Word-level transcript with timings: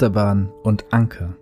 Achterbahn 0.00 0.50
und 0.62 0.94
Anker. 0.94 1.36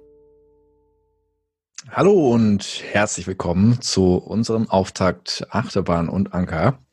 Hallo 1.91 2.33
und 2.35 2.83
herzlich 2.91 3.29
willkommen 3.29 3.81
zu 3.81 4.17
unserem 4.17 4.69
Auftakt 4.69 5.47
Achterbahn 5.51 6.09
und 6.09 6.35
Anker. 6.35 6.85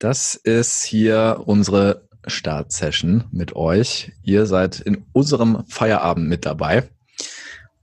Das 0.00 0.34
ist 0.34 0.82
hier 0.82 1.44
unsere 1.46 2.08
Startsession 2.26 3.26
mit 3.30 3.54
euch. 3.54 4.10
Ihr 4.24 4.46
seid 4.46 4.80
in 4.80 5.06
unserem 5.12 5.64
Feierabend 5.68 6.28
mit 6.28 6.44
dabei. 6.44 6.90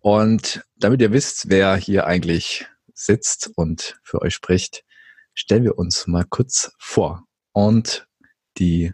Und 0.01 0.65
damit 0.75 0.99
ihr 0.99 1.13
wisst, 1.13 1.47
wer 1.47 1.77
hier 1.77 2.05
eigentlich 2.05 2.67
sitzt 2.93 3.49
und 3.55 3.97
für 4.03 4.21
euch 4.21 4.33
spricht, 4.33 4.83
stellen 5.33 5.63
wir 5.63 5.77
uns 5.77 6.05
mal 6.05 6.25
kurz 6.25 6.73
vor. 6.79 7.23
Und 7.53 8.09
die 8.57 8.91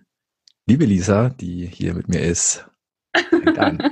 liebe 0.67 0.85
Lisa, 0.85 1.29
die 1.29 1.65
hier 1.65 1.95
mit 1.95 2.07
mir 2.07 2.21
ist, 2.21 2.68
an. 3.57 3.91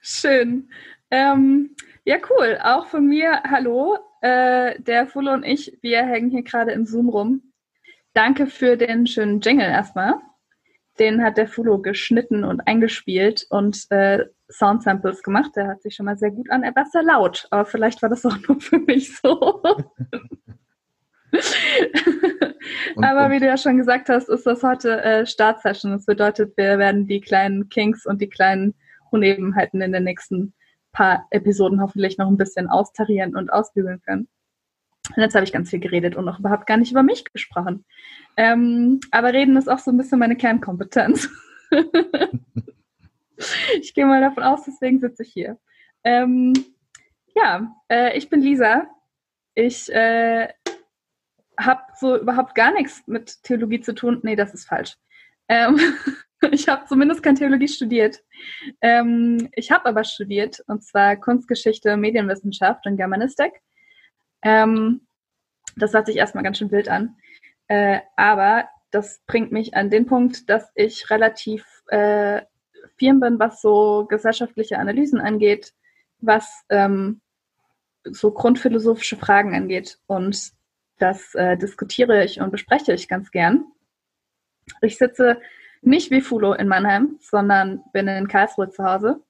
Schön. 0.00 0.68
Ähm, 1.10 1.76
ja, 2.04 2.16
cool. 2.30 2.58
Auch 2.62 2.86
von 2.86 3.06
mir, 3.06 3.42
hallo. 3.44 3.96
Äh, 4.20 4.80
der 4.80 5.06
Fulle 5.06 5.32
und 5.32 5.44
ich, 5.44 5.78
wir 5.82 6.02
hängen 6.02 6.30
hier 6.30 6.42
gerade 6.42 6.72
im 6.72 6.86
Zoom 6.86 7.08
rum. 7.08 7.52
Danke 8.14 8.46
für 8.46 8.76
den 8.76 9.06
schönen 9.06 9.40
Jingle 9.40 9.66
erstmal. 9.66 10.14
Den 10.98 11.22
hat 11.22 11.38
der 11.38 11.48
Fulo 11.48 11.80
geschnitten 11.80 12.44
und 12.44 12.60
eingespielt 12.66 13.46
und 13.48 13.86
äh, 13.90 14.26
Sound 14.50 14.82
Samples 14.82 15.22
gemacht. 15.22 15.52
Der 15.56 15.68
hat 15.68 15.82
sich 15.82 15.94
schon 15.94 16.06
mal 16.06 16.18
sehr 16.18 16.30
gut 16.30 16.50
an. 16.50 16.62
Er 16.62 16.76
war 16.76 16.84
sehr 16.86 17.02
laut, 17.02 17.46
aber 17.50 17.64
vielleicht 17.64 18.02
war 18.02 18.10
das 18.10 18.26
auch 18.26 18.36
nur 18.48 18.60
für 18.60 18.78
mich 18.78 19.16
so. 19.16 19.62
Und, 22.94 23.04
Aber 23.04 23.30
wie 23.30 23.38
du 23.38 23.46
ja 23.46 23.56
schon 23.56 23.78
gesagt 23.78 24.08
hast, 24.08 24.28
ist 24.28 24.46
das 24.46 24.62
heute 24.62 25.02
äh, 25.02 25.26
Startsession. 25.26 25.92
Das 25.92 26.06
bedeutet, 26.06 26.56
wir 26.56 26.78
werden 26.78 27.06
die 27.06 27.20
kleinen 27.20 27.68
Kinks 27.68 28.06
und 28.06 28.20
die 28.20 28.28
kleinen 28.28 28.74
Unebenheiten 29.10 29.80
in 29.80 29.92
den 29.92 30.04
nächsten 30.04 30.54
paar 30.92 31.26
Episoden 31.30 31.80
hoffentlich 31.80 32.18
noch 32.18 32.28
ein 32.28 32.36
bisschen 32.36 32.68
austarieren 32.68 33.34
und 33.36 33.52
ausbügeln 33.52 34.00
können. 34.02 34.28
Und 35.16 35.22
jetzt 35.22 35.34
habe 35.34 35.44
ich 35.44 35.52
ganz 35.52 35.70
viel 35.70 35.80
geredet 35.80 36.16
und 36.16 36.24
noch 36.24 36.38
überhaupt 36.38 36.66
gar 36.66 36.76
nicht 36.76 36.92
über 36.92 37.02
mich 37.02 37.24
gesprochen. 37.24 37.84
Ähm, 38.36 39.00
aber 39.10 39.32
reden 39.32 39.56
ist 39.56 39.68
auch 39.68 39.78
so 39.78 39.90
ein 39.90 39.96
bisschen 39.96 40.18
meine 40.18 40.36
Kernkompetenz. 40.36 41.28
ich 43.80 43.94
gehe 43.94 44.06
mal 44.06 44.20
davon 44.20 44.42
aus, 44.42 44.64
deswegen 44.64 45.00
sitze 45.00 45.22
ich 45.24 45.32
hier. 45.32 45.58
Ähm, 46.04 46.52
ja, 47.34 47.74
äh, 47.88 48.16
ich 48.16 48.28
bin 48.30 48.40
Lisa. 48.40 48.86
Ich 49.54 49.92
äh, 49.92 50.48
habe 51.64 51.82
so 51.98 52.18
überhaupt 52.18 52.54
gar 52.54 52.72
nichts 52.72 53.02
mit 53.06 53.42
Theologie 53.42 53.80
zu 53.80 53.94
tun. 53.94 54.20
Nee, 54.22 54.36
das 54.36 54.54
ist 54.54 54.66
falsch. 54.66 54.96
Ähm, 55.48 55.78
ich 56.50 56.68
habe 56.68 56.86
zumindest 56.86 57.22
kein 57.22 57.36
Theologie 57.36 57.68
studiert. 57.68 58.22
Ähm, 58.80 59.48
ich 59.52 59.70
habe 59.70 59.86
aber 59.86 60.04
studiert, 60.04 60.62
und 60.66 60.82
zwar 60.84 61.16
Kunstgeschichte, 61.16 61.96
Medienwissenschaft 61.96 62.86
und 62.86 62.96
Germanistik. 62.96 63.52
Ähm, 64.42 65.06
das 65.76 65.94
hört 65.94 66.06
sich 66.06 66.16
erstmal 66.16 66.44
ganz 66.44 66.58
schön 66.58 66.70
wild 66.70 66.88
an. 66.88 67.16
Äh, 67.68 68.00
aber 68.16 68.68
das 68.90 69.22
bringt 69.26 69.52
mich 69.52 69.74
an 69.74 69.90
den 69.90 70.06
Punkt, 70.06 70.50
dass 70.50 70.70
ich 70.74 71.10
relativ 71.10 71.64
äh, 71.88 72.42
firm 72.98 73.20
bin, 73.20 73.38
was 73.38 73.60
so 73.60 74.06
gesellschaftliche 74.08 74.78
Analysen 74.78 75.20
angeht, 75.20 75.72
was 76.18 76.64
ähm, 76.68 77.20
so 78.04 78.32
grundphilosophische 78.32 79.16
Fragen 79.16 79.54
angeht. 79.54 79.98
Und 80.06 80.52
das 81.02 81.34
äh, 81.34 81.56
diskutiere 81.56 82.24
ich 82.24 82.40
und 82.40 82.52
bespreche 82.52 82.92
ich 82.92 83.08
ganz 83.08 83.30
gern. 83.30 83.64
Ich 84.80 84.96
sitze 84.98 85.40
nicht 85.80 86.10
wie 86.10 86.20
Fulo 86.20 86.52
in 86.52 86.68
Mannheim, 86.68 87.18
sondern 87.20 87.82
bin 87.92 88.06
in 88.06 88.28
Karlsruhe 88.28 88.70
zu 88.70 88.84
Hause. 88.84 89.20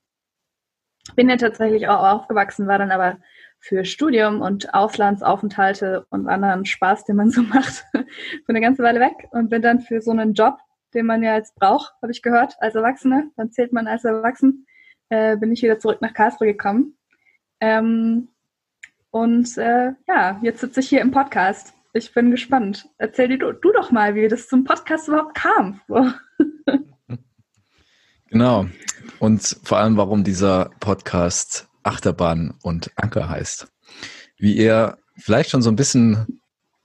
Bin 1.16 1.30
ja 1.30 1.36
tatsächlich 1.36 1.88
auch 1.88 2.02
aufgewachsen, 2.02 2.68
war 2.68 2.78
dann 2.78 2.92
aber 2.92 3.18
für 3.58 3.84
Studium 3.84 4.42
und 4.42 4.74
Auslandsaufenthalte 4.74 6.06
und 6.10 6.28
anderen 6.28 6.66
Spaß, 6.66 7.04
den 7.04 7.16
man 7.16 7.30
so 7.30 7.42
macht, 7.54 7.86
für 7.92 8.48
eine 8.48 8.60
ganze 8.60 8.82
Weile 8.82 9.00
weg 9.00 9.28
und 9.30 9.48
bin 9.48 9.62
dann 9.62 9.80
für 9.80 10.02
so 10.02 10.10
einen 10.10 10.34
Job, 10.34 10.58
den 10.94 11.06
man 11.06 11.22
ja 11.22 11.36
jetzt 11.36 11.54
braucht, 11.54 11.94
habe 12.02 12.12
ich 12.12 12.22
gehört, 12.22 12.54
als 12.60 12.74
Erwachsene, 12.74 13.30
dann 13.36 13.50
zählt 13.50 13.72
man 13.72 13.86
als 13.86 14.04
Erwachsen, 14.04 14.66
äh, 15.08 15.36
bin 15.36 15.52
ich 15.52 15.62
wieder 15.62 15.78
zurück 15.78 16.02
nach 16.02 16.12
Karlsruhe 16.12 16.48
gekommen. 16.48 16.98
Ähm, 17.60 18.28
und 19.12 19.58
äh, 19.58 19.92
ja, 20.08 20.40
jetzt 20.42 20.62
sitze 20.62 20.80
ich 20.80 20.88
hier 20.88 21.02
im 21.02 21.10
Podcast. 21.10 21.74
Ich 21.92 22.14
bin 22.14 22.30
gespannt. 22.30 22.88
Erzähl 22.96 23.28
dir 23.28 23.38
du, 23.38 23.52
du 23.52 23.70
doch 23.72 23.90
mal, 23.90 24.14
wie 24.14 24.26
das 24.26 24.48
zum 24.48 24.64
Podcast 24.64 25.06
überhaupt 25.06 25.34
kam. 25.34 25.82
genau. 28.30 28.66
Und 29.18 29.58
vor 29.62 29.78
allem, 29.78 29.98
warum 29.98 30.24
dieser 30.24 30.70
Podcast 30.80 31.68
Achterbahn 31.82 32.54
und 32.62 32.90
Anker 32.96 33.28
heißt. 33.28 33.68
Wie 34.38 34.56
ihr 34.56 34.96
vielleicht 35.18 35.50
schon 35.50 35.60
so 35.60 35.70
ein 35.70 35.76
bisschen 35.76 36.40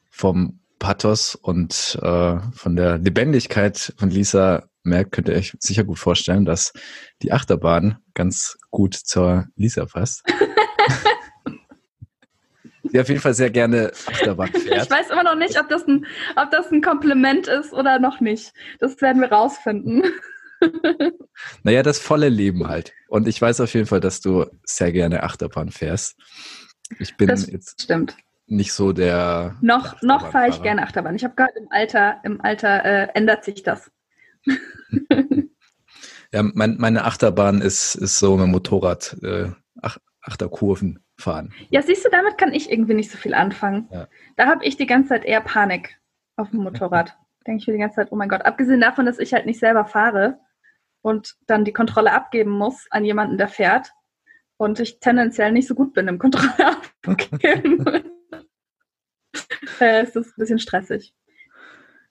vom 0.10 0.60
Pathos 0.80 1.34
und 1.36 1.98
äh, 2.02 2.40
von 2.52 2.76
der 2.76 2.98
Lebendigkeit 2.98 3.94
von 3.98 4.10
Lisa 4.10 4.68
merkt, 4.84 5.14
könnt 5.14 5.30
ihr 5.30 5.36
euch 5.36 5.56
sicher 5.60 5.86
gut 5.86 5.98
vorstellen, 5.98 6.44
dass 6.44 6.74
die 7.22 7.32
Achterbahn 7.32 8.00
ganz 8.14 8.58
gut 8.70 8.96
zur 8.96 9.46
Lisa 9.56 9.86
passt. 9.86 10.24
die 12.92 13.00
auf 13.00 13.08
jeden 13.10 13.22
Fall 13.22 13.34
sehr 13.34 13.50
gerne 13.50 13.92
Achterbahn 14.08 14.50
fährt. 14.50 14.84
Ich 14.84 14.90
weiß 14.90 15.10
immer 15.10 15.24
noch 15.24 15.36
nicht, 15.36 15.60
ob 15.60 15.70
das, 15.70 15.88
ein, 15.88 16.06
ob 16.36 16.52
das 16.52 16.72
ein 16.72 16.82
Kompliment 16.82 17.48
ist 17.48 17.74
oder 17.74 18.00
noch 18.00 18.20
nicht. 18.20 18.54
Das 18.80 19.02
werden 19.02 19.22
wir 19.22 19.32
rausfinden. 19.32 20.04
Naja, 21.64 21.84
das 21.84 22.00
volle 22.00 22.30
Leben 22.30 22.68
halt. 22.68 22.92
Und 23.10 23.28
ich 23.28 23.40
weiß 23.40 23.62
auf 23.62 23.72
jeden 23.76 23.86
Fall, 23.86 24.00
dass 24.00 24.22
du 24.22 24.48
sehr 24.64 24.92
gerne 24.92 25.22
Achterbahn 25.22 25.70
fährst. 25.70 26.18
Ich 27.00 27.16
bin 27.16 27.28
das 27.28 27.46
jetzt 27.46 27.84
stimmt. 27.84 28.18
nicht 28.48 28.74
so 28.74 28.92
der. 28.92 29.56
Noch, 29.62 30.02
noch 30.02 30.32
fahre 30.32 30.50
ich 30.50 30.62
gerne 30.64 30.82
Achterbahn. 30.82 31.16
Ich 31.16 31.24
habe 31.24 31.36
gehört, 31.36 31.56
im 31.58 31.68
Alter, 31.70 32.22
im 32.24 32.42
Alter 32.42 32.86
äh, 32.86 33.08
ändert 33.14 33.44
sich 33.44 33.62
das. 33.62 33.92
ja, 36.32 36.42
mein, 36.42 36.78
meine 36.80 37.04
Achterbahn 37.06 37.62
ist, 37.62 37.96
ist 37.96 38.18
so 38.18 38.36
mit 38.38 38.48
Motorrad, 38.48 39.16
äh, 39.22 39.52
Achterkurven 40.22 41.04
fahren. 41.18 41.54
Ja, 41.70 41.82
siehst 41.82 42.06
du, 42.06 42.10
damit 42.10 42.38
kann 42.38 42.54
ich 42.54 42.72
irgendwie 42.72 42.94
nicht 42.94 43.12
so 43.12 43.18
viel 43.18 43.34
anfangen. 43.34 43.88
Ja. 43.92 44.08
Da 44.36 44.48
habe 44.48 44.66
ich 44.66 44.78
die 44.78 44.86
ganze 44.86 45.10
Zeit 45.10 45.26
eher 45.26 45.42
Panik 45.42 46.00
auf 46.36 46.52
dem 46.52 46.62
Motorrad. 46.62 47.18
Denke 47.48 47.62
ich 47.62 47.68
mir 47.68 47.74
die 47.74 47.80
ganze 47.80 47.96
Zeit, 47.96 48.12
oh 48.12 48.16
mein 48.16 48.30
Gott. 48.30 48.46
Abgesehen 48.46 48.82
davon, 48.82 49.06
dass 49.06 49.20
ich 49.20 49.34
halt 49.34 49.46
nicht 49.46 49.60
selber 49.60 49.86
fahre 49.86 50.40
und 51.02 51.36
dann 51.48 51.66
die 51.66 51.74
Kontrolle 51.74 52.12
abgeben 52.12 52.52
muss 52.52 52.88
an 52.92 53.06
jemanden, 53.06 53.38
der 53.38 53.48
fährt 53.48 53.92
und 54.58 54.80
ich 54.80 55.00
tendenziell 55.00 55.52
nicht 55.52 55.68
so 55.68 55.76
gut 55.76 55.94
bin 55.94 56.08
im 56.08 56.20
Kontrolle 56.20 56.78
abgeben. 57.06 57.86
äh, 59.80 60.04
ist 60.04 60.16
das 60.16 60.28
ein 60.28 60.34
bisschen 60.38 60.60
stressig. 60.60 61.14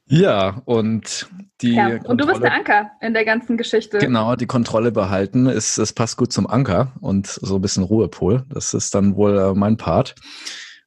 Ja, 0.09 0.63
und 0.67 1.29
die. 1.61 1.75
Ja, 1.75 2.01
und 2.05 2.21
du 2.21 2.27
bist 2.27 2.43
der 2.43 2.53
Anker 2.53 2.93
in 3.01 3.13
der 3.13 3.25
ganzen 3.25 3.57
Geschichte. 3.57 3.99
Genau, 3.99 4.37
die 4.37 4.47
Kontrolle 4.47 4.93
behalten, 4.93 5.47
ist, 5.47 5.79
es 5.79 5.93
passt 5.93 6.17
gut 6.17 6.33
zum 6.33 6.47
Anker 6.47 6.93
und 7.01 7.27
so 7.27 7.57
ein 7.57 7.61
bisschen 7.61 7.83
Ruhepol. 7.83 8.45
Das 8.49 8.73
ist 8.73 8.95
dann 8.95 9.17
wohl 9.17 9.37
äh, 9.37 9.55
mein 9.55 9.77
Part. 9.77 10.15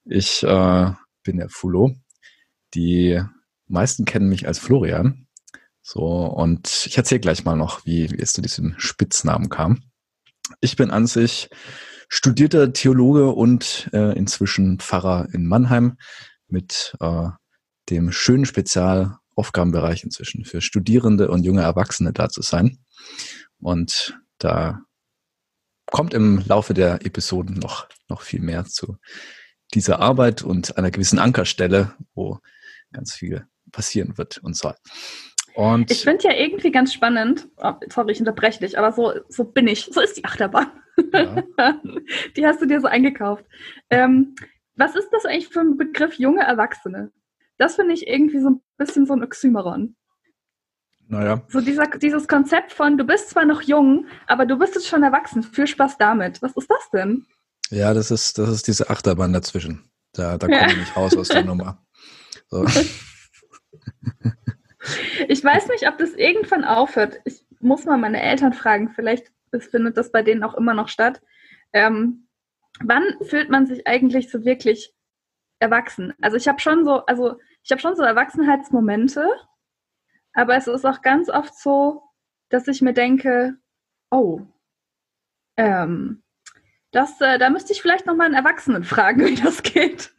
Ich 0.06 0.44
äh, 0.44 0.92
bin 1.24 1.38
der 1.38 1.50
Fulo. 1.50 1.96
Die 2.74 3.22
meisten 3.68 4.06
kennen 4.06 4.30
mich 4.30 4.48
als 4.48 4.60
Florian. 4.60 5.28
So, 5.82 6.02
und 6.02 6.86
ich 6.86 6.98
erzähle 6.98 7.20
gleich 7.20 7.44
mal 7.44 7.56
noch, 7.56 7.86
wie, 7.86 8.12
wie 8.12 8.20
es 8.20 8.34
zu 8.34 8.42
diesem 8.42 8.76
Spitznamen 8.78 9.50
kam. 9.50 9.82
Ich 10.62 10.76
bin 10.76 10.92
an 10.92 11.08
sich 11.08 11.50
studierter 12.08 12.74
Theologe 12.74 13.30
und 13.30 13.90
äh, 13.92 14.18
inzwischen 14.18 14.80
Pfarrer 14.80 15.28
in 15.34 15.46
Mannheim 15.46 15.98
mit 16.48 16.96
äh, 17.00 17.30
dem 17.90 18.12
schönen 18.12 18.46
Spezialaufgabenbereich 18.46 20.04
inzwischen 20.04 20.46
für 20.46 20.62
Studierende 20.62 21.30
und 21.30 21.44
junge 21.44 21.62
Erwachsene 21.62 22.14
da 22.14 22.30
zu 22.30 22.42
sein. 22.42 22.80
Und 23.60 24.20
da 24.38 24.82
kommt 25.92 26.14
im 26.14 26.44
Laufe 26.48 26.74
der 26.74 27.06
Episoden 27.06 27.56
noch, 27.56 27.88
noch 28.08 28.22
viel 28.22 28.42
mehr 28.42 28.66
zu 28.66 28.98
dieser 29.74 30.00
Arbeit 30.00 30.44
und 30.44 30.78
einer 30.78 30.92
gewissen 30.92 31.20
Ankerstelle, 31.20 31.94
wo 32.14 32.40
ganz 32.92 33.14
viel 33.14 33.46
passieren 33.72 34.18
wird 34.18 34.40
und 34.40 34.56
soll. 34.56 34.76
Und 35.56 35.92
ich 35.92 36.04
finde 36.04 36.24
ja 36.26 36.34
irgendwie 36.34 36.72
ganz 36.72 36.94
spannend, 36.94 37.48
oh, 37.58 37.74
sorry, 37.90 38.14
ich 38.14 38.20
unterbreche 38.20 38.60
dich, 38.60 38.78
aber 38.78 38.92
so, 38.94 39.14
so 39.28 39.44
bin 39.44 39.68
ich, 39.68 39.90
so 39.92 40.00
ist 40.00 40.18
die 40.18 40.26
Achterbahn. 40.26 40.72
Ja. 41.14 41.44
die 42.38 42.46
hast 42.46 42.62
du 42.62 42.66
dir 42.66 42.82
so 42.82 42.88
eingekauft. 42.88 43.46
Ähm, 43.90 44.36
was 44.76 44.96
ist 44.96 45.10
das 45.12 45.26
eigentlich 45.26 45.50
für 45.50 45.60
ein 45.60 45.78
Begriff 45.78 46.14
junge 46.16 46.42
Erwachsene? 46.42 47.12
Das 47.60 47.76
finde 47.76 47.94
ich 47.94 48.08
irgendwie 48.08 48.40
so 48.40 48.50
ein 48.50 48.62
bisschen 48.78 49.06
so 49.06 49.14
ein 49.14 49.24
Oxymoron. 49.24 49.96
Naja. 51.08 51.42
So 51.50 51.60
dieser, 51.60 51.88
dieses 51.88 52.28
Konzept 52.28 52.72
von, 52.72 52.98
du 52.98 53.04
bist 53.04 53.30
zwar 53.30 53.46
noch 53.46 53.62
jung, 53.62 54.08
aber 54.28 54.46
du 54.46 54.58
bist 54.58 54.76
jetzt 54.76 54.88
schon 54.88 55.04
erwachsen. 55.04 55.44
Viel 55.44 55.68
Spaß 55.68 55.98
damit. 55.98 56.42
Was 56.42 56.56
ist 56.56 56.70
das 56.70 56.90
denn? 56.92 57.26
Ja, 57.70 57.94
das 57.94 58.12
ist, 58.12 58.38
das 58.38 58.50
ist 58.50 58.68
diese 58.68 58.90
Achterbahn 58.90 59.34
dazwischen. 59.34 59.92
Da, 60.14 60.38
da 60.38 60.48
komme 60.48 60.60
ja. 60.60 60.68
ich 60.68 60.78
nicht 60.78 60.96
raus 60.96 61.18
aus 61.18 61.28
der 61.28 61.44
Nummer. 61.46 61.86
So. 62.48 62.66
ich 65.28 65.44
weiß 65.44 65.68
nicht, 65.68 65.88
ob 65.88 65.98
das 65.98 66.14
irgendwann 66.14 66.64
aufhört. 66.64 67.20
Ich 67.26 67.46
muss 67.60 67.86
mal 67.86 67.98
meine 67.98 68.22
Eltern 68.22 68.54
fragen. 68.54 68.92
Vielleicht 68.96 69.32
findet 69.72 69.98
das 69.98 70.12
bei 70.12 70.24
denen 70.24 70.44
auch 70.44 70.56
immer 70.56 70.74
noch 70.74 70.88
statt. 70.88 71.22
Ähm, 71.74 72.28
wann 72.82 73.04
fühlt 73.22 73.50
man 73.50 73.68
sich 73.68 73.86
eigentlich 73.86 74.32
so 74.32 74.46
wirklich 74.46 74.94
erwachsen? 75.60 76.14
Also 76.22 76.38
ich 76.38 76.48
habe 76.48 76.62
schon 76.62 76.86
so, 76.86 77.06
also 77.06 77.36
ich 77.64 77.72
habe 77.72 77.82
schon 77.82 77.96
so 77.96 78.04
Erwachsenheitsmomente, 78.04 79.28
aber 80.34 80.56
es 80.56 80.68
ist 80.68 80.86
auch 80.86 81.02
ganz 81.02 81.30
oft 81.30 81.58
so, 81.58 82.04
dass 82.50 82.68
ich 82.68 82.82
mir 82.82 82.94
denke, 82.94 83.56
oh, 84.12 84.42
ähm, 85.58 86.24
das, 86.92 87.20
äh, 87.22 87.38
da 87.38 87.50
müsste 87.50 87.74
ich 87.74 87.82
vielleicht 87.82 88.06
noch 88.06 88.16
mal 88.16 88.26
einen 88.26 88.36
Erwachsenen 88.36 88.84
fragen, 88.84 89.22
wie 89.26 89.36
das 89.36 89.64
geht. 89.64 90.14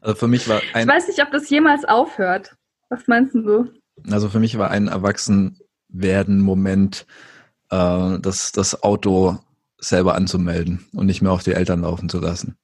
also 0.00 0.14
für 0.14 0.28
mich 0.28 0.48
war 0.48 0.60
ein. 0.72 0.82
Ich 0.82 0.94
weiß 0.94 1.08
nicht, 1.08 1.20
ob 1.22 1.32
das 1.32 1.50
jemals 1.50 1.84
aufhört. 1.84 2.56
Was 2.88 3.08
meinst 3.08 3.34
du? 3.34 3.72
Also 4.10 4.28
für 4.28 4.38
mich 4.38 4.58
war 4.58 4.70
ein 4.70 4.88
Erwachsenwerden-Moment, 4.88 7.06
äh, 7.70 8.18
das, 8.20 8.52
das 8.52 8.82
Auto 8.82 9.38
selber 9.78 10.14
anzumelden 10.14 10.86
und 10.92 11.06
nicht 11.06 11.22
mehr 11.22 11.32
auf 11.32 11.42
die 11.42 11.52
Eltern 11.52 11.80
laufen 11.82 12.08
zu 12.08 12.20
lassen. 12.20 12.56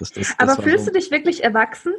Das, 0.00 0.10
das, 0.12 0.34
das 0.36 0.38
Aber 0.38 0.62
fühlst 0.62 0.86
so, 0.86 0.90
du 0.90 0.98
dich 0.98 1.10
wirklich 1.10 1.44
erwachsen? 1.44 1.92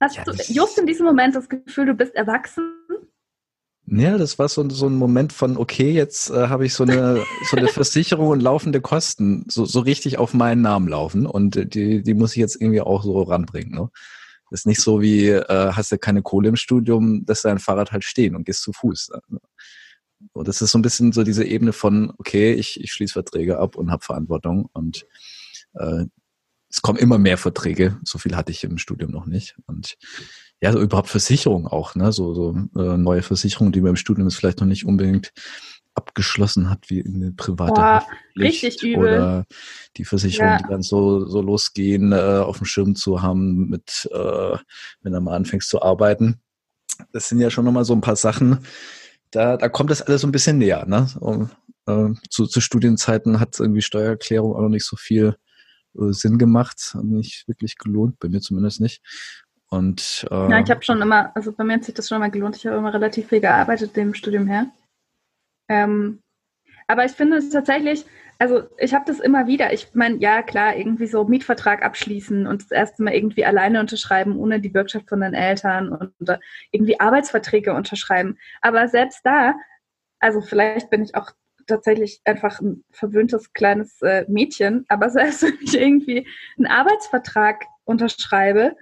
Hast 0.00 0.16
ja, 0.16 0.24
du 0.24 0.32
just 0.32 0.78
in 0.78 0.86
diesem 0.86 1.04
Moment 1.04 1.34
das 1.34 1.48
Gefühl, 1.48 1.86
du 1.86 1.94
bist 1.94 2.14
erwachsen? 2.14 2.72
Ja, 3.86 4.16
das 4.16 4.38
war 4.38 4.48
so, 4.48 4.68
so 4.70 4.86
ein 4.86 4.94
Moment 4.94 5.32
von, 5.32 5.56
okay, 5.56 5.90
jetzt 5.90 6.30
äh, 6.30 6.48
habe 6.48 6.64
ich 6.64 6.72
so 6.72 6.84
eine, 6.84 7.22
so 7.50 7.56
eine 7.56 7.68
Versicherung 7.68 8.28
und 8.28 8.40
laufende 8.40 8.80
Kosten 8.80 9.44
so, 9.48 9.66
so 9.66 9.80
richtig 9.80 10.16
auf 10.18 10.32
meinen 10.32 10.62
Namen 10.62 10.88
laufen 10.88 11.26
und 11.26 11.74
die, 11.74 12.02
die 12.02 12.14
muss 12.14 12.32
ich 12.32 12.38
jetzt 12.38 12.60
irgendwie 12.60 12.80
auch 12.80 13.02
so 13.02 13.20
ranbringen. 13.22 13.74
Ne? 13.74 13.90
Das 14.50 14.60
ist 14.60 14.66
nicht 14.66 14.80
so 14.80 15.02
wie, 15.02 15.28
äh, 15.28 15.72
hast 15.72 15.92
du 15.92 15.98
keine 15.98 16.22
Kohle 16.22 16.48
im 16.48 16.56
Studium, 16.56 17.24
lässt 17.26 17.44
dein 17.44 17.58
Fahrrad 17.58 17.92
halt 17.92 18.04
stehen 18.04 18.36
und 18.36 18.44
gehst 18.46 18.62
zu 18.62 18.72
Fuß. 18.72 19.10
Ne? 19.30 19.40
Und 20.32 20.48
das 20.48 20.62
ist 20.62 20.70
so 20.70 20.78
ein 20.78 20.82
bisschen 20.82 21.12
so 21.12 21.22
diese 21.22 21.44
Ebene 21.44 21.72
von, 21.72 22.12
okay, 22.18 22.52
ich, 22.54 22.80
ich 22.80 22.92
schließe 22.92 23.12
Verträge 23.12 23.58
ab 23.58 23.76
und 23.76 23.90
habe 23.90 24.04
Verantwortung 24.04 24.70
und 24.72 25.06
äh, 25.74 26.06
es 26.74 26.82
kommen 26.82 26.98
immer 26.98 27.18
mehr 27.18 27.38
Verträge. 27.38 27.98
So 28.02 28.18
viel 28.18 28.34
hatte 28.34 28.50
ich 28.50 28.64
im 28.64 28.78
Studium 28.78 29.12
noch 29.12 29.26
nicht. 29.26 29.54
Und 29.66 29.96
ja, 30.60 30.72
so 30.72 30.80
überhaupt 30.80 31.08
Versicherung 31.08 31.68
auch, 31.68 31.94
ne? 31.94 32.10
So, 32.10 32.34
so 32.34 32.56
äh, 32.76 32.96
neue 32.96 33.22
Versicherungen, 33.22 33.70
die 33.72 33.80
man 33.80 33.90
im 33.90 33.96
Studium 33.96 34.26
jetzt 34.26 34.36
vielleicht 34.36 34.58
noch 34.58 34.66
nicht 34.66 34.84
unbedingt 34.84 35.32
abgeschlossen 35.94 36.70
hat, 36.70 36.90
wie 36.90 37.04
eine 37.04 37.30
private 37.30 37.74
Boah, 37.74 38.06
richtig 38.36 38.82
übel. 38.82 39.04
oder 39.04 39.46
die 39.96 40.04
Versicherungen, 40.04 40.58
ja. 40.58 40.62
die 40.66 40.68
dann 40.68 40.82
so, 40.82 41.28
so 41.28 41.40
losgehen, 41.40 42.10
äh, 42.10 42.16
auf 42.16 42.58
dem 42.58 42.66
Schirm 42.66 42.96
zu 42.96 43.22
haben, 43.22 43.68
mit 43.68 44.08
äh, 44.12 44.56
wenn 45.02 45.12
du 45.12 45.20
mal 45.20 45.36
anfängst 45.36 45.68
zu 45.68 45.80
arbeiten. 45.80 46.40
Das 47.12 47.28
sind 47.28 47.38
ja 47.38 47.50
schon 47.50 47.64
nochmal 47.64 47.84
so 47.84 47.92
ein 47.92 48.00
paar 48.00 48.16
Sachen, 48.16 48.58
da, 49.30 49.56
da 49.56 49.68
kommt 49.68 49.90
das 49.90 50.02
alles 50.02 50.22
so 50.22 50.26
ein 50.26 50.32
bisschen 50.32 50.58
näher. 50.58 50.86
Ne? 50.86 51.06
Und, 51.20 51.50
äh, 51.86 52.12
zu, 52.30 52.46
zu 52.46 52.60
Studienzeiten 52.60 53.38
hat 53.38 53.60
irgendwie 53.60 53.82
Steuererklärung 53.82 54.56
auch 54.56 54.62
noch 54.62 54.68
nicht 54.68 54.86
so 54.86 54.96
viel 54.96 55.36
äh, 55.98 56.12
Sinn 56.12 56.38
gemacht, 56.38 56.96
nicht 57.02 57.46
wirklich 57.48 57.76
gelohnt, 57.78 58.18
bei 58.18 58.28
mir 58.28 58.40
zumindest 58.40 58.80
nicht. 58.80 59.02
Und, 59.68 60.26
äh, 60.30 60.50
ja, 60.50 60.60
ich 60.60 60.70
habe 60.70 60.82
schon 60.82 61.02
immer, 61.02 61.34
also 61.34 61.52
bei 61.52 61.64
mir 61.64 61.74
hat 61.74 61.84
sich 61.84 61.94
das 61.94 62.08
schon 62.08 62.20
mal 62.20 62.30
gelohnt. 62.30 62.56
Ich 62.56 62.66
habe 62.66 62.76
immer 62.76 62.94
relativ 62.94 63.28
viel 63.28 63.40
gearbeitet 63.40 63.96
dem 63.96 64.14
Studium 64.14 64.46
her. 64.46 64.66
Ähm, 65.68 66.20
aber 66.86 67.04
ich 67.04 67.12
finde 67.12 67.38
es 67.38 67.50
tatsächlich, 67.50 68.04
also 68.38 68.64
ich 68.78 68.94
habe 68.94 69.04
das 69.06 69.20
immer 69.20 69.46
wieder. 69.46 69.72
Ich 69.72 69.94
meine, 69.94 70.16
ja 70.16 70.42
klar, 70.42 70.76
irgendwie 70.76 71.06
so 71.06 71.24
Mietvertrag 71.24 71.82
abschließen 71.82 72.46
und 72.46 72.62
das 72.62 72.70
erste 72.70 73.02
Mal 73.02 73.14
irgendwie 73.14 73.44
alleine 73.44 73.80
unterschreiben, 73.80 74.36
ohne 74.36 74.60
die 74.60 74.68
Bürgschaft 74.68 75.08
von 75.08 75.20
den 75.20 75.34
Eltern 75.34 75.90
und, 75.90 76.12
und 76.18 76.38
irgendwie 76.70 77.00
Arbeitsverträge 77.00 77.74
unterschreiben. 77.74 78.38
Aber 78.60 78.88
selbst 78.88 79.20
da, 79.24 79.54
also 80.20 80.40
vielleicht 80.40 80.90
bin 80.90 81.02
ich 81.02 81.14
auch 81.14 81.32
tatsächlich 81.66 82.20
einfach 82.24 82.60
ein 82.60 82.84
verwöhntes 82.90 83.52
kleines 83.52 84.00
äh, 84.02 84.24
Mädchen, 84.28 84.84
aber 84.88 85.10
selbst 85.10 85.42
wenn 85.42 85.58
ich 85.60 85.78
irgendwie 85.78 86.26
einen 86.56 86.66
Arbeitsvertrag 86.66 87.64
unterschreibe, 87.84 88.76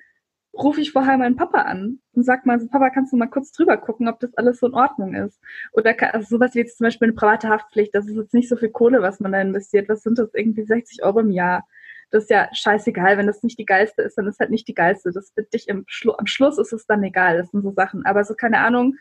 rufe 0.55 0.81
ich 0.81 0.93
vorher 0.93 1.17
meinen 1.17 1.37
Papa 1.37 1.62
an 1.62 2.00
und 2.12 2.25
sag 2.25 2.44
mal, 2.44 2.61
so, 2.61 2.69
Papa, 2.69 2.90
kannst 2.90 3.12
du 3.12 3.17
mal 3.17 3.29
kurz 3.29 3.52
drüber 3.52 3.76
gucken, 3.79 4.08
ob 4.08 4.20
das 4.20 4.34
alles 4.37 4.61
so 4.61 4.67
in 4.67 4.75
Ordnung 4.75 5.14
ist? 5.14 5.40
Oder 5.73 5.94
kann, 5.94 6.11
also 6.11 6.29
sowas 6.29 6.55
wie 6.55 6.61
jetzt 6.61 6.76
zum 6.76 6.84
Beispiel 6.84 7.08
eine 7.08 7.14
private 7.14 7.49
Haftpflicht, 7.49 7.94
das 7.94 8.06
ist 8.06 8.17
jetzt 8.17 8.34
nicht 8.34 8.49
so 8.49 8.56
viel 8.56 8.70
Kohle, 8.70 9.00
was 9.00 9.20
man 9.20 9.32
da 9.32 9.40
investiert. 9.40 9.88
Was 9.88 10.02
sind 10.02 10.19
das? 10.19 10.34
Irgendwie 10.34 10.64
60 10.64 11.02
Euro 11.02 11.20
im 11.20 11.31
Jahr. 11.31 11.67
Das 12.11 12.25
ist 12.25 12.31
ja 12.31 12.49
scheißegal. 12.52 13.17
Wenn 13.17 13.26
das 13.26 13.43
nicht 13.43 13.58
die 13.58 13.64
geilste 13.64 14.02
ist, 14.02 14.19
dann 14.19 14.26
ist 14.26 14.40
halt 14.40 14.50
nicht 14.50 14.69
die 14.69 14.75
geilste. 14.75 15.11
Das 15.12 15.34
wird 15.37 15.52
dich 15.55 15.69
im 15.69 15.84
Schlu 15.87 16.12
am 16.12 16.26
Schluss 16.26 16.58
ist 16.58 16.73
es 16.73 16.87
dann 16.87 17.02
egal. 17.02 17.38
Das 17.38 17.50
sind 17.50 17.62
so 17.62 17.73
Sachen. 17.73 18.05
Aber 18.05 18.25
so, 18.25 18.34
keine 18.34 18.58
Ahnung. 18.58 18.96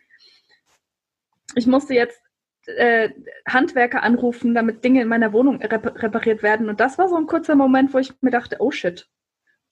Ich 1.55 1.67
musste 1.67 1.93
jetzt 1.93 2.21
äh, 2.67 3.09
Handwerker 3.47 4.03
anrufen, 4.03 4.53
damit 4.53 4.83
Dinge 4.83 5.01
in 5.01 5.07
meiner 5.07 5.33
Wohnung 5.33 5.61
repariert 5.61 6.43
werden. 6.43 6.69
Und 6.69 6.79
das 6.79 6.97
war 6.97 7.09
so 7.09 7.15
ein 7.15 7.27
kurzer 7.27 7.55
Moment, 7.55 7.93
wo 7.93 7.97
ich 7.97 8.13
mir 8.21 8.31
dachte, 8.31 8.57
oh 8.59 8.71
shit. 8.71 9.07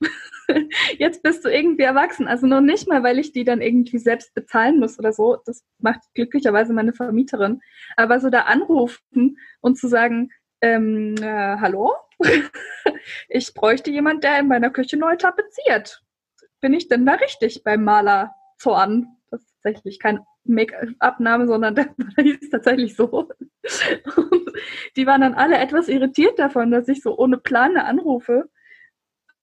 jetzt 0.97 1.23
bist 1.23 1.45
du 1.45 1.49
irgendwie 1.49 1.83
erwachsen. 1.83 2.27
Also 2.27 2.47
noch 2.47 2.61
nicht 2.61 2.87
mal, 2.87 3.03
weil 3.03 3.19
ich 3.19 3.31
die 3.31 3.43
dann 3.43 3.61
irgendwie 3.61 3.99
selbst 3.99 4.33
bezahlen 4.33 4.79
muss 4.79 4.97
oder 4.97 5.13
so. 5.13 5.37
Das 5.45 5.63
macht 5.77 6.01
glücklicherweise 6.13 6.73
meine 6.73 6.93
Vermieterin. 6.93 7.61
Aber 7.95 8.19
so 8.19 8.29
da 8.29 8.41
anrufen 8.41 9.37
und 9.61 9.77
zu 9.77 9.87
sagen, 9.87 10.31
ähm, 10.61 11.15
äh, 11.21 11.57
hallo, 11.57 11.93
ich 13.29 13.53
bräuchte 13.53 13.91
jemand, 13.91 14.23
der 14.23 14.39
in 14.39 14.47
meiner 14.47 14.69
Küche 14.69 14.97
neu 14.97 15.15
tapeziert. 15.15 16.03
Bin 16.61 16.73
ich 16.73 16.87
denn 16.89 17.05
da 17.05 17.13
richtig 17.13 17.63
beim 17.63 17.83
Maler 17.83 18.35
Zorn? 18.57 19.07
Das 19.31 19.41
ist 19.41 19.53
tatsächlich 19.61 19.99
kein 19.99 20.19
Make-up-Name, 20.45 21.47
sondern 21.47 21.75
der 21.75 21.87
hieß 22.17 22.49
tatsächlich 22.49 22.95
so. 22.95 23.29
Und 24.15 24.51
die 24.95 25.05
waren 25.05 25.21
dann 25.21 25.35
alle 25.35 25.57
etwas 25.57 25.87
irritiert 25.87 26.39
davon, 26.39 26.71
dass 26.71 26.87
ich 26.87 27.01
so 27.01 27.17
ohne 27.17 27.37
Plan 27.37 27.77
anrufe 27.77 28.49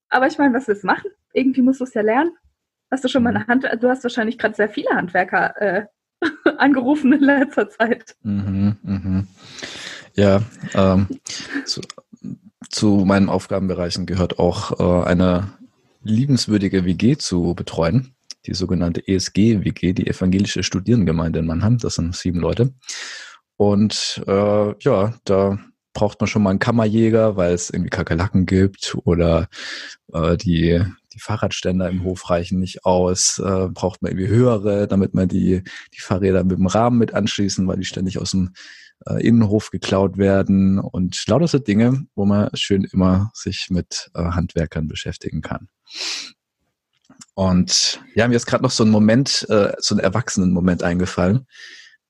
aber 0.09 0.27
ich 0.27 0.39
meine, 0.39 0.55
was 0.55 0.69
willst 0.69 0.83
du 0.83 0.87
machen? 0.87 1.11
Irgendwie 1.33 1.63
musst 1.63 1.81
du 1.81 1.85
es 1.85 1.95
ja 1.95 2.03
lernen. 2.03 2.33
Hast 2.91 3.05
du 3.05 3.09
schon 3.09 3.23
mal 3.23 3.35
eine 3.35 3.47
Hand, 3.47 3.65
du 3.65 3.89
hast 3.89 4.05
wahrscheinlich 4.05 4.39
gerade 4.39 4.55
sehr 4.55 4.69
viele 4.69 4.91
Handwerker 4.91 5.61
äh, 5.61 5.87
angerufen 6.59 7.13
in 7.13 7.21
letzter 7.21 7.69
Zeit. 7.69 8.17
Mhm, 8.23 8.77
mhm. 8.83 9.29
Ja, 10.15 10.41
ähm, 10.75 11.09
zu, 11.65 11.83
zu, 12.71 13.05
meinen 13.05 13.29
Aufgabenbereichen 13.29 14.07
gehört 14.07 14.39
auch 14.39 14.81
äh, 14.81 15.07
eine 15.07 15.53
liebenswürdige 16.03 16.85
WG 16.85 17.19
zu 17.19 17.55
betreuen, 17.55 18.15
die 18.47 18.55
sogenannte 18.55 19.07
ESG-WG, 19.07 19.93
die 19.93 20.07
Evangelische 20.07 20.63
Studierendengemeinde 20.63 21.41
in 21.41 21.47
Mannheim. 21.47 21.79
Das 21.79 21.97
sind 21.97 22.15
sieben 22.15 22.41
Leute. 22.41 22.73
Und 23.57 24.23
äh, 24.27 24.75
ja, 24.81 25.15
da 25.25 25.59
braucht 25.97 26.21
man 26.21 26.29
schon 26.29 26.43
mal 26.43 26.51
einen 26.51 26.59
Kammerjäger, 26.59 27.37
weil 27.37 27.55
es 27.55 27.71
irgendwie 27.71 27.89
Kakerlaken 27.91 28.45
gibt 28.45 28.97
oder 29.05 29.49
äh, 30.13 30.37
die, 30.37 30.83
die 31.15 31.19
Fahrradständer 31.19 31.89
im 31.89 32.05
Hof 32.05 32.29
reichen 32.29 32.61
nicht 32.61 32.85
aus, 32.85 33.39
äh, 33.39 33.69
braucht 33.69 34.03
man 34.03 34.13
irgendwie 34.13 34.29
höhere, 34.29 34.87
damit 34.89 35.15
man 35.15 35.29
die, 35.29 35.63
die 35.95 36.01
Fahrräder 36.01 36.45
mit 36.45 36.59
dem 36.59 36.67
Rahmen 36.67 36.99
mit 36.99 37.15
anschließen, 37.15 37.67
weil 37.67 37.79
die 37.79 37.87
ständig 37.87 38.19
aus 38.19 38.33
dem 38.33 38.53
äh, 39.07 39.27
Innenhof 39.27 39.71
geklaut 39.71 40.19
werden 40.19 40.79
und 40.79 41.27
lauter 41.29 41.49
so 41.49 41.59
Dinge, 41.59 42.07
wo 42.15 42.27
man 42.27 42.51
schön 42.55 42.85
immer 42.85 43.31
sich 43.33 43.69
mit 43.71 44.11
äh, 44.15 44.23
Handwerkern 44.23 44.89
beschäftigen 44.89 45.41
kann. 45.41 45.69
Und 47.37 48.01
ja, 48.15 48.27
mir 48.27 48.35
ist 48.37 48.47
gerade 48.47 48.65
noch 48.65 48.71
so 48.71 48.83
ein 48.83 48.91
Moment, 48.91 49.47
äh, 49.49 49.73
so 49.79 49.95
ein 49.95 50.01
Erwachsenen-Moment 50.01 50.83
eingefallen 50.83 51.47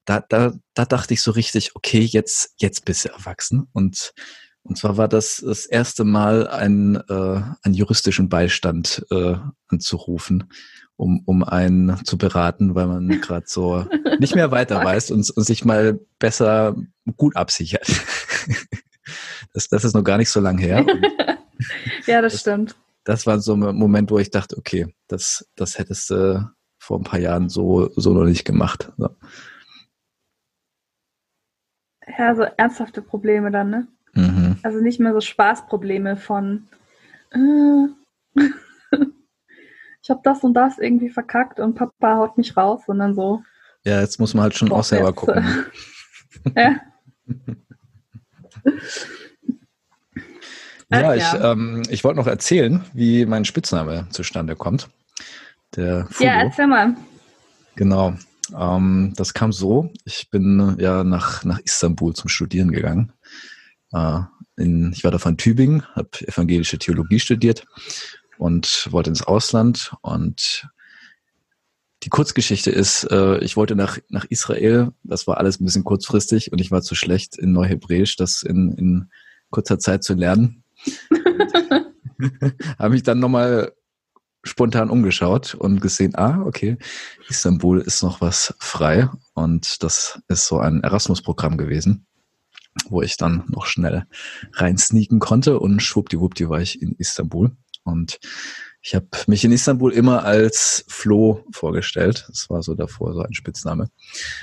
da, 0.06 0.20
da, 0.20 0.52
da 0.72 0.84
dachte 0.86 1.12
ich 1.12 1.20
so 1.20 1.32
richtig, 1.32 1.76
okay, 1.76 2.00
jetzt, 2.00 2.54
jetzt 2.56 2.84
bist 2.84 3.04
du 3.04 3.10
erwachsen. 3.10 3.68
Und, 3.72 4.14
und 4.62 4.78
zwar 4.78 4.96
war 4.96 5.08
das 5.08 5.42
das 5.44 5.66
erste 5.66 6.04
Mal, 6.04 6.48
einen, 6.48 6.96
äh, 6.96 7.42
einen 7.62 7.74
juristischen 7.74 8.28
Beistand 8.28 9.04
äh, 9.10 9.34
anzurufen, 9.68 10.50
um, 10.94 11.22
um 11.26 11.44
einen 11.44 12.04
zu 12.04 12.16
beraten, 12.16 12.74
weil 12.74 12.86
man 12.86 13.08
gerade 13.20 13.46
so 13.48 13.84
nicht 14.18 14.34
mehr 14.34 14.50
weiter 14.52 14.82
weiß 14.82 15.10
und, 15.10 15.28
und 15.30 15.44
sich 15.44 15.64
mal 15.64 15.98
besser 16.18 16.76
gut 17.16 17.36
absichert. 17.36 17.86
das, 19.52 19.68
das 19.68 19.84
ist 19.84 19.94
noch 19.94 20.04
gar 20.04 20.18
nicht 20.18 20.30
so 20.30 20.40
lang 20.40 20.56
her. 20.56 20.86
ja, 22.06 22.22
das, 22.22 22.32
das 22.32 22.40
stimmt. 22.40 22.76
Das 23.06 23.24
war 23.24 23.38
so 23.38 23.54
ein 23.54 23.76
Moment, 23.76 24.10
wo 24.10 24.18
ich 24.18 24.30
dachte, 24.30 24.58
okay, 24.58 24.92
das, 25.06 25.48
das 25.54 25.78
hättest 25.78 26.10
du 26.10 26.50
vor 26.76 26.98
ein 26.98 27.04
paar 27.04 27.20
Jahren 27.20 27.48
so, 27.48 27.88
so 27.94 28.12
noch 28.12 28.24
nicht 28.24 28.44
gemacht. 28.44 28.92
So. 28.98 29.10
Ja, 32.18 32.34
so 32.34 32.42
ernsthafte 32.42 33.02
Probleme 33.02 33.52
dann, 33.52 33.70
ne? 33.70 33.86
Mhm. 34.14 34.58
Also 34.64 34.80
nicht 34.80 34.98
mehr 34.98 35.12
so 35.12 35.20
Spaßprobleme 35.20 36.16
von 36.16 36.66
äh, 37.30 37.86
ich 40.02 40.10
habe 40.10 40.20
das 40.24 40.42
und 40.42 40.54
das 40.54 40.78
irgendwie 40.78 41.10
verkackt 41.10 41.60
und 41.60 41.76
Papa 41.76 42.16
haut 42.16 42.36
mich 42.36 42.56
raus, 42.56 42.82
sondern 42.86 43.14
so. 43.14 43.44
Ja, 43.84 44.00
jetzt 44.00 44.18
muss 44.18 44.34
man 44.34 44.42
halt 44.42 44.56
schon 44.56 44.72
auch 44.72 44.82
selber 44.82 45.10
jetzt, 45.10 45.16
gucken. 45.16 45.46
ja. 46.56 46.80
ja, 50.90 51.14
ich, 51.14 51.24
ähm, 51.42 51.82
ich 51.90 52.04
wollte 52.04 52.18
noch 52.18 52.26
erzählen, 52.26 52.84
wie 52.92 53.26
mein 53.26 53.44
Spitzname 53.44 54.06
zustande 54.10 54.56
kommt. 54.56 54.88
Der 55.74 56.06
Fugo. 56.06 56.24
Ja, 56.24 56.42
erzähl 56.42 56.66
mal. 56.66 56.94
Genau. 57.74 58.14
Ähm, 58.56 59.12
das 59.16 59.34
kam 59.34 59.52
so. 59.52 59.92
Ich 60.04 60.30
bin 60.30 60.76
ja 60.78 61.04
nach, 61.04 61.44
nach 61.44 61.58
Istanbul 61.60 62.14
zum 62.14 62.28
Studieren 62.28 62.70
gegangen. 62.70 63.12
Äh, 63.92 64.20
in, 64.56 64.92
ich 64.92 65.04
war 65.04 65.10
da 65.10 65.18
von 65.18 65.36
Tübingen, 65.36 65.82
habe 65.94 66.10
evangelische 66.26 66.78
Theologie 66.78 67.20
studiert 67.20 67.66
und 68.38 68.88
wollte 68.90 69.10
ins 69.10 69.22
Ausland. 69.22 69.92
Und 70.02 70.68
die 72.02 72.08
Kurzgeschichte 72.08 72.70
ist, 72.70 73.04
äh, 73.10 73.38
ich 73.38 73.56
wollte 73.56 73.74
nach, 73.74 73.98
nach 74.08 74.24
Israel. 74.26 74.92
Das 75.02 75.26
war 75.26 75.38
alles 75.38 75.60
ein 75.60 75.64
bisschen 75.64 75.84
kurzfristig 75.84 76.52
und 76.52 76.60
ich 76.60 76.70
war 76.70 76.82
zu 76.82 76.94
schlecht 76.94 77.36
in 77.36 77.52
Neuhebräisch, 77.52 78.16
das 78.16 78.42
in, 78.42 78.72
in 78.78 79.10
kurzer 79.50 79.78
Zeit 79.78 80.04
zu 80.04 80.14
lernen. 80.14 80.62
habe 82.78 82.90
mich 82.90 83.02
dann 83.02 83.20
nochmal 83.20 83.72
spontan 84.42 84.90
umgeschaut 84.90 85.54
und 85.54 85.80
gesehen, 85.80 86.14
ah, 86.14 86.42
okay, 86.44 86.78
Istanbul 87.28 87.80
ist 87.80 88.02
noch 88.02 88.20
was 88.20 88.54
frei 88.58 89.10
und 89.34 89.82
das 89.82 90.20
ist 90.28 90.46
so 90.46 90.58
ein 90.58 90.82
Erasmus-Programm 90.82 91.56
gewesen, 91.56 92.06
wo 92.88 93.02
ich 93.02 93.16
dann 93.16 93.44
noch 93.48 93.66
schnell 93.66 94.06
rein 94.52 94.78
sneaken 94.78 95.18
konnte 95.18 95.58
und 95.58 95.80
schwuppdiwuppdi 95.82 96.48
war 96.48 96.60
ich 96.60 96.80
in 96.80 96.92
Istanbul 96.92 97.56
und 97.84 98.18
ich 98.82 98.94
habe 98.94 99.08
mich 99.26 99.44
in 99.44 99.50
Istanbul 99.50 99.92
immer 99.92 100.24
als 100.24 100.84
Flo 100.86 101.44
vorgestellt. 101.50 102.24
Das 102.28 102.48
war 102.48 102.62
so 102.62 102.74
davor 102.74 103.14
so 103.14 103.20
ein 103.20 103.34
Spitzname. 103.34 103.90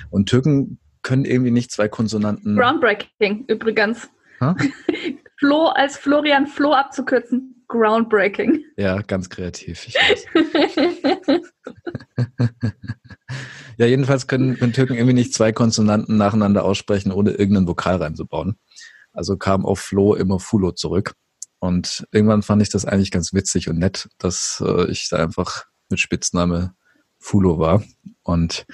Und 0.10 0.28
Türken 0.28 0.80
können 1.02 1.24
irgendwie 1.24 1.52
nicht 1.52 1.72
zwei 1.72 1.88
Konsonanten. 1.88 2.58
Groundbreaking 2.58 3.46
übrigens. 3.48 4.10
Flo 5.44 5.68
als 5.68 5.98
Florian 5.98 6.48
Flo 6.48 6.72
abzukürzen 6.72 7.66
groundbreaking. 7.68 8.64
Ja, 8.78 9.02
ganz 9.02 9.30
kreativ. 9.30 9.86
Ich 9.88 9.96
weiß. 9.96 11.42
ja, 13.78 13.86
jedenfalls 13.86 14.28
können, 14.28 14.58
können 14.58 14.72
Türken 14.72 14.94
irgendwie 14.94 15.16
nicht 15.16 15.34
zwei 15.34 15.52
Konsonanten 15.52 16.16
nacheinander 16.16 16.64
aussprechen, 16.64 17.12
ohne 17.12 17.32
irgendeinen 17.32 17.68
Vokal 17.68 17.98
reinzubauen. 17.98 18.56
Also 19.12 19.36
kam 19.36 19.66
auf 19.66 19.82
Flo 19.82 20.16
immer 20.16 20.40
Fulo 20.40 20.72
zurück. 20.72 21.14
Und 21.60 22.08
irgendwann 22.14 22.42
fand 22.42 22.62
ich 22.62 22.70
das 22.70 22.86
eigentlich 22.86 23.12
ganz 23.12 23.34
witzig 23.34 23.68
und 23.68 23.80
nett, 23.80 24.08
dass 24.20 24.64
äh, 24.66 24.90
ich 24.90 25.10
da 25.10 25.18
einfach 25.18 25.66
mit 25.90 26.00
Spitzname 26.00 26.74
Fulo 27.20 27.60
war. 27.60 27.84
Und 28.24 28.66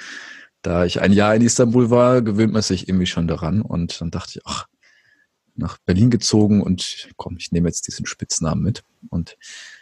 da 0.61 0.85
ich 0.85 1.01
ein 1.01 1.13
Jahr 1.13 1.33
in 1.33 1.41
Istanbul 1.41 1.89
war, 1.89 2.21
gewöhnt 2.21 2.53
man 2.53 2.61
sich 2.61 2.87
irgendwie 2.87 3.07
schon 3.07 3.27
daran. 3.27 3.63
Und 3.63 3.99
dann 4.01 4.11
dachte 4.11 4.33
ich, 4.35 4.41
ach, 4.45 4.67
nach 5.59 5.77
Berlin 5.85 6.09
gezogen 6.09 6.61
und 6.61 7.09
komm, 7.17 7.37
ich 7.37 7.51
nehme 7.51 7.67
jetzt 7.69 7.87
diesen 7.87 8.05
Spitznamen 8.05 8.63
mit. 8.63 8.83
Und 9.09 9.37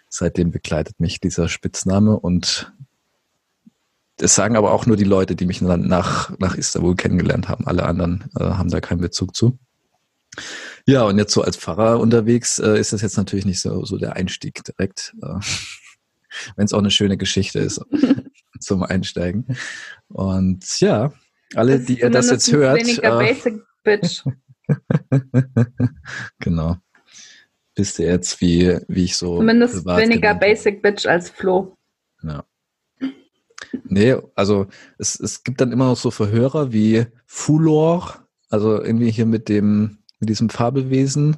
seitdem 0.10 0.51
begleitet 0.51 1.00
mich 1.00 1.19
dieser 1.19 1.48
Spitzname 1.48 2.19
und 2.19 2.74
das 4.17 4.34
sagen 4.34 4.57
aber 4.57 4.72
auch 4.72 4.88
nur 4.88 4.98
die 4.98 5.03
Leute, 5.03 5.36
die 5.36 5.46
mich 5.46 5.60
dann 5.60 5.88
nach, 5.88 6.38
nach 6.39 6.55
Istanbul 6.55 6.96
kennengelernt 6.96 7.50
haben. 7.50 7.67
Alle 7.67 7.84
anderen 7.84 8.25
äh, 8.39 8.43
haben 8.43 8.69
da 8.69 8.81
keinen 8.81 9.00
Bezug 9.00 9.36
zu. 9.36 9.60
Ja, 10.88 11.03
und 11.03 11.17
jetzt 11.17 11.34
so 11.34 11.43
als 11.43 11.55
Pfarrer 11.57 12.00
unterwegs 12.00 12.60
äh, 12.60 12.79
ist 12.79 12.93
das 12.93 13.01
jetzt 13.01 13.17
natürlich 13.17 13.46
nicht 13.46 13.60
so, 13.60 13.86
so 13.86 13.98
der 13.98 14.15
Einstieg 14.15 14.63
direkt. 14.63 15.13
Äh, 15.22 15.39
Wenn 16.55 16.65
es 16.65 16.74
auch 16.74 16.79
eine 16.79 16.91
schöne 16.91 17.17
Geschichte 17.17 17.60
ist 17.60 17.81
zum 18.60 18.84
Einsteigen. 18.84 19.55
Und 20.10 20.79
ja, 20.79 21.13
alle, 21.55 21.79
die 21.79 22.01
ihr 22.01 22.10
das 22.10 22.29
jetzt 22.29 22.51
hört. 22.51 22.79
Weniger 22.79 23.22
äh, 23.22 23.34
Basic 23.34 23.62
Bitch. 23.84 24.24
genau. 26.39 26.77
Wisst 27.75 28.00
ihr 28.00 28.07
jetzt, 28.07 28.41
wie, 28.41 28.79
wie 28.88 29.03
ich 29.03 29.17
so. 29.17 29.38
Zumindest 29.38 29.86
weniger 29.86 30.33
Basic 30.33 30.81
Bitch 30.81 31.05
als 31.05 31.29
Flo. 31.29 31.77
Ja. 32.24 32.43
Nee, 33.83 34.17
also 34.36 34.67
es, 34.97 35.19
es 35.19 35.43
gibt 35.43 35.62
dann 35.62 35.71
immer 35.71 35.86
noch 35.86 35.97
so 35.97 36.12
Verhörer 36.12 36.74
wie 36.74 37.05
Fulor, 37.25 38.27
also 38.50 38.81
irgendwie 38.81 39.12
hier 39.12 39.25
mit 39.25 39.50
dem, 39.50 40.00
mit 40.19 40.29
diesem 40.29 40.50
Fabelwesen 40.50 41.38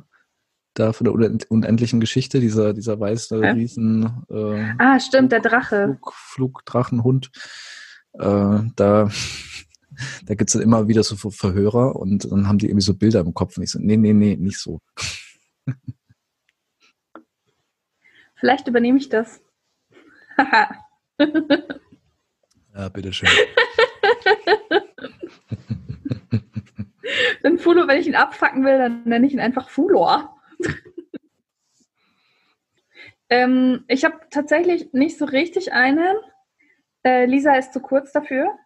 da 0.74 0.94
von 0.94 1.06
der 1.06 1.14
unendlichen 1.50 2.00
Geschichte, 2.00 2.40
dieser, 2.40 2.74
dieser 2.74 3.00
weiße 3.00 3.42
ja. 3.44 3.52
Riesen. 3.52 4.24
Äh, 4.30 4.74
ah, 4.78 5.00
stimmt, 5.00 5.32
der 5.32 5.42
Drache. 5.42 5.98
Flug, 6.00 6.14
Flugdrachenhund. 6.14 7.32
Äh, 8.14 8.60
da 8.76 9.10
da 10.26 10.36
gibt 10.36 10.50
es 10.50 10.54
dann 10.54 10.62
immer 10.62 10.88
wieder 10.88 11.04
so 11.04 11.16
Verhörer 11.30 11.96
und 11.96 12.32
dann 12.32 12.48
haben 12.48 12.58
die 12.58 12.68
irgendwie 12.68 12.86
so 12.86 12.94
Bilder 12.94 13.20
im 13.22 13.34
Kopf 13.34 13.58
und 13.58 13.64
ich 13.64 13.72
so, 13.72 13.80
nee, 13.80 13.98
nee, 13.98 14.14
nee, 14.14 14.36
nicht 14.36 14.60
so. 14.60 14.80
Vielleicht 18.36 18.68
übernehme 18.68 18.98
ich 18.98 19.10
das. 19.10 19.42
ja, 22.74 22.90
bitteschön. 22.94 23.30
Dann 27.44 27.58
Fulo, 27.58 27.88
wenn 27.88 28.00
ich 28.00 28.08
ihn 28.08 28.16
abfacken 28.16 28.64
will, 28.64 28.78
dann 28.78 29.04
nenne 29.04 29.28
ich 29.28 29.34
ihn 29.34 29.40
einfach 29.40 29.70
Fulor. 29.70 30.38
ähm, 33.30 33.84
ich 33.88 34.06
habe 34.06 34.20
tatsächlich 34.30 34.94
nicht 34.94 35.18
so 35.18 35.26
richtig 35.26 35.74
einen. 35.74 36.16
Äh, 37.04 37.26
Lisa 37.26 37.56
ist 37.56 37.74
zu 37.74 37.80
kurz 37.80 38.12
dafür 38.12 38.58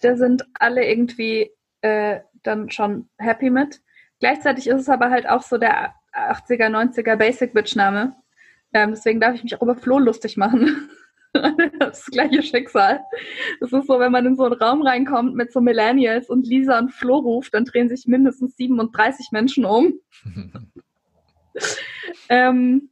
da 0.00 0.16
sind 0.16 0.44
alle 0.54 0.86
irgendwie 0.86 1.50
äh, 1.80 2.20
dann 2.42 2.70
schon 2.70 3.08
happy 3.18 3.50
mit. 3.50 3.80
Gleichzeitig 4.20 4.66
ist 4.68 4.80
es 4.80 4.88
aber 4.88 5.10
halt 5.10 5.28
auch 5.28 5.42
so 5.42 5.58
der 5.58 5.94
80er, 6.12 6.68
90er 6.68 7.16
Basic-Bitch-Name. 7.16 8.16
Ähm, 8.72 8.90
deswegen 8.90 9.20
darf 9.20 9.34
ich 9.34 9.42
mich 9.42 9.56
auch 9.56 9.62
über 9.62 9.76
Flo 9.76 9.98
lustig 9.98 10.36
machen. 10.36 10.90
das 11.78 12.06
gleiche 12.06 12.42
Schicksal. 12.42 13.00
Das 13.60 13.72
ist 13.72 13.86
so, 13.86 13.98
wenn 13.98 14.12
man 14.12 14.26
in 14.26 14.36
so 14.36 14.44
einen 14.44 14.54
Raum 14.54 14.82
reinkommt 14.82 15.34
mit 15.34 15.52
so 15.52 15.60
Millennials 15.60 16.28
und 16.28 16.46
Lisa 16.46 16.78
und 16.78 16.92
Flo 16.92 17.18
ruft, 17.18 17.54
dann 17.54 17.64
drehen 17.64 17.88
sich 17.88 18.06
mindestens 18.06 18.56
37 18.56 19.32
Menschen 19.32 19.64
um. 19.64 19.94
ähm, 22.28 22.90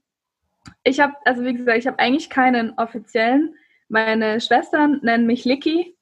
ich 0.84 1.00
habe, 1.00 1.14
also 1.24 1.44
wie 1.44 1.54
gesagt, 1.54 1.78
ich 1.78 1.86
habe 1.86 1.98
eigentlich 1.98 2.30
keinen 2.30 2.72
offiziellen. 2.78 3.54
Meine 3.88 4.40
Schwestern 4.40 5.00
nennen 5.02 5.26
mich 5.26 5.44
Licky, 5.44 5.96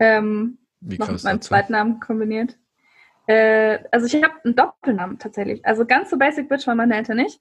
ähm, 0.00 0.58
Wie 0.80 0.98
noch 0.98 1.10
mit 1.10 1.22
meinem 1.22 1.40
zweiten 1.40 1.72
Namen 1.72 2.00
kombiniert. 2.00 2.58
Äh, 3.26 3.78
also 3.92 4.06
ich 4.06 4.22
habe 4.22 4.34
einen 4.44 4.56
Doppelnamen 4.56 5.18
tatsächlich. 5.18 5.64
Also 5.64 5.86
ganz 5.86 6.10
so 6.10 6.18
Basic 6.18 6.48
Bitch 6.48 6.66
war 6.66 6.74
meine 6.74 6.96
Eltern 6.96 7.18
nicht. 7.18 7.40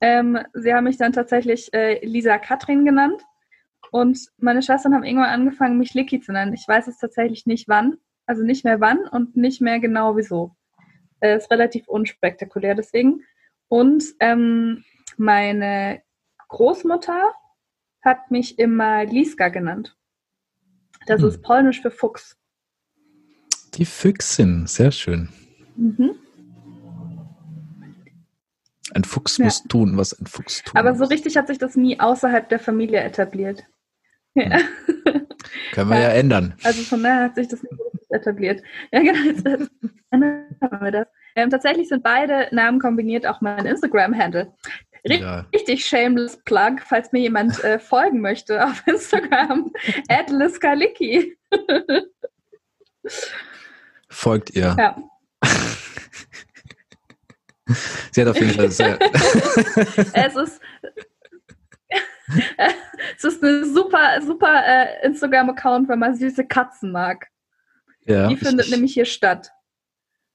Ähm, 0.00 0.38
sie 0.54 0.72
haben 0.72 0.84
mich 0.84 0.96
dann 0.96 1.12
tatsächlich 1.12 1.72
äh, 1.74 2.04
Lisa 2.04 2.38
Katrin 2.38 2.84
genannt. 2.84 3.22
Und 3.90 4.18
meine 4.38 4.62
Schwestern 4.62 4.94
haben 4.94 5.04
irgendwann 5.04 5.30
angefangen, 5.30 5.78
mich 5.78 5.94
Licky 5.94 6.20
zu 6.20 6.32
nennen. 6.32 6.54
Ich 6.54 6.66
weiß 6.66 6.86
es 6.86 6.98
tatsächlich 6.98 7.46
nicht 7.46 7.68
wann. 7.68 7.98
Also 8.26 8.42
nicht 8.42 8.64
mehr 8.64 8.80
wann 8.80 9.06
und 9.06 9.36
nicht 9.36 9.60
mehr 9.60 9.78
genau 9.78 10.16
wieso. 10.16 10.56
Äh, 11.20 11.36
ist 11.36 11.50
relativ 11.50 11.86
unspektakulär 11.88 12.74
deswegen. 12.74 13.22
Und 13.68 14.04
ähm, 14.20 14.84
meine 15.16 16.02
Großmutter 16.48 17.32
hat 18.02 18.30
mich 18.30 18.58
immer 18.58 19.04
Liska 19.04 19.48
genannt. 19.48 19.96
Das 21.06 21.22
hm. 21.22 21.28
ist 21.28 21.42
polnisch 21.42 21.80
für 21.80 21.90
Fuchs. 21.90 22.36
Die 23.74 23.84
Füchsin, 23.84 24.66
sehr 24.66 24.90
schön. 24.90 25.28
Mhm. 25.76 26.16
Ein 28.94 29.04
Fuchs 29.04 29.36
ja. 29.38 29.44
muss 29.44 29.62
tun, 29.64 29.96
was 29.96 30.18
ein 30.18 30.26
Fuchs 30.26 30.62
tut. 30.62 30.76
Aber 30.76 30.94
so 30.94 31.04
richtig 31.04 31.36
hat 31.36 31.48
sich 31.48 31.58
das 31.58 31.76
nie 31.76 32.00
außerhalb 32.00 32.48
der 32.48 32.58
Familie 32.58 33.00
etabliert. 33.00 33.64
Ja. 34.34 34.58
Hm. 34.58 35.26
Können 35.72 35.90
wir 35.90 35.98
ja. 35.98 36.08
ja. 36.08 36.14
ändern. 36.14 36.54
Also 36.62 36.82
von 36.82 37.02
daher 37.02 37.24
hat 37.24 37.34
sich 37.34 37.48
das 37.48 37.62
nicht 37.62 37.74
etabliert. 38.10 38.62
Ja, 38.92 39.00
genau. 39.00 39.22
Jetzt 39.24 39.46
ändern 40.10 40.46
wir 40.80 40.90
das. 40.90 41.06
Ähm, 41.34 41.50
tatsächlich 41.50 41.88
sind 41.88 42.02
beide 42.02 42.48
Namen 42.52 42.80
kombiniert 42.80 43.26
auch 43.26 43.40
mein 43.40 43.66
Instagram-Handle. 43.66 44.54
Richtig 45.08 45.80
ja. 45.80 45.86
shameless 45.86 46.42
Plug, 46.44 46.76
falls 46.84 47.12
mir 47.12 47.20
jemand 47.20 47.62
äh, 47.64 47.78
folgen 47.78 48.20
möchte 48.20 48.64
auf 48.64 48.82
Instagram. 48.86 49.72
Adliskaliki. 50.08 51.36
Folgt 54.08 54.50
ihr. 54.50 54.74
Ja. 54.78 54.96
Sie 58.12 58.20
hat 58.20 58.28
auf 58.28 58.36
jeden 58.36 58.52
Fall 58.52 58.70
sehr. 58.70 58.98
es 60.12 60.36
ist. 60.36 60.60
es 63.16 63.24
ist 63.24 63.42
ein 63.42 63.74
super, 63.74 64.20
super 64.22 64.62
äh, 64.64 65.04
Instagram-Account, 65.06 65.88
wenn 65.88 65.98
man 65.98 66.14
süße 66.14 66.46
Katzen 66.46 66.92
mag. 66.92 67.26
Ja, 68.04 68.28
Die 68.28 68.36
findet 68.36 68.66
ich, 68.66 68.72
nämlich 68.72 68.94
hier 68.94 69.04
statt. 69.04 69.50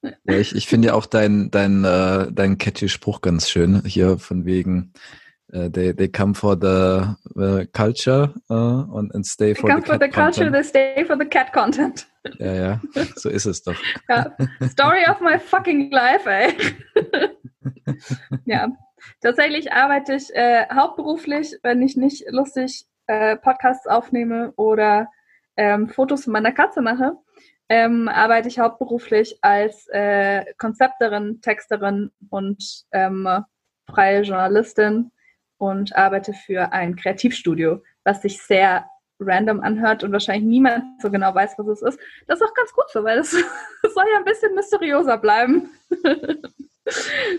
Ja, 0.02 0.36
ich, 0.36 0.56
ich 0.56 0.68
finde 0.68 0.90
ja 0.90 0.94
auch 0.94 1.06
dein, 1.06 1.52
dein, 1.52 1.84
äh, 1.84 2.32
dein 2.32 2.58
catchy 2.58 2.90
Spruch 2.90 3.22
ganz 3.22 3.50
schön. 3.50 3.84
Hier 3.86 4.18
von 4.18 4.46
wegen, 4.46 4.94
uh, 5.54 5.70
they, 5.70 5.94
they 5.94 6.08
come 6.10 6.34
for 6.34 6.56
the, 6.60 7.16
the 7.36 7.68
culture 7.72 8.34
uh, 8.50 8.98
and, 8.98 9.14
and 9.14 9.26
stay 9.26 9.54
for 9.54 9.70
they 9.70 9.76
the 9.76 9.82
come 9.82 9.86
for 9.86 10.00
the 10.00 10.12
culture, 10.12 10.46
content. 10.46 10.54
they 10.54 10.64
stay 10.64 11.06
for 11.06 11.18
the 11.18 11.26
cat 11.26 11.54
content. 11.54 12.08
Ja, 12.40 12.54
ja, 12.54 12.82
so 13.16 13.30
ist 13.30 13.46
es 13.46 13.64
doch. 13.64 13.76
Ja. 14.10 14.36
Story 14.70 15.06
of 15.10 15.22
my 15.22 15.40
fucking 15.40 15.92
life, 15.92 16.30
ey. 16.30 16.54
ja. 18.46 18.70
Tatsächlich 19.22 19.72
arbeite 19.72 20.16
ich 20.16 20.34
äh, 20.34 20.66
hauptberuflich, 20.74 21.58
wenn 21.64 21.82
ich 21.82 21.98
nicht 21.98 22.24
lustig 22.30 22.86
äh, 23.08 23.36
Podcasts 23.36 23.88
aufnehme 23.88 24.54
oder 24.56 25.08
ähm, 25.58 25.90
Fotos 25.90 26.26
von 26.26 26.34
meiner 26.34 26.52
Katze 26.52 26.82
mache, 26.82 27.14
ähm, 27.72 28.10
arbeite 28.10 28.50
ich 28.50 28.60
hauptberuflich 28.60 29.38
als 29.42 29.88
äh, 29.88 30.44
Konzepterin, 30.58 31.40
Texterin 31.40 32.12
und 32.30 32.84
ähm, 32.92 33.46
freie 33.90 34.24
Journalistin 34.24 35.10
und 35.58 35.96
arbeite 35.96 36.34
für 36.34 36.74
ein 36.74 36.98
Kreativstudio, 36.98 37.82
was 38.04 38.24
sich 38.24 38.42
sehr 38.42 38.86
random 39.22 39.62
anhört 39.62 40.04
und 40.04 40.12
wahrscheinlich 40.12 40.44
niemand 40.44 40.84
so 41.02 41.10
genau 41.10 41.34
weiß, 41.34 41.54
was 41.60 41.68
es 41.68 41.82
ist. 41.82 42.00
Das 42.28 42.42
ist 42.42 42.46
auch 42.46 42.54
ganz 42.56 42.74
gut 42.74 42.90
so, 42.90 43.06
weil 43.06 43.20
es 43.20 43.32
soll 43.32 44.06
ja 44.12 44.18
ein 44.18 44.26
bisschen 44.26 44.54
mysteriöser 44.54 45.18
bleiben. 45.18 45.70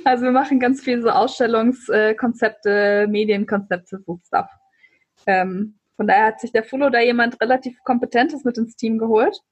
also 0.06 0.24
wir 0.24 0.32
machen 0.32 0.58
ganz 0.58 0.80
viel 0.80 1.02
so 1.02 1.10
Ausstellungskonzepte, 1.10 3.06
Medienkonzepte, 3.06 4.02
so 4.06 4.18
Stuff. 4.26 4.48
Ähm, 5.26 5.78
von 5.96 6.06
daher 6.06 6.28
hat 6.28 6.40
sich 6.40 6.52
der 6.52 6.64
Fulo 6.64 6.88
da 6.88 7.00
jemand 7.00 7.38
relativ 7.38 7.76
Kompetentes 7.84 8.44
mit 8.44 8.56
ins 8.56 8.76
Team 8.76 8.96
geholt, 8.96 9.42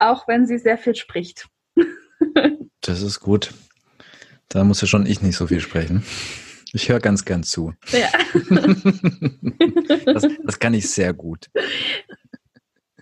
auch 0.00 0.26
wenn 0.26 0.46
sie 0.46 0.58
sehr 0.58 0.78
viel 0.78 0.94
spricht. 0.94 1.48
das 2.80 3.02
ist 3.02 3.20
gut. 3.20 3.52
Da 4.48 4.64
muss 4.64 4.80
ja 4.80 4.88
schon 4.88 5.06
ich 5.06 5.22
nicht 5.22 5.36
so 5.36 5.46
viel 5.46 5.60
sprechen. 5.60 6.04
Ich 6.72 6.88
höre 6.88 7.00
ganz 7.00 7.24
gern 7.24 7.42
zu. 7.42 7.74
Ja. 7.90 8.08
das, 10.04 10.26
das, 10.44 10.58
kann 10.58 10.74
ich 10.74 10.88
sehr 10.90 11.12
gut. 11.12 11.48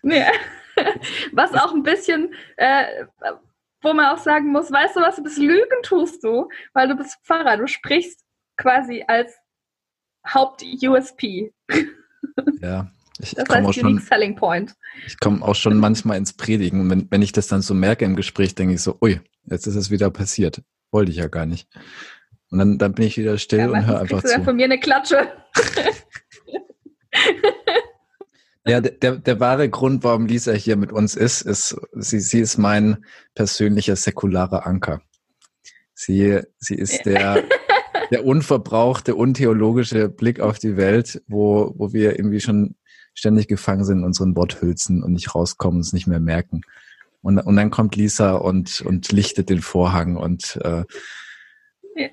Ja. 0.03 0.31
Was 1.33 1.53
auch 1.55 1.75
ein 1.75 1.83
bisschen, 1.83 2.35
äh, 2.57 3.05
wo 3.83 3.93
man 3.93 4.15
auch 4.15 4.19
sagen 4.19 4.53
muss, 4.53 4.71
weißt 4.71 4.97
du 4.97 5.01
was, 5.01 5.17
du 5.17 5.23
bist 5.23 5.39
Lügen 5.39 5.83
tust 5.83 6.25
du, 6.25 6.49
weil 6.73 6.89
du 6.89 6.97
bist 6.97 7.19
Pfarrer, 7.25 7.57
du 7.57 7.67
sprichst 7.67 8.25
quasi 8.57 9.05
als 9.07 9.35
Haupt-USP. 10.27 11.53
Ja, 12.61 12.91
ich, 13.19 13.35
das 13.35 13.47
komme 13.47 13.69
auch 13.69 13.73
schon. 13.73 13.99
Selling 13.99 14.37
Point. 14.37 14.75
Ich 15.07 15.19
komme 15.19 15.43
auch 15.43 15.55
schon 15.55 15.79
manchmal 15.79 16.17
ins 16.19 16.33
Predigen 16.33 16.81
und 16.81 16.91
wenn, 16.91 17.11
wenn 17.11 17.23
ich 17.23 17.33
das 17.33 17.47
dann 17.49 17.63
so 17.63 17.75
merke 17.75 18.05
im 18.05 18.17
Gespräch, 18.17 18.55
denke 18.55 18.75
ich 18.75 18.83
so, 18.83 18.97
ui, 19.01 19.21
jetzt 19.47 19.67
ist 19.67 19.75
es 19.75 19.91
wieder 19.91 20.11
passiert. 20.11 20.63
Wollte 20.91 21.11
ich 21.11 21.19
ja 21.19 21.29
gar 21.29 21.47
nicht. 21.47 21.69
Und 22.51 22.59
dann, 22.59 22.79
dann 22.79 22.95
bin 22.95 23.07
ich 23.07 23.19
wieder 23.19 23.37
still 23.39 23.61
ja, 23.61 23.69
und 23.69 23.87
höre 23.87 24.01
einfach 24.01 24.23
zu. 24.23 24.33
Ja 24.33 24.43
von 24.43 24.57
mir 24.57 24.65
eine 24.65 24.81
Klatsche. 24.81 25.29
ja, 28.67 28.81
der, 28.81 29.17
der 29.17 29.41
wahre 29.41 29.69
Grund, 29.69 30.03
warum 30.05 30.27
Lisa 30.27 30.53
hier 30.53 30.77
mit 30.77 30.93
uns 30.93 31.15
ist, 31.15 31.43
ist, 31.43 31.77
sie, 31.93 32.21
sie 32.21 32.41
ist 32.41 32.57
mein 32.57 33.05
persönlicher 33.35 33.97
säkularer 33.97 34.67
Anker. 34.67 35.03
Sie, 35.95 36.41
sie 36.59 36.77
ist 36.77 37.05
der, 37.05 37.45
der 38.11 38.25
unverbrauchte, 38.25 39.15
untheologische 39.15 40.09
Blick 40.09 40.41
auf 40.41 40.59
die 40.59 40.77
Welt, 40.77 41.23
wo, 41.27 41.75
wo 41.77 41.93
wir 41.93 42.19
irgendwie 42.19 42.41
schon 42.41 42.77
ständig 43.19 43.49
gefangen 43.49 43.85
sind 43.85 43.99
in 43.99 44.05
unseren 44.05 44.37
Worthülsen 44.37 45.03
und 45.03 45.13
nicht 45.13 45.35
rauskommen, 45.35 45.81
es 45.81 45.93
nicht 45.93 46.07
mehr 46.07 46.21
merken. 46.21 46.61
Und, 47.21 47.39
und 47.39 47.57
dann 47.57 47.71
kommt 47.71 47.97
Lisa 47.97 48.37
und, 48.37 48.81
und 48.83 49.11
lichtet 49.11 49.51
den 49.51 49.61
Vorhang 49.61 50.17
und 50.17 50.57
äh, 50.63 50.85
ja. 51.97 52.09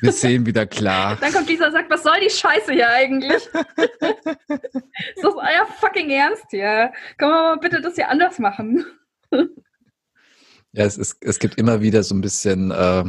wir 0.00 0.12
sehen 0.12 0.46
wieder 0.46 0.64
klar. 0.64 1.18
Dann 1.20 1.32
kommt 1.32 1.48
Lisa 1.48 1.66
und 1.66 1.72
sagt, 1.72 1.90
was 1.90 2.04
soll 2.04 2.20
die 2.22 2.30
Scheiße 2.30 2.72
hier 2.72 2.88
eigentlich? 2.88 3.32
ist 3.46 5.22
das 5.22 5.34
euer 5.34 5.66
fucking 5.80 6.10
Ernst 6.10 6.46
hier? 6.50 6.92
Können 7.18 7.32
wir 7.32 7.42
mal 7.42 7.58
bitte 7.58 7.80
das 7.80 7.96
hier 7.96 8.08
anders 8.08 8.38
machen? 8.38 8.84
ja, 9.32 10.84
es, 10.84 10.96
ist, 10.96 11.16
es 11.20 11.40
gibt 11.40 11.58
immer 11.58 11.80
wieder 11.80 12.04
so 12.04 12.14
ein 12.14 12.20
bisschen, 12.20 12.70
äh, 12.70 13.04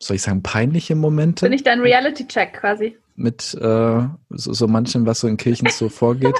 soll 0.00 0.16
ich 0.16 0.22
sagen, 0.22 0.42
peinliche 0.42 0.96
Momente. 0.96 1.46
Bin 1.46 1.52
ich 1.52 1.62
dein 1.62 1.80
Reality-Check 1.80 2.54
quasi? 2.54 2.98
Mit 3.20 3.54
äh, 3.54 4.08
so, 4.30 4.52
so 4.54 4.66
manchem, 4.66 5.04
was 5.04 5.20
so 5.20 5.28
in 5.28 5.36
Kirchen 5.36 5.68
so 5.68 5.90
vorgeht. 5.90 6.36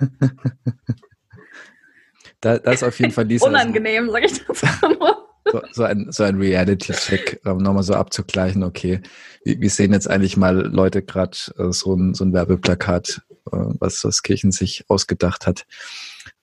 da, 2.40 2.58
das 2.58 2.74
ist 2.74 2.82
auf 2.82 2.98
jeden 2.98 3.12
Fall 3.12 3.26
Lisa. 3.26 3.46
Unangenehm, 3.46 4.10
sag 4.10 4.24
ich 4.24 4.44
das 4.44 4.60
so, 5.52 5.62
so 5.70 5.84
ein, 5.84 6.10
so 6.10 6.24
ein 6.24 6.38
Reality-Check, 6.38 7.42
um 7.44 7.58
nochmal 7.58 7.84
so 7.84 7.94
abzugleichen, 7.94 8.64
okay, 8.64 9.00
wie, 9.44 9.60
wie 9.60 9.68
sehen 9.68 9.92
jetzt 9.92 10.10
eigentlich 10.10 10.36
mal 10.36 10.56
Leute 10.56 11.02
gerade 11.02 11.38
äh, 11.56 11.70
so, 11.70 11.94
ein, 11.94 12.14
so 12.14 12.24
ein 12.24 12.32
Werbeplakat, 12.32 13.22
äh, 13.52 13.56
was 13.78 14.00
das 14.00 14.24
Kirchen 14.24 14.50
sich 14.50 14.84
ausgedacht 14.88 15.46
hat, 15.46 15.66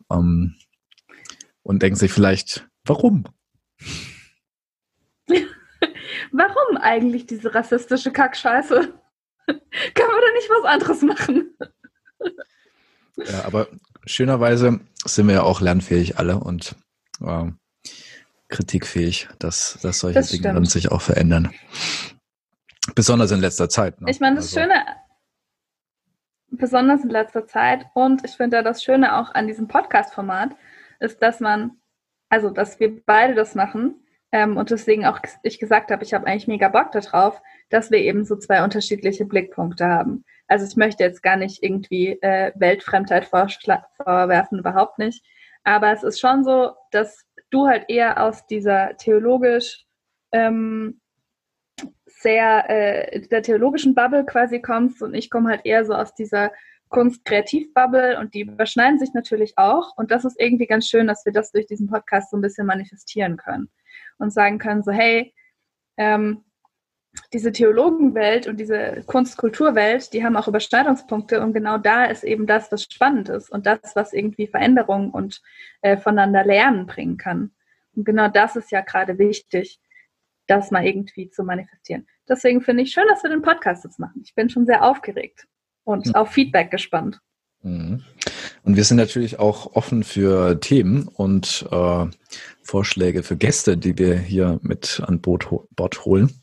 ähm, 0.10 0.56
und 1.64 1.82
denken 1.84 1.98
sich 2.00 2.14
vielleicht, 2.14 2.66
warum? 2.86 3.26
warum 6.32 6.78
eigentlich 6.78 7.26
diese 7.26 7.54
rassistische 7.54 8.12
Kackscheiße? 8.12 8.76
Können 9.48 9.62
wir 9.96 10.22
da 10.22 10.34
nicht 10.34 10.50
was 10.50 10.66
anderes 10.66 11.02
machen? 11.02 11.58
ja, 13.18 13.46
aber 13.46 13.68
schönerweise 14.06 14.80
sind 15.06 15.28
wir 15.28 15.36
ja 15.36 15.44
auch 15.44 15.62
lernfähig 15.62 16.18
alle 16.18 16.38
und 16.38 16.76
äh, 17.22 17.52
kritikfähig, 18.50 19.30
dass, 19.40 19.80
dass 19.82 20.00
solche 20.00 20.20
das 20.20 20.30
Dinge 20.30 20.54
dann 20.54 20.66
sich 20.66 20.92
auch 20.92 21.02
verändern. 21.02 21.52
Besonders 22.96 23.32
in 23.32 23.40
letzter 23.40 23.70
Zeit. 23.70 24.02
Ne? 24.02 24.10
Ich 24.10 24.20
meine, 24.20 24.36
das 24.38 24.46
also. 24.46 24.60
Schöne, 24.60 24.86
besonders 26.50 27.04
in 27.04 27.10
letzter 27.10 27.48
Zeit 27.48 27.86
und 27.94 28.24
ich 28.26 28.32
finde 28.32 28.58
ja 28.58 28.64
das 28.64 28.84
Schöne 28.84 29.18
auch 29.18 29.34
an 29.34 29.48
diesem 29.48 29.68
Podcast-Format 29.68 30.56
ist, 31.00 31.22
dass 31.22 31.40
man, 31.40 31.78
also 32.30 32.50
dass 32.50 32.80
wir 32.80 33.04
beide 33.06 33.34
das 33.34 33.56
machen 33.56 34.01
ähm, 34.32 34.58
und 34.58 34.72
deswegen 34.72 35.06
auch 35.06 35.20
ich 35.44 35.60
gesagt 35.60 35.92
habe, 35.92 36.04
ich 36.04 36.14
habe 36.14 36.26
eigentlich 36.26 36.48
mega 36.48 36.70
Bock 36.70 36.92
darauf, 36.92 37.42
dass 37.70 37.92
wir 37.92 38.00
eben 38.00 38.24
so 38.24 38.38
zwei 38.38 38.64
unterschiedliche 38.64 39.26
Blickpunkte 39.26 39.86
haben. 39.86 40.24
Also 40.48 40.66
ich 40.66 40.76
möchte 40.78 41.04
jetzt 41.04 41.22
gar 41.22 41.36
nicht 41.36 41.64
irgendwie 41.64 42.22
äh, 42.22 42.52
Weltfremdheit 42.56 43.26
vorwerfen, 43.26 44.60
überhaupt 44.60 45.00
nicht. 45.00 45.24
Aber 45.64 45.92
es 45.92 46.04
ist 46.04 46.20
schon 46.20 46.44
so, 46.44 46.72
dass 46.92 47.26
du 47.52 47.68
halt 47.68 47.86
eher 47.90 48.24
aus 48.24 48.46
dieser 48.48 48.98
theologisch 48.98 49.86
ähm, 50.32 51.02
sehr 52.06 52.70
äh, 52.70 53.22
der 53.28 53.44
theologischen 53.44 53.96
Bubble 53.96 54.26
quasi 54.26 54.62
kommst 54.62 55.02
und 55.02 55.14
ich 55.14 55.30
komme 55.30 55.50
halt 55.50 55.62
eher 55.66 55.84
so 55.86 55.94
aus 55.94 56.14
dieser 56.14 56.52
Kunst-Kreativ-Bubble 56.90 58.20
und 58.20 58.34
die 58.34 58.42
überschneiden 58.42 59.00
sich 59.00 59.14
natürlich 59.14 59.58
auch 59.58 59.96
und 59.98 60.12
das 60.12 60.26
ist 60.26 60.40
irgendwie 60.40 60.68
ganz 60.68 60.88
schön, 60.88 61.08
dass 61.08 61.26
wir 61.26 61.34
das 61.34 61.52
durch 61.52 61.66
diesen 61.66 61.88
Podcast 61.90 62.32
so 62.32 62.38
ein 62.38 62.42
bisschen 62.42 62.68
manifestieren 62.68 63.38
können 63.38 63.70
und 64.22 64.32
sagen 64.32 64.58
können 64.58 64.84
so 64.84 64.92
hey 64.92 65.34
ähm, 65.98 66.44
diese 67.34 67.52
Theologenwelt 67.52 68.48
und 68.48 68.58
diese 68.58 69.04
Kunst-Kulturwelt, 69.06 70.14
die 70.14 70.24
haben 70.24 70.38
auch 70.38 70.48
Überschneidungspunkte 70.48 71.42
und 71.42 71.54
genau 71.54 71.78
da 71.78 72.06
ist 72.06 72.24
eben 72.24 72.48
das, 72.48 72.72
was 72.72 72.84
spannend 72.84 73.30
ist 73.30 73.50
und 73.50 73.66
das, 73.66 73.96
was 73.96 74.14
irgendwie 74.14 74.48
Veränderung 74.48 75.12
und 75.12 75.42
äh, 75.82 75.98
voneinander 75.98 76.46
Lernen 76.46 76.86
bringen 76.86 77.18
kann. 77.18 77.52
Und 77.96 78.06
genau 78.06 78.30
das 78.30 78.56
ist 78.56 78.72
ja 78.72 78.82
gerade 78.82 79.18
wichtig, 79.18 79.82
das 80.48 80.72
mal 80.72 80.86
irgendwie 80.86 81.30
zu 81.30 81.44
manifestieren. 81.44 82.08
Deswegen 82.30 82.62
finde 82.62 82.84
ich 82.84 82.94
schön, 82.94 83.08
dass 83.10 83.24
wir 83.24 83.30
den 83.30 83.42
Podcast 83.42 83.84
jetzt 83.84 84.00
machen. 84.00 84.22
Ich 84.24 84.34
bin 84.34 84.50
schon 84.50 84.66
sehr 84.66 84.84
aufgeregt 84.84 85.48
und 85.84 86.08
mhm. 86.08 86.16
auf 86.16 86.32
Feedback 86.32 86.72
gespannt. 86.72 87.20
Mhm. 87.64 88.04
Und 88.64 88.76
wir 88.76 88.84
sind 88.84 88.98
natürlich 88.98 89.40
auch 89.40 89.76
offen 89.76 90.04
für 90.04 90.60
Themen 90.60 91.08
und 91.08 91.68
äh, 91.72 92.06
Vorschläge 92.64 93.24
für 93.24 93.38
Gäste, 93.38 93.78
die 93.78 93.98
wir 93.98 94.18
hier 94.18 94.60
mit 94.62 95.02
an 95.06 95.20
Boot, 95.20 95.48
Bord 95.76 96.06
holen. 96.06 96.42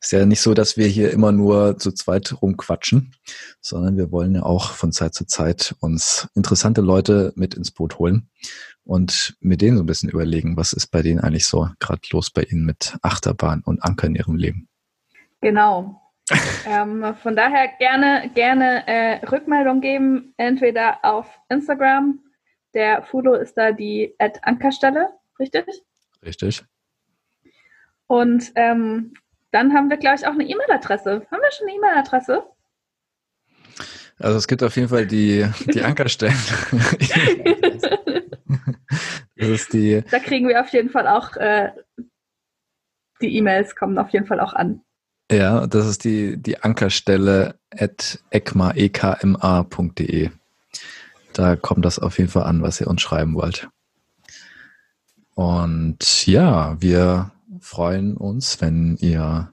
Ist 0.00 0.12
ja 0.12 0.24
nicht 0.26 0.40
so, 0.40 0.54
dass 0.54 0.76
wir 0.76 0.86
hier 0.86 1.10
immer 1.10 1.32
nur 1.32 1.78
zu 1.78 1.92
zweit 1.92 2.40
rumquatschen, 2.40 3.14
sondern 3.60 3.96
wir 3.96 4.10
wollen 4.10 4.34
ja 4.34 4.42
auch 4.42 4.72
von 4.72 4.92
Zeit 4.92 5.14
zu 5.14 5.26
Zeit 5.26 5.74
uns 5.80 6.28
interessante 6.34 6.80
Leute 6.80 7.32
mit 7.36 7.54
ins 7.54 7.70
Boot 7.70 7.98
holen 7.98 8.30
und 8.84 9.36
mit 9.40 9.60
denen 9.60 9.76
so 9.76 9.82
ein 9.82 9.86
bisschen 9.86 10.08
überlegen, 10.08 10.56
was 10.56 10.72
ist 10.72 10.88
bei 10.88 11.02
denen 11.02 11.20
eigentlich 11.20 11.46
so 11.46 11.68
gerade 11.80 12.00
los 12.10 12.30
bei 12.30 12.42
ihnen 12.42 12.64
mit 12.64 12.96
Achterbahn 13.02 13.62
und 13.64 13.82
Anker 13.82 14.06
in 14.06 14.14
ihrem 14.14 14.36
Leben. 14.36 14.68
Genau. 15.40 16.00
Ähm, 16.66 17.14
von 17.22 17.36
daher 17.36 17.68
gerne, 17.78 18.30
gerne 18.34 18.86
äh, 18.86 19.26
Rückmeldung 19.26 19.80
geben, 19.80 20.34
entweder 20.36 21.04
auf 21.04 21.26
Instagram, 21.48 22.20
der 22.74 23.02
Fulo 23.02 23.34
ist 23.34 23.54
da 23.54 23.72
die 23.72 24.14
Ankerstelle, 24.42 25.08
richtig? 25.38 25.64
Richtig. 26.24 26.64
Und 28.06 28.52
ähm, 28.54 29.14
dann 29.50 29.72
haben 29.72 29.88
wir, 29.90 29.96
glaube 29.96 30.16
ich, 30.16 30.26
auch 30.26 30.32
eine 30.32 30.44
E-Mail-Adresse. 30.44 31.26
Haben 31.30 31.40
wir 31.40 31.52
schon 31.52 31.68
eine 31.68 31.76
E-Mail-Adresse? 31.76 32.44
Also 34.18 34.36
es 34.36 34.48
gibt 34.48 34.62
auf 34.62 34.76
jeden 34.76 34.88
Fall 34.88 35.06
die, 35.06 35.46
die 35.66 35.82
Ankerstellen. 35.82 36.34
das 39.36 39.48
ist 39.48 39.72
die. 39.72 40.02
Da 40.10 40.18
kriegen 40.18 40.48
wir 40.48 40.60
auf 40.60 40.68
jeden 40.70 40.90
Fall 40.90 41.06
auch 41.06 41.36
äh, 41.36 41.70
die 43.20 43.36
E-Mails 43.36 43.76
kommen 43.76 43.98
auf 43.98 44.10
jeden 44.10 44.26
Fall 44.26 44.40
auch 44.40 44.54
an. 44.54 44.82
Ja, 45.30 45.66
das 45.66 45.86
ist 45.86 46.04
die, 46.04 46.36
die 46.36 46.62
Ankerstelle 46.62 47.58
at 47.70 48.18
ekma.de. 48.30 49.50
Da 51.34 51.56
kommt 51.56 51.84
das 51.84 51.98
auf 51.98 52.18
jeden 52.18 52.30
Fall 52.30 52.44
an, 52.44 52.62
was 52.62 52.80
ihr 52.80 52.86
uns 52.88 53.02
schreiben 53.02 53.34
wollt. 53.34 53.68
Und 55.34 56.26
ja, 56.26 56.80
wir 56.80 57.30
freuen 57.60 58.16
uns, 58.16 58.60
wenn 58.60 58.96
ihr 58.96 59.52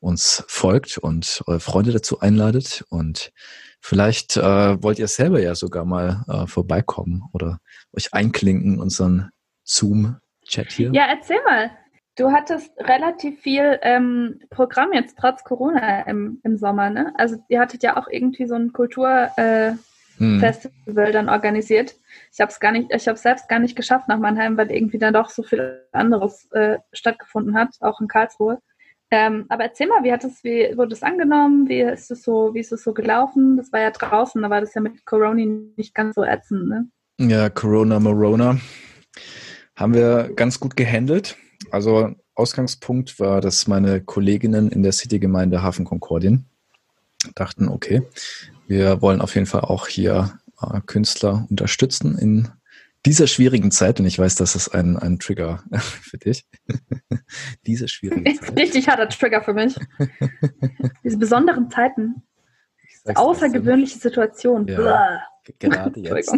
uns 0.00 0.44
folgt 0.48 0.98
und 0.98 1.42
eure 1.46 1.60
Freunde 1.60 1.92
dazu 1.92 2.20
einladet. 2.20 2.84
Und 2.90 3.32
vielleicht 3.80 4.36
äh, 4.36 4.82
wollt 4.82 4.98
ihr 4.98 5.08
selber 5.08 5.40
ja 5.40 5.54
sogar 5.54 5.84
mal 5.84 6.24
äh, 6.28 6.46
vorbeikommen 6.46 7.22
oder 7.32 7.60
euch 7.96 8.12
einklinken, 8.12 8.80
unseren 8.80 9.30
Zoom-Chat 9.62 10.72
hier. 10.72 10.90
Ja, 10.92 11.06
erzähl 11.06 11.40
mal. 11.44 11.70
Du 12.16 12.30
hattest 12.30 12.70
relativ 12.78 13.40
viel 13.40 13.78
ähm, 13.82 14.40
Programm 14.50 14.92
jetzt 14.92 15.16
trotz 15.18 15.44
Corona 15.44 16.02
im, 16.02 16.40
im 16.44 16.58
Sommer, 16.58 16.90
ne? 16.90 17.14
Also 17.16 17.36
ihr 17.48 17.58
hattet 17.58 17.82
ja 17.82 17.96
auch 17.96 18.06
irgendwie 18.08 18.46
so 18.46 18.54
ein 18.54 18.72
Kulturfestival 18.74 19.78
äh, 20.18 21.06
hm. 21.06 21.12
dann 21.12 21.28
organisiert. 21.30 21.94
Ich 22.30 22.40
habe 22.40 22.52
es 22.52 22.60
gar 22.60 22.72
nicht, 22.72 22.92
ich 22.92 23.08
habe 23.08 23.18
selbst 23.18 23.48
gar 23.48 23.60
nicht 23.60 23.76
geschafft 23.76 24.08
nach 24.08 24.18
Mannheim, 24.18 24.58
weil 24.58 24.70
irgendwie 24.70 24.98
dann 24.98 25.14
doch 25.14 25.30
so 25.30 25.42
viel 25.42 25.86
anderes 25.92 26.50
äh, 26.52 26.78
stattgefunden 26.92 27.56
hat, 27.56 27.70
auch 27.80 28.00
in 28.00 28.08
Karlsruhe. 28.08 28.58
Ähm, 29.10 29.46
aber 29.48 29.64
erzähl 29.64 29.88
mal, 29.88 30.04
wie 30.04 30.12
hat 30.12 30.24
es, 30.24 30.44
wie 30.44 30.76
wurde 30.76 30.94
es 30.94 31.02
angenommen? 31.02 31.68
Wie 31.68 31.80
ist 31.80 32.10
es 32.10 32.22
so, 32.22 32.52
wie 32.54 32.60
ist 32.60 32.72
es 32.72 32.82
so 32.82 32.92
gelaufen? 32.92 33.56
Das 33.56 33.72
war 33.72 33.80
ja 33.80 33.90
draußen, 33.90 34.40
da 34.40 34.50
war 34.50 34.60
das 34.60 34.74
ja 34.74 34.82
mit 34.82 35.06
Corona 35.06 35.44
nicht 35.76 35.94
ganz 35.94 36.14
so 36.14 36.24
ätzend, 36.24 36.68
ne? 36.68 36.88
Ja, 37.18 37.48
Corona 37.48 38.00
Morona 38.00 38.58
haben 39.76 39.94
wir 39.94 40.30
ganz 40.34 40.60
gut 40.60 40.76
gehandelt. 40.76 41.36
Also 41.70 42.14
Ausgangspunkt 42.34 43.20
war, 43.20 43.40
dass 43.40 43.66
meine 43.66 44.00
Kolleginnen 44.00 44.70
in 44.70 44.82
der 44.82 44.92
City-Gemeinde 44.92 45.62
Hafen 45.62 45.84
Konkordien 45.84 46.46
dachten, 47.34 47.68
okay, 47.68 48.02
wir 48.66 49.02
wollen 49.02 49.20
auf 49.20 49.34
jeden 49.34 49.46
Fall 49.46 49.62
auch 49.62 49.86
hier 49.86 50.38
äh, 50.60 50.80
Künstler 50.86 51.46
unterstützen 51.50 52.18
in 52.18 52.48
dieser 53.04 53.26
schwierigen 53.26 53.70
Zeit. 53.70 54.00
Und 54.00 54.06
ich 54.06 54.18
weiß, 54.18 54.36
das 54.36 54.54
ist 54.54 54.68
ein, 54.68 54.96
ein 54.96 55.18
Trigger 55.18 55.62
für 55.72 56.18
dich. 56.18 56.46
Diese 57.66 57.88
schwierige 57.88 58.34
Zeit. 58.34 58.56
Richtig 58.56 58.88
harter 58.88 59.08
Trigger 59.08 59.42
für 59.42 59.54
mich. 59.54 59.76
Diese 61.04 61.18
besonderen 61.18 61.70
Zeiten. 61.70 62.22
Außergewöhnliche 63.14 63.98
Situation. 63.98 64.68
Ja, 64.68 65.22
gerade 65.58 66.00
jetzt. 66.00 66.32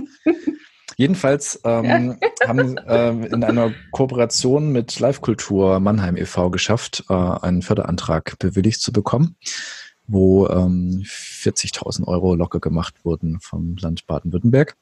Jedenfalls 0.96 1.60
ähm, 1.64 2.18
haben 2.46 2.76
äh, 2.78 3.10
in 3.10 3.44
einer 3.44 3.72
Kooperation 3.90 4.72
mit 4.72 4.98
Live 5.00 5.20
Kultur 5.20 5.80
Mannheim 5.80 6.16
e.V. 6.16 6.50
geschafft, 6.50 7.04
äh, 7.08 7.14
einen 7.14 7.62
Förderantrag 7.62 8.38
bewilligt 8.38 8.80
zu 8.80 8.92
bekommen, 8.92 9.36
wo 10.06 10.46
ähm, 10.48 11.02
40.000 11.04 12.06
Euro 12.06 12.34
locker 12.34 12.60
gemacht 12.60 12.94
wurden 13.04 13.40
vom 13.40 13.76
Land 13.76 14.06
Baden-Württemberg. 14.06 14.76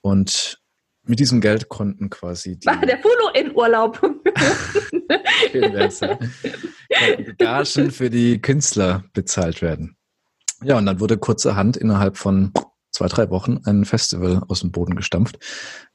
Und 0.00 0.60
mit 1.04 1.20
diesem 1.20 1.40
Geld 1.40 1.68
konnten 1.68 2.10
quasi 2.10 2.58
die. 2.58 2.66
War 2.66 2.80
der 2.80 2.96
Polo 2.96 3.30
in 3.34 3.54
Urlaub? 3.54 4.00
Gagen 7.38 7.90
für 7.90 8.10
die 8.10 8.42
Künstler 8.42 9.04
bezahlt 9.14 9.62
werden. 9.62 9.96
Ja, 10.62 10.76
und 10.76 10.86
dann 10.86 11.00
wurde 11.00 11.16
kurzerhand 11.16 11.76
innerhalb 11.76 12.16
von 12.16 12.52
zwei, 12.98 13.06
drei 13.06 13.30
Wochen 13.30 13.60
ein 13.64 13.84
Festival 13.84 14.42
aus 14.48 14.60
dem 14.60 14.72
Boden 14.72 14.96
gestampft, 14.96 15.38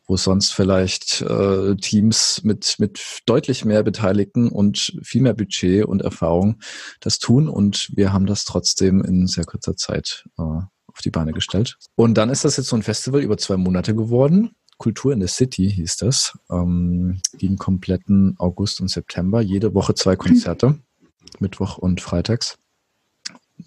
wo 0.07 0.15
sonst 0.15 0.53
vielleicht 0.53 1.21
äh, 1.21 1.75
Teams 1.75 2.41
mit, 2.43 2.75
mit 2.77 3.21
deutlich 3.25 3.65
mehr 3.65 3.83
Beteiligten 3.83 4.47
und 4.47 4.97
viel 5.03 5.21
mehr 5.21 5.33
Budget 5.33 5.85
und 5.85 6.01
Erfahrung 6.01 6.61
das 7.01 7.19
tun. 7.19 7.49
Und 7.49 7.91
wir 7.93 8.13
haben 8.13 8.25
das 8.25 8.45
trotzdem 8.45 9.03
in 9.03 9.27
sehr 9.27 9.43
kurzer 9.43 9.75
Zeit 9.75 10.23
äh, 10.37 10.43
auf 10.43 10.99
die 11.03 11.09
Beine 11.09 11.33
gestellt. 11.33 11.77
Und 11.95 12.17
dann 12.17 12.29
ist 12.29 12.45
das 12.45 12.55
jetzt 12.55 12.67
so 12.69 12.77
ein 12.77 12.83
Festival 12.83 13.21
über 13.21 13.37
zwei 13.37 13.57
Monate 13.57 13.93
geworden. 13.93 14.51
Kultur 14.77 15.11
in 15.11 15.19
the 15.19 15.27
City 15.27 15.69
hieß 15.69 15.97
das. 15.97 16.37
Ähm, 16.49 17.19
ging 17.37 17.57
kompletten 17.57 18.35
August 18.39 18.79
und 18.79 18.87
September. 18.87 19.41
Jede 19.41 19.73
Woche 19.73 19.93
zwei 19.93 20.15
Konzerte. 20.15 20.79
Mittwoch 21.39 21.77
und 21.77 21.99
freitags 21.99 22.57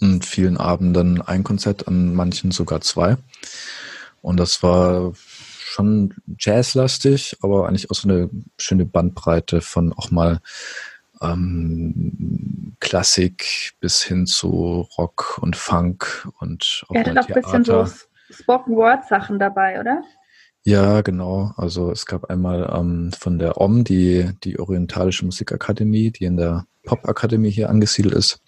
in 0.00 0.22
vielen 0.22 0.56
Abenden 0.56 1.22
ein 1.22 1.44
Konzert, 1.44 1.88
an 1.88 2.14
manchen 2.14 2.50
sogar 2.50 2.80
zwei. 2.80 3.16
Und 4.22 4.38
das 4.38 4.62
war 4.62 5.12
schon 5.16 6.14
jazzlastig, 6.38 7.36
aber 7.42 7.68
eigentlich 7.68 7.90
auch 7.90 7.94
so 7.94 8.08
eine 8.08 8.30
schöne 8.58 8.86
Bandbreite 8.86 9.60
von 9.60 9.92
auch 9.92 10.10
mal 10.10 10.40
ähm, 11.22 12.76
Klassik 12.80 13.74
bis 13.80 14.02
hin 14.02 14.26
zu 14.26 14.88
Rock 14.98 15.38
und 15.40 15.56
Funk 15.56 16.28
und 16.40 16.84
auch 16.88 16.94
Er 16.94 17.04
hat 17.04 17.18
auch 17.18 17.28
ein 17.28 17.34
bisschen 17.34 17.64
so 17.64 17.86
Spoken 18.30 18.76
Word 18.76 19.06
Sachen 19.06 19.38
dabei, 19.38 19.80
oder? 19.80 20.02
Ja, 20.64 21.00
genau. 21.02 21.52
Also 21.56 21.92
es 21.92 22.06
gab 22.06 22.24
einmal 22.28 22.68
ähm, 22.76 23.12
von 23.12 23.38
der 23.38 23.60
OM, 23.60 23.84
die, 23.84 24.32
die 24.42 24.58
Orientalische 24.58 25.24
Musikakademie, 25.24 26.10
die 26.10 26.24
in 26.24 26.36
der 26.36 26.66
Popakademie 26.86 27.50
hier 27.50 27.68
angesiedelt 27.68 28.14
ist. 28.14 28.40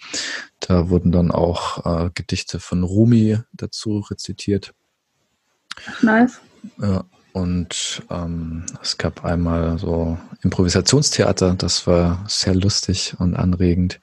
Da 0.60 0.88
wurden 0.88 1.12
dann 1.12 1.30
auch 1.30 1.84
äh, 1.84 2.10
Gedichte 2.14 2.58
von 2.60 2.82
Rumi 2.82 3.38
dazu 3.52 3.98
rezitiert. 3.98 4.72
Nice. 6.00 6.40
Ja, 6.80 7.04
und 7.32 8.02
ähm, 8.10 8.64
es 8.82 8.96
gab 8.98 9.24
einmal 9.24 9.78
so 9.78 10.18
Improvisationstheater, 10.42 11.54
das 11.54 11.86
war 11.86 12.24
sehr 12.26 12.54
lustig 12.54 13.14
und 13.18 13.36
anregend. 13.36 14.00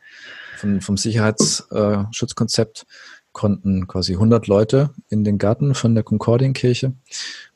Von, 0.58 0.80
vom 0.82 0.96
Sicherheitsschutzkonzept 0.96 2.82
äh, 2.82 2.86
konnten 3.34 3.88
quasi 3.88 4.14
100 4.14 4.48
Leute 4.48 4.92
in 5.10 5.26
den 5.26 5.38
Garten 5.38 5.76
von 5.76 5.96
der 5.96 6.06
Konkordienkirche 6.06 6.94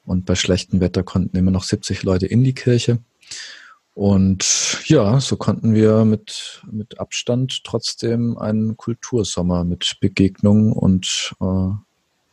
und 0.05 0.25
bei 0.25 0.35
schlechtem 0.35 0.81
Wetter 0.81 1.03
konnten 1.03 1.37
immer 1.37 1.51
noch 1.51 1.63
70 1.63 2.03
Leute 2.03 2.25
in 2.25 2.43
die 2.43 2.53
Kirche. 2.53 2.99
Und 3.99 4.81
ja, 4.85 5.19
so 5.19 5.35
konnten 5.35 5.73
wir 5.73 6.05
mit, 6.05 6.63
mit 6.71 7.01
Abstand 7.01 7.65
trotzdem 7.65 8.37
einen 8.37 8.77
Kultursommer 8.77 9.65
mit 9.65 9.97
Begegnungen 9.99 10.71
und 10.71 11.35
äh, 11.41 11.71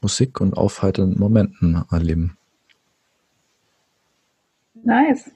Musik 0.00 0.40
und 0.40 0.57
aufheiternden 0.57 1.18
Momenten 1.18 1.83
erleben. 1.90 2.38
Nice. 4.74 5.29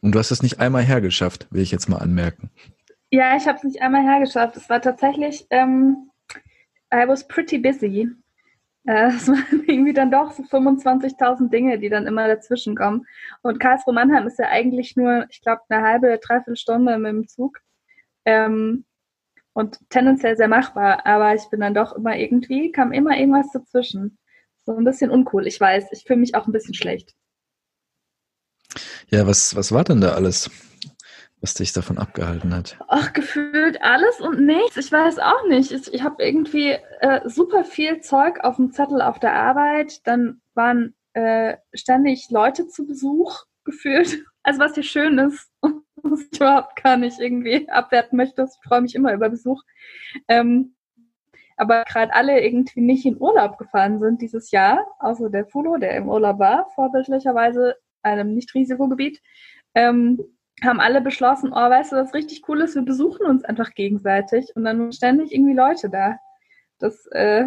Und 0.00 0.16
du 0.16 0.18
hast 0.18 0.32
es 0.32 0.42
nicht 0.42 0.58
einmal 0.58 0.82
hergeschafft, 0.82 1.46
will 1.52 1.62
ich 1.62 1.70
jetzt 1.70 1.88
mal 1.88 1.98
anmerken. 1.98 2.50
Ja, 3.12 3.36
ich 3.36 3.46
habe 3.46 3.58
es 3.58 3.62
nicht 3.62 3.82
einmal 3.82 4.02
hergeschafft. 4.02 4.56
Es 4.56 4.68
war 4.68 4.82
tatsächlich, 4.82 5.46
ähm, 5.50 6.10
I 6.92 7.06
was 7.06 7.24
pretty 7.28 7.58
busy. 7.58 8.08
Äh, 8.84 9.08
es 9.16 9.28
waren 9.28 9.64
irgendwie 9.66 9.92
dann 9.92 10.10
doch 10.10 10.32
so 10.32 10.42
25.000 10.42 11.50
Dinge, 11.50 11.78
die 11.78 11.88
dann 11.88 12.06
immer 12.06 12.28
dazwischen 12.28 12.76
kommen. 12.76 13.06
Und 13.42 13.60
Karlsruhe 13.60 13.94
Mannheim 13.94 14.26
ist 14.26 14.38
ja 14.38 14.48
eigentlich 14.48 14.96
nur, 14.96 15.26
ich 15.30 15.40
glaube, 15.42 15.62
eine 15.68 15.82
halbe, 15.82 16.18
dreiviertel 16.22 16.56
Stunde 16.56 16.98
mit 16.98 17.12
dem 17.12 17.28
Zug. 17.28 17.60
Ähm, 18.24 18.84
und 19.54 19.78
tendenziell 19.90 20.36
sehr 20.36 20.48
machbar, 20.48 21.04
aber 21.04 21.34
ich 21.34 21.48
bin 21.50 21.60
dann 21.60 21.74
doch 21.74 21.94
immer 21.94 22.16
irgendwie, 22.16 22.72
kam 22.72 22.92
immer 22.92 23.16
irgendwas 23.18 23.50
dazwischen. 23.52 24.18
So 24.64 24.74
ein 24.74 24.84
bisschen 24.84 25.10
uncool, 25.10 25.46
ich 25.46 25.60
weiß. 25.60 25.86
Ich 25.92 26.04
fühle 26.04 26.20
mich 26.20 26.34
auch 26.34 26.46
ein 26.46 26.52
bisschen 26.52 26.74
schlecht. 26.74 27.14
Ja, 29.08 29.26
was, 29.26 29.54
was 29.54 29.72
war 29.72 29.84
denn 29.84 30.00
da 30.00 30.12
alles? 30.12 30.50
Was 31.42 31.54
dich 31.54 31.72
davon 31.72 31.98
abgehalten 31.98 32.54
hat? 32.54 32.78
Ach, 32.86 33.12
gefühlt 33.12 33.82
alles 33.82 34.20
und 34.20 34.46
nichts. 34.46 34.76
Ich 34.76 34.92
weiß 34.92 35.18
auch 35.18 35.46
nicht. 35.48 35.72
Ich, 35.72 35.92
ich 35.92 36.02
habe 36.02 36.22
irgendwie 36.24 36.76
äh, 37.00 37.28
super 37.28 37.64
viel 37.64 38.00
Zeug 38.00 38.38
auf 38.44 38.56
dem 38.56 38.72
Zettel 38.72 39.02
auf 39.02 39.18
der 39.18 39.34
Arbeit. 39.34 40.06
Dann 40.06 40.40
waren 40.54 40.94
äh, 41.14 41.56
ständig 41.74 42.30
Leute 42.30 42.68
zu 42.68 42.86
Besuch 42.86 43.44
gefühlt. 43.64 44.24
Also 44.44 44.58
was 44.58 44.74
hier 44.74 44.82
schön 44.82 45.18
ist, 45.18 45.52
was 46.02 46.22
ich 46.32 46.40
überhaupt 46.40 46.82
gar 46.82 46.96
nicht 46.96 47.20
irgendwie 47.20 47.70
abwerten 47.70 48.16
möchte. 48.16 48.42
Ich 48.42 48.68
freue 48.68 48.80
mich 48.80 48.96
immer 48.96 49.12
über 49.12 49.28
Besuch. 49.28 49.62
Ähm, 50.26 50.74
aber 51.56 51.84
gerade 51.84 52.12
alle 52.12 52.40
irgendwie 52.40 52.80
nicht 52.80 53.06
in 53.06 53.20
Urlaub 53.20 53.56
gefahren 53.56 54.00
sind 54.00 54.20
dieses 54.20 54.50
Jahr, 54.50 54.84
außer 54.98 55.30
der 55.30 55.46
Fulo, 55.46 55.76
der 55.76 55.94
im 55.94 56.08
Urlaub 56.08 56.40
war, 56.40 56.70
vorbildlicherweise 56.74 57.76
einem 58.02 58.34
Nicht-Risikogebiet. 58.34 59.22
Ähm, 59.76 60.18
haben 60.64 60.80
alle 60.80 61.00
beschlossen, 61.00 61.52
oh, 61.52 61.56
weißt 61.56 61.92
du, 61.92 61.96
was 61.96 62.14
richtig 62.14 62.42
cool 62.48 62.60
ist? 62.60 62.74
Wir 62.74 62.82
besuchen 62.82 63.26
uns 63.26 63.44
einfach 63.44 63.74
gegenseitig 63.74 64.52
und 64.54 64.64
dann 64.64 64.78
waren 64.78 64.92
ständig 64.92 65.32
irgendwie 65.32 65.54
Leute 65.54 65.88
da. 65.88 66.18
Das 66.78 67.06
äh, 67.08 67.46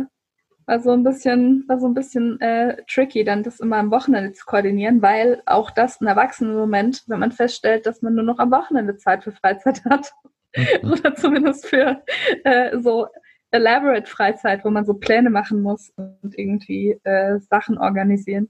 war 0.65 0.79
so 0.79 0.91
ein 0.91 1.03
bisschen, 1.03 1.63
war 1.67 1.79
so 1.79 1.87
ein 1.87 1.93
bisschen 1.93 2.39
äh, 2.41 2.77
tricky, 2.87 3.23
dann 3.23 3.43
das 3.43 3.59
immer 3.59 3.77
am 3.77 3.91
Wochenende 3.91 4.33
zu 4.33 4.45
koordinieren, 4.45 5.01
weil 5.01 5.41
auch 5.45 5.71
das 5.71 6.01
ein 6.01 6.07
Erwachsenenmoment, 6.07 7.03
wenn 7.07 7.19
man 7.19 7.31
feststellt, 7.31 7.85
dass 7.85 8.01
man 8.01 8.15
nur 8.15 8.23
noch 8.23 8.39
am 8.39 8.51
Wochenende 8.51 8.97
Zeit 8.97 9.23
für 9.23 9.31
Freizeit 9.31 9.83
hat. 9.85 10.11
Mhm. 10.55 10.65
Oder 10.91 11.15
zumindest 11.15 11.67
für 11.67 12.01
äh, 12.43 12.77
so 12.79 13.07
elaborate 13.51 14.09
Freizeit, 14.09 14.65
wo 14.65 14.69
man 14.69 14.85
so 14.85 14.95
Pläne 14.95 15.29
machen 15.29 15.61
muss 15.61 15.93
und 15.95 16.37
irgendwie 16.37 16.99
äh, 17.03 17.39
Sachen 17.39 17.77
organisieren. 17.77 18.49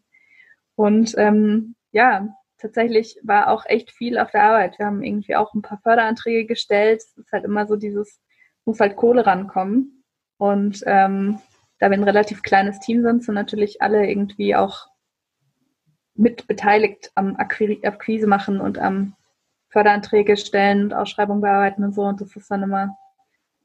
Und 0.76 1.16
ähm, 1.18 1.76
ja, 1.92 2.28
tatsächlich 2.66 3.20
war 3.22 3.50
auch 3.50 3.66
echt 3.68 3.92
viel 3.92 4.18
auf 4.18 4.32
der 4.32 4.44
Arbeit. 4.44 4.80
Wir 4.80 4.88
haben 4.88 5.04
irgendwie 5.04 5.36
auch 5.36 5.54
ein 5.54 5.62
paar 5.62 5.78
Förderanträge 5.78 6.48
gestellt. 6.48 7.02
Es 7.02 7.18
ist 7.18 7.32
halt 7.32 7.46
immer 7.46 7.68
so 7.68 7.76
dieses, 7.76 8.20
muss 8.66 8.80
halt 8.80 8.96
Kohle 8.96 9.26
rankommen. 9.26 10.04
Und 10.38 10.82
ähm, 10.88 11.40
da 11.80 11.90
wir 11.90 11.98
ein 11.98 12.04
relativ 12.04 12.42
kleines 12.42 12.80
Team 12.80 13.04
sind, 13.04 13.24
sind 13.24 13.36
natürlich 13.36 13.82
alle 13.82 14.10
irgendwie 14.10 14.56
auch 14.56 14.88
mit 16.16 16.48
beteiligt 16.48 17.12
am 17.14 17.36
Akquise 17.36 18.26
machen 18.26 18.60
und 18.60 18.80
am 18.80 19.16
Förderanträge 19.70 20.38
stellen 20.38 20.86
und 20.86 20.94
Ausschreibungen 20.94 21.42
bearbeiten 21.42 21.84
und 21.84 21.94
so. 21.94 22.02
Und 22.04 22.20
das 22.22 22.36
ist 22.36 22.50
dann 22.50 22.64
immer 22.64 22.98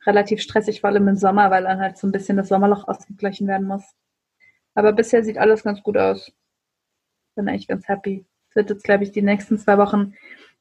relativ 0.05 0.43
stressig, 0.43 0.83
vor 0.83 0.91
allem 0.91 1.09
im 1.09 1.17
Sommer, 1.17 1.51
weil 1.51 1.63
dann 1.63 1.81
halt 1.81 1.97
so 1.97 2.07
ein 2.07 2.13
bisschen 2.13 2.37
das 2.37 2.49
Sommerloch 2.49 2.87
ausgeglichen 2.87 3.47
werden 3.47 3.67
muss. 3.67 3.85
Aber 4.75 4.93
bisher 4.93 5.25
sieht 5.25 5.39
alles 5.39 5.63
ganz 5.63 5.83
gut 5.83 5.97
aus. 5.97 6.33
Bin 7.35 7.49
eigentlich 7.49 7.69
ganz 7.69 7.89
happy. 7.89 8.27
Es 8.51 8.57
wird 8.57 8.71
jetzt, 8.71 8.85
glaube 8.85 9.05
ich, 9.05 9.13
die 9.13 9.23
nächsten 9.23 9.59
zwei 9.59 9.79
Wochen 9.79 10.15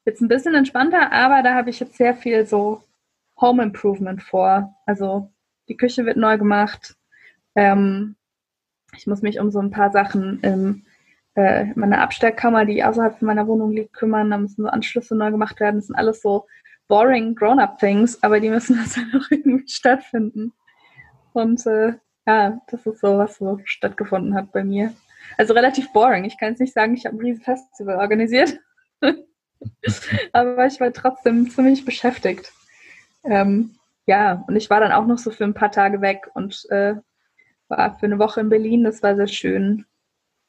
jetzt 0.04 0.20
ein 0.20 0.28
bisschen 0.28 0.54
entspannter, 0.54 1.12
aber 1.12 1.42
da 1.42 1.54
habe 1.54 1.70
ich 1.70 1.80
jetzt 1.80 1.96
sehr 1.96 2.14
viel 2.14 2.46
so 2.46 2.82
Home 3.40 3.62
Improvement 3.62 4.22
vor. 4.22 4.74
Also 4.86 5.30
die 5.68 5.76
Küche 5.76 6.06
wird 6.06 6.16
neu 6.16 6.38
gemacht. 6.38 6.96
Ähm, 7.54 8.16
ich 8.96 9.06
muss 9.06 9.22
mich 9.22 9.40
um 9.40 9.50
so 9.50 9.60
ein 9.60 9.70
paar 9.70 9.90
Sachen 9.90 10.40
im 10.40 10.84
äh, 11.34 11.66
meiner 11.74 12.00
Abstellkammer, 12.00 12.64
die 12.64 12.82
außerhalb 12.84 13.18
von 13.18 13.26
meiner 13.26 13.46
Wohnung 13.46 13.72
liegt, 13.72 13.92
kümmern. 13.92 14.30
Da 14.30 14.38
müssen 14.38 14.62
so 14.62 14.68
Anschlüsse 14.68 15.14
neu 15.14 15.30
gemacht 15.30 15.60
werden. 15.60 15.76
Das 15.76 15.86
sind 15.86 15.96
alles 15.96 16.22
so 16.22 16.46
boring 16.88 17.34
Grown-up-Things, 17.34 18.22
aber 18.22 18.40
die 18.40 18.50
müssen 18.50 18.78
jetzt 18.80 18.96
halt 18.96 19.14
auch 19.14 19.30
irgendwie 19.30 19.68
stattfinden. 19.68 20.52
Und 21.32 21.64
äh, 21.66 21.94
ja, 22.26 22.60
das 22.68 22.86
ist 22.86 23.00
so, 23.00 23.18
was 23.18 23.36
so 23.36 23.60
stattgefunden 23.64 24.34
hat 24.34 24.52
bei 24.52 24.64
mir. 24.64 24.92
Also 25.36 25.54
relativ 25.54 25.92
boring. 25.92 26.24
Ich 26.24 26.38
kann 26.38 26.50
jetzt 26.50 26.60
nicht 26.60 26.74
sagen, 26.74 26.94
ich 26.94 27.06
habe 27.06 27.16
ein 27.16 27.20
riesen 27.20 27.42
Festival 27.42 27.96
organisiert. 27.96 28.58
aber 30.32 30.66
ich 30.66 30.80
war 30.80 30.92
trotzdem 30.92 31.50
ziemlich 31.50 31.84
beschäftigt. 31.84 32.52
Ähm, 33.24 33.76
ja, 34.06 34.44
und 34.46 34.56
ich 34.56 34.70
war 34.70 34.80
dann 34.80 34.92
auch 34.92 35.06
noch 35.06 35.18
so 35.18 35.30
für 35.30 35.44
ein 35.44 35.54
paar 35.54 35.70
Tage 35.70 36.00
weg 36.00 36.28
und 36.34 36.66
äh, 36.70 36.94
war 37.68 37.98
für 37.98 38.06
eine 38.06 38.18
Woche 38.18 38.40
in 38.40 38.48
Berlin. 38.48 38.84
Das 38.84 39.02
war 39.02 39.14
sehr 39.16 39.28
schön, 39.28 39.84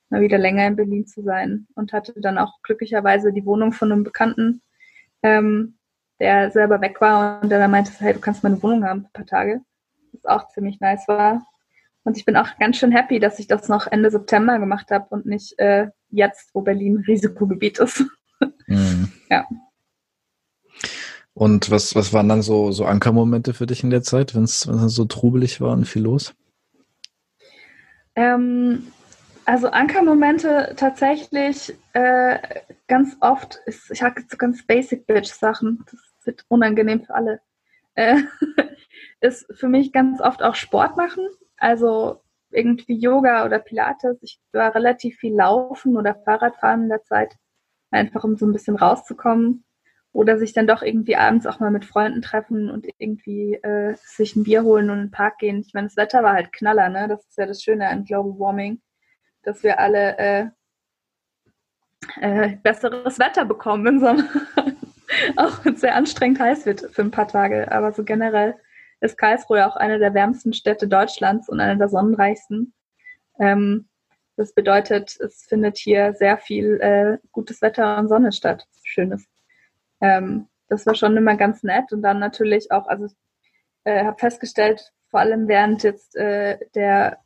mal 0.10 0.22
wieder 0.22 0.38
länger 0.38 0.68
in 0.68 0.76
Berlin 0.76 1.06
zu 1.06 1.22
sein 1.22 1.68
und 1.76 1.94
hatte 1.94 2.14
dann 2.18 2.38
auch 2.38 2.62
glücklicherweise 2.64 3.32
die 3.32 3.46
Wohnung 3.46 3.72
von 3.72 3.92
einem 3.92 4.04
Bekannten, 4.04 4.62
ähm, 5.24 5.78
der 6.20 6.52
selber 6.52 6.82
weg 6.82 7.02
war 7.02 7.42
und 7.42 7.50
der 7.50 7.60
dann 7.60 7.72
meinte, 7.72 7.92
hey, 8.00 8.14
du 8.14 8.20
kannst 8.20 8.44
meine 8.44 8.62
Wohnung 8.62 8.84
haben 8.86 9.02
für 9.02 9.08
ein 9.08 9.14
paar 9.14 9.26
Tage. 9.26 9.62
Was 10.14 10.26
auch 10.26 10.48
ziemlich 10.50 10.80
nice 10.80 11.08
war. 11.08 11.46
Und 12.04 12.18
ich 12.18 12.26
bin 12.26 12.36
auch 12.36 12.58
ganz 12.60 12.78
schön 12.78 12.92
happy, 12.92 13.20
dass 13.20 13.40
ich 13.40 13.48
das 13.48 13.70
noch 13.70 13.88
Ende 13.88 14.10
September 14.10 14.58
gemacht 14.60 14.90
habe 14.92 15.06
und 15.10 15.26
nicht 15.26 15.58
äh, 15.60 15.88
jetzt, 16.10 16.50
wo 16.54 16.62
Berlin 16.62 17.04
Risikogebiet 17.08 17.80
ist. 17.80 18.04
Mhm. 18.68 19.12
Ja. 19.30 19.48
Und 21.34 21.72
was, 21.72 21.96
was 21.96 22.12
waren 22.12 22.28
dann 22.28 22.42
so, 22.42 22.74
so 22.74 22.86
Ankermomente 22.86 23.54
für 23.54 23.66
dich 23.66 23.84
in 23.84 23.90
der 23.90 24.04
Zeit, 24.04 24.36
wenn 24.36 24.44
es 24.44 24.62
so 24.62 25.06
trubelig 25.06 25.62
war 25.62 25.72
und 25.72 25.86
viel 25.86 26.02
los? 26.02 26.34
Ähm, 28.16 28.92
also 29.46 29.70
Ankermomente 29.70 30.74
tatsächlich 30.76 31.74
äh, 31.94 32.40
ganz 32.88 33.16
oft, 33.22 33.60
ist, 33.66 33.90
ich 33.92 34.04
habe 34.04 34.22
so 34.30 34.38
ganz 34.38 34.66
basic 34.66 35.08
bitch 35.08 35.32
Sachen, 35.32 35.86
das 35.90 36.00
wird 36.26 36.46
unangenehm 36.50 37.04
für 37.06 37.16
alle, 37.16 37.42
äh, 37.96 38.18
ist 39.22 39.46
für 39.52 39.70
mich 39.70 39.92
ganz 39.94 40.20
oft 40.22 40.44
auch 40.44 40.56
Sport 40.56 40.98
machen, 40.98 41.26
also 41.62 42.22
irgendwie 42.52 42.98
Yoga 42.98 43.46
oder 43.46 43.60
Pilates. 43.60 44.18
Ich 44.22 44.40
war 44.52 44.76
relativ 44.76 45.18
viel 45.18 45.36
laufen 45.36 45.98
oder 45.98 46.16
Fahrradfahren 46.16 46.84
in 46.84 46.90
der 46.90 47.04
Zeit, 47.04 47.36
einfach 47.92 48.24
um 48.24 48.36
so 48.36 48.46
ein 48.46 48.54
bisschen 48.54 48.76
rauszukommen 48.76 49.64
oder 50.12 50.38
sich 50.38 50.54
dann 50.54 50.68
doch 50.68 50.82
irgendwie 50.82 51.16
abends 51.16 51.46
auch 51.48 51.60
mal 51.60 51.72
mit 51.72 51.86
Freunden 51.86 52.22
treffen 52.22 52.70
und 52.70 52.86
irgendwie 52.98 53.54
äh, 53.56 53.96
sich 53.96 54.36
ein 54.36 54.44
Bier 54.44 54.64
holen 54.64 54.90
und 54.90 54.98
in 54.98 55.06
den 55.06 55.12
Park 55.12 55.38
gehen. 55.38 55.62
Ich 55.66 55.74
meine, 55.74 55.88
das 55.88 55.98
Wetter 55.98 56.24
war 56.24 56.34
halt 56.34 56.52
Knaller, 56.52 56.90
ne? 56.90 57.08
Das 57.08 57.26
ist 57.26 57.38
ja 57.38 57.46
das 57.46 57.64
Schöne 57.64 57.88
an 57.88 58.04
Global 58.04 58.38
Warming, 58.38 58.82
dass 59.44 59.64
wir 59.64 59.80
alle 59.80 60.18
äh, 60.18 60.48
äh, 62.20 62.58
besseres 62.58 63.20
Wetter 63.20 63.46
bekommen 63.46 63.86
im 63.88 64.00
Sommer. 64.00 64.28
auch 65.38 65.64
wenn 65.64 65.76
es 65.76 65.82
sehr 65.82 65.96
anstrengend 65.96 66.40
heiß 66.40 66.66
wird 66.66 66.82
für 66.92 67.02
ein 67.02 67.12
paar 67.12 67.28
Tage. 67.28 67.72
Aber 67.72 67.94
so 67.94 68.04
generell 68.04 68.56
ist 69.02 69.18
Karlsruhe 69.18 69.68
auch 69.68 69.76
eine 69.76 70.00
der 70.00 70.14
wärmsten 70.14 70.54
Städte 70.54 70.88
Deutschlands 70.88 71.50
und 71.50 71.60
eine 71.60 71.78
der 71.78 71.90
sonnenreichsten. 71.90 72.74
Ähm, 73.40 73.90
das 74.38 74.54
bedeutet, 74.54 75.20
es 75.20 75.44
findet 75.44 75.78
hier 75.78 76.14
sehr 76.14 76.38
viel 76.38 76.80
äh, 76.80 77.18
gutes 77.32 77.62
Wetter 77.62 77.98
und 77.98 78.08
Sonne 78.08 78.32
statt. 78.32 78.68
Schönes. 78.84 79.28
Ähm, 80.00 80.48
das 80.68 80.86
war 80.86 80.96
schon 80.96 81.18
immer 81.18 81.36
ganz 81.36 81.64
nett. 81.64 81.92
Und 81.92 82.02
dann 82.02 82.20
natürlich 82.20 82.72
auch, 82.72 82.88
also 82.88 83.06
ich 83.06 83.16
äh, 83.84 84.06
habe 84.06 84.18
festgestellt, 84.20 84.94
vor 85.10 85.20
allem 85.20 85.48
während 85.48 85.84
jetzt 85.84 86.16
äh, 86.16 86.58
der 86.76 87.18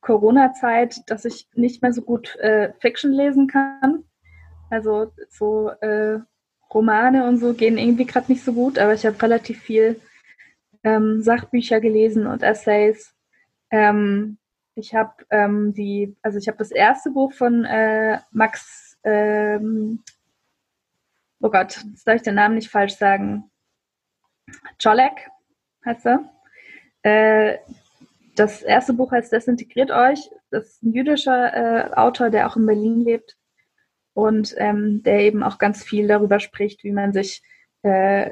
Corona-Zeit, 0.00 0.96
dass 1.06 1.24
ich 1.24 1.48
nicht 1.54 1.80
mehr 1.82 1.92
so 1.92 2.02
gut 2.02 2.36
äh, 2.36 2.72
Fiction 2.80 3.12
lesen 3.12 3.46
kann. 3.46 4.04
Also 4.68 5.12
so 5.30 5.68
äh, 5.80 6.18
Romane 6.72 7.26
und 7.26 7.38
so 7.38 7.52
gehen 7.54 7.78
irgendwie 7.78 8.06
gerade 8.06 8.32
nicht 8.32 8.42
so 8.42 8.52
gut, 8.52 8.78
aber 8.78 8.94
ich 8.94 9.06
habe 9.06 9.20
relativ 9.22 9.60
viel 9.60 10.00
ähm, 10.84 11.22
Sachbücher 11.22 11.80
gelesen 11.80 12.26
und 12.26 12.42
Essays. 12.42 13.14
Ähm, 13.70 14.38
ich 14.74 14.94
habe 14.94 15.12
ähm, 15.30 15.74
die, 15.74 16.16
also 16.22 16.38
ich 16.38 16.48
habe 16.48 16.58
das 16.58 16.70
erste 16.70 17.10
Buch 17.10 17.32
von 17.32 17.64
äh, 17.64 18.20
Max 18.30 18.98
ähm, 19.04 20.02
oh 21.42 21.50
Gott, 21.50 21.84
jetzt 21.90 22.06
darf 22.06 22.16
ich 22.16 22.22
den 22.22 22.36
Namen 22.36 22.54
nicht 22.54 22.70
falsch 22.70 22.94
sagen. 22.94 23.50
Czolek 24.78 25.28
heißt 25.84 26.06
er. 26.06 26.32
Äh, 27.02 27.58
das 28.36 28.62
erste 28.62 28.94
Buch 28.94 29.12
heißt 29.12 29.32
Desintegriert 29.32 29.90
euch. 29.90 30.30
Das 30.50 30.68
ist 30.68 30.82
ein 30.82 30.92
jüdischer 30.92 31.54
äh, 31.54 31.94
Autor, 31.94 32.30
der 32.30 32.46
auch 32.46 32.56
in 32.56 32.66
Berlin 32.66 33.00
lebt 33.00 33.36
und 34.14 34.54
ähm, 34.58 35.02
der 35.02 35.20
eben 35.20 35.42
auch 35.42 35.58
ganz 35.58 35.82
viel 35.82 36.06
darüber 36.06 36.38
spricht, 36.40 36.84
wie 36.84 36.92
man 36.92 37.12
sich 37.12 37.42
äh, 37.82 38.30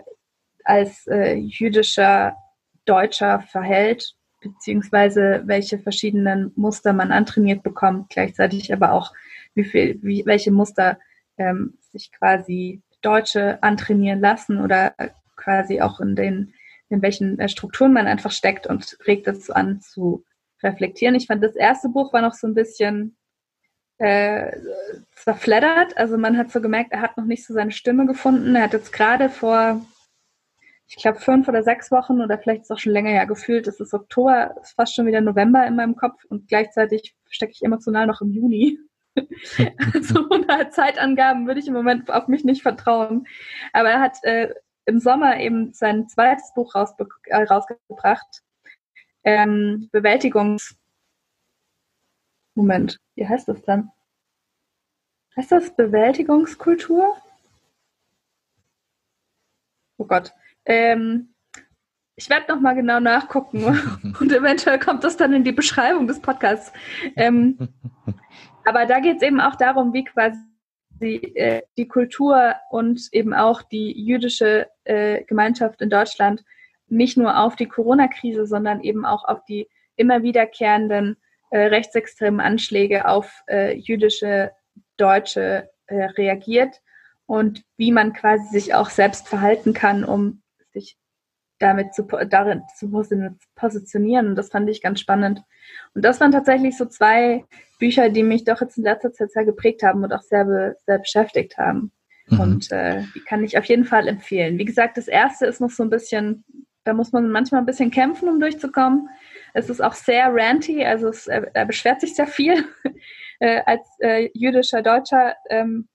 als 0.64 1.06
äh, 1.06 1.34
jüdischer 1.34 2.36
Deutscher 2.84 3.40
verhält, 3.40 4.14
beziehungsweise 4.40 5.42
welche 5.44 5.78
verschiedenen 5.78 6.52
Muster 6.56 6.92
man 6.92 7.12
antrainiert 7.12 7.62
bekommt, 7.62 8.10
gleichzeitig 8.10 8.72
aber 8.72 8.92
auch, 8.92 9.12
wie 9.54 9.64
viel, 9.64 9.98
wie, 10.02 10.24
welche 10.26 10.50
Muster 10.50 10.98
ähm, 11.36 11.78
sich 11.92 12.10
quasi 12.12 12.82
Deutsche 13.02 13.62
antrainieren 13.62 14.20
lassen 14.20 14.60
oder 14.60 14.94
quasi 15.36 15.80
auch 15.80 16.00
in 16.00 16.14
den, 16.14 16.54
in 16.88 17.02
welchen 17.02 17.38
äh, 17.38 17.48
Strukturen 17.48 17.92
man 17.92 18.06
einfach 18.06 18.32
steckt 18.32 18.66
und 18.66 18.96
regt 19.06 19.26
dazu 19.26 19.54
an 19.54 19.80
zu 19.80 20.24
reflektieren. 20.62 21.14
Ich 21.14 21.26
fand 21.26 21.42
das 21.42 21.56
erste 21.56 21.88
Buch 21.88 22.12
war 22.12 22.22
noch 22.22 22.34
so 22.34 22.46
ein 22.46 22.54
bisschen 22.54 23.16
äh, 23.98 24.52
zerfleddert. 25.12 25.96
Also 25.96 26.18
man 26.18 26.36
hat 26.36 26.50
so 26.50 26.60
gemerkt, 26.60 26.92
er 26.92 27.00
hat 27.00 27.16
noch 27.16 27.24
nicht 27.24 27.46
so 27.46 27.54
seine 27.54 27.72
Stimme 27.72 28.06
gefunden. 28.06 28.54
Er 28.54 28.64
hat 28.64 28.72
jetzt 28.72 28.92
gerade 28.92 29.28
vor, 29.28 29.80
ich 30.90 30.96
glaube, 30.96 31.20
fünf 31.20 31.46
oder 31.46 31.62
sechs 31.62 31.92
Wochen 31.92 32.20
oder 32.20 32.36
vielleicht 32.36 32.62
ist 32.62 32.70
es 32.70 32.76
auch 32.76 32.80
schon 32.80 32.92
länger 32.92 33.12
ja 33.12 33.24
gefühlt, 33.24 33.68
es 33.68 33.78
ist 33.78 33.94
Oktober, 33.94 34.56
ist 34.60 34.74
fast 34.74 34.94
schon 34.94 35.06
wieder 35.06 35.20
November 35.20 35.64
in 35.64 35.76
meinem 35.76 35.94
Kopf 35.94 36.24
und 36.24 36.48
gleichzeitig 36.48 37.14
stecke 37.28 37.52
ich 37.52 37.62
emotional 37.62 38.08
noch 38.08 38.20
im 38.20 38.32
Juni. 38.32 38.78
so 40.00 40.20
100 40.20 40.74
Zeitangaben 40.74 41.46
würde 41.46 41.60
ich 41.60 41.68
im 41.68 41.74
Moment 41.74 42.10
auf 42.10 42.26
mich 42.26 42.44
nicht 42.44 42.62
vertrauen. 42.62 43.26
Aber 43.72 43.90
er 43.90 44.00
hat 44.00 44.18
äh, 44.22 44.52
im 44.84 44.98
Sommer 44.98 45.38
eben 45.38 45.72
sein 45.72 46.08
zweites 46.08 46.52
Buch 46.54 46.74
äh, 46.74 47.42
rausgebracht. 47.44 48.42
Ähm, 49.22 49.88
Bewältigungs... 49.92 50.76
Moment, 52.56 52.98
wie 53.14 53.28
heißt 53.28 53.46
das 53.46 53.62
dann? 53.62 53.92
Heißt 55.36 55.52
das 55.52 55.74
Bewältigungskultur? 55.76 57.16
Oh 59.98 60.04
Gott. 60.04 60.32
Ähm, 60.64 61.34
ich 62.16 62.28
werde 62.28 62.52
nochmal 62.52 62.74
genau 62.74 63.00
nachgucken 63.00 63.64
und 64.20 64.32
eventuell 64.32 64.78
kommt 64.78 65.04
das 65.04 65.16
dann 65.16 65.32
in 65.32 65.44
die 65.44 65.52
Beschreibung 65.52 66.06
des 66.06 66.20
Podcasts. 66.20 66.72
Ähm, 67.16 67.56
aber 68.64 68.86
da 68.86 69.00
geht 69.00 69.16
es 69.16 69.22
eben 69.22 69.40
auch 69.40 69.56
darum, 69.56 69.92
wie 69.94 70.04
quasi 70.04 70.36
äh, 71.00 71.62
die 71.78 71.88
Kultur 71.88 72.54
und 72.70 73.08
eben 73.12 73.32
auch 73.32 73.62
die 73.62 73.92
jüdische 73.92 74.68
äh, 74.84 75.24
Gemeinschaft 75.24 75.80
in 75.80 75.88
Deutschland 75.88 76.44
nicht 76.88 77.16
nur 77.16 77.38
auf 77.38 77.56
die 77.56 77.68
Corona-Krise, 77.68 78.46
sondern 78.46 78.82
eben 78.82 79.06
auch 79.06 79.24
auf 79.24 79.44
die 79.44 79.68
immer 79.96 80.22
wiederkehrenden 80.22 81.16
äh, 81.50 81.58
rechtsextremen 81.66 82.40
Anschläge 82.40 83.08
auf 83.08 83.42
äh, 83.48 83.76
jüdische 83.76 84.52
Deutsche 84.96 85.70
äh, 85.86 86.04
reagiert 86.04 86.80
und 87.26 87.64
wie 87.76 87.92
man 87.92 88.12
quasi 88.12 88.48
sich 88.50 88.74
auch 88.74 88.90
selbst 88.90 89.28
verhalten 89.28 89.72
kann, 89.72 90.04
um 90.04 90.42
sich 90.72 90.96
damit 91.60 91.94
zu, 91.94 92.04
darin 92.04 92.62
zu 92.74 92.90
positionieren. 93.54 94.28
Und 94.28 94.34
das 94.36 94.48
fand 94.48 94.68
ich 94.68 94.82
ganz 94.82 94.98
spannend. 94.98 95.42
Und 95.94 96.04
das 96.04 96.20
waren 96.20 96.32
tatsächlich 96.32 96.76
so 96.76 96.86
zwei 96.86 97.44
Bücher, 97.78 98.08
die 98.08 98.22
mich 98.22 98.44
doch 98.44 98.60
jetzt 98.60 98.78
in 98.78 98.84
letzter 98.84 99.12
Zeit 99.12 99.30
sehr 99.30 99.44
geprägt 99.44 99.82
haben 99.82 100.02
und 100.02 100.12
auch 100.12 100.22
sehr, 100.22 100.74
sehr 100.86 100.98
beschäftigt 100.98 101.58
haben. 101.58 101.92
Mhm. 102.28 102.40
Und 102.40 102.72
äh, 102.72 103.02
die 103.14 103.20
kann 103.20 103.44
ich 103.44 103.58
auf 103.58 103.66
jeden 103.66 103.84
Fall 103.84 104.08
empfehlen. 104.08 104.58
Wie 104.58 104.64
gesagt, 104.64 104.96
das 104.96 105.06
erste 105.06 105.46
ist 105.46 105.60
noch 105.60 105.70
so 105.70 105.82
ein 105.82 105.90
bisschen, 105.90 106.44
da 106.84 106.94
muss 106.94 107.12
man 107.12 107.30
manchmal 107.30 107.60
ein 107.60 107.66
bisschen 107.66 107.90
kämpfen, 107.90 108.28
um 108.28 108.40
durchzukommen. 108.40 109.08
Es 109.52 109.68
ist 109.68 109.82
auch 109.82 109.94
sehr 109.94 110.32
ranty, 110.32 110.84
also 110.84 111.08
es, 111.08 111.26
er, 111.26 111.54
er 111.54 111.66
beschwert 111.66 112.00
sich 112.00 112.14
sehr 112.14 112.26
viel. 112.26 112.64
äh, 113.40 113.60
als 113.66 113.86
äh, 113.98 114.30
jüdischer 114.32 114.80
Deutscher 114.80 115.34
ähm, 115.50 115.88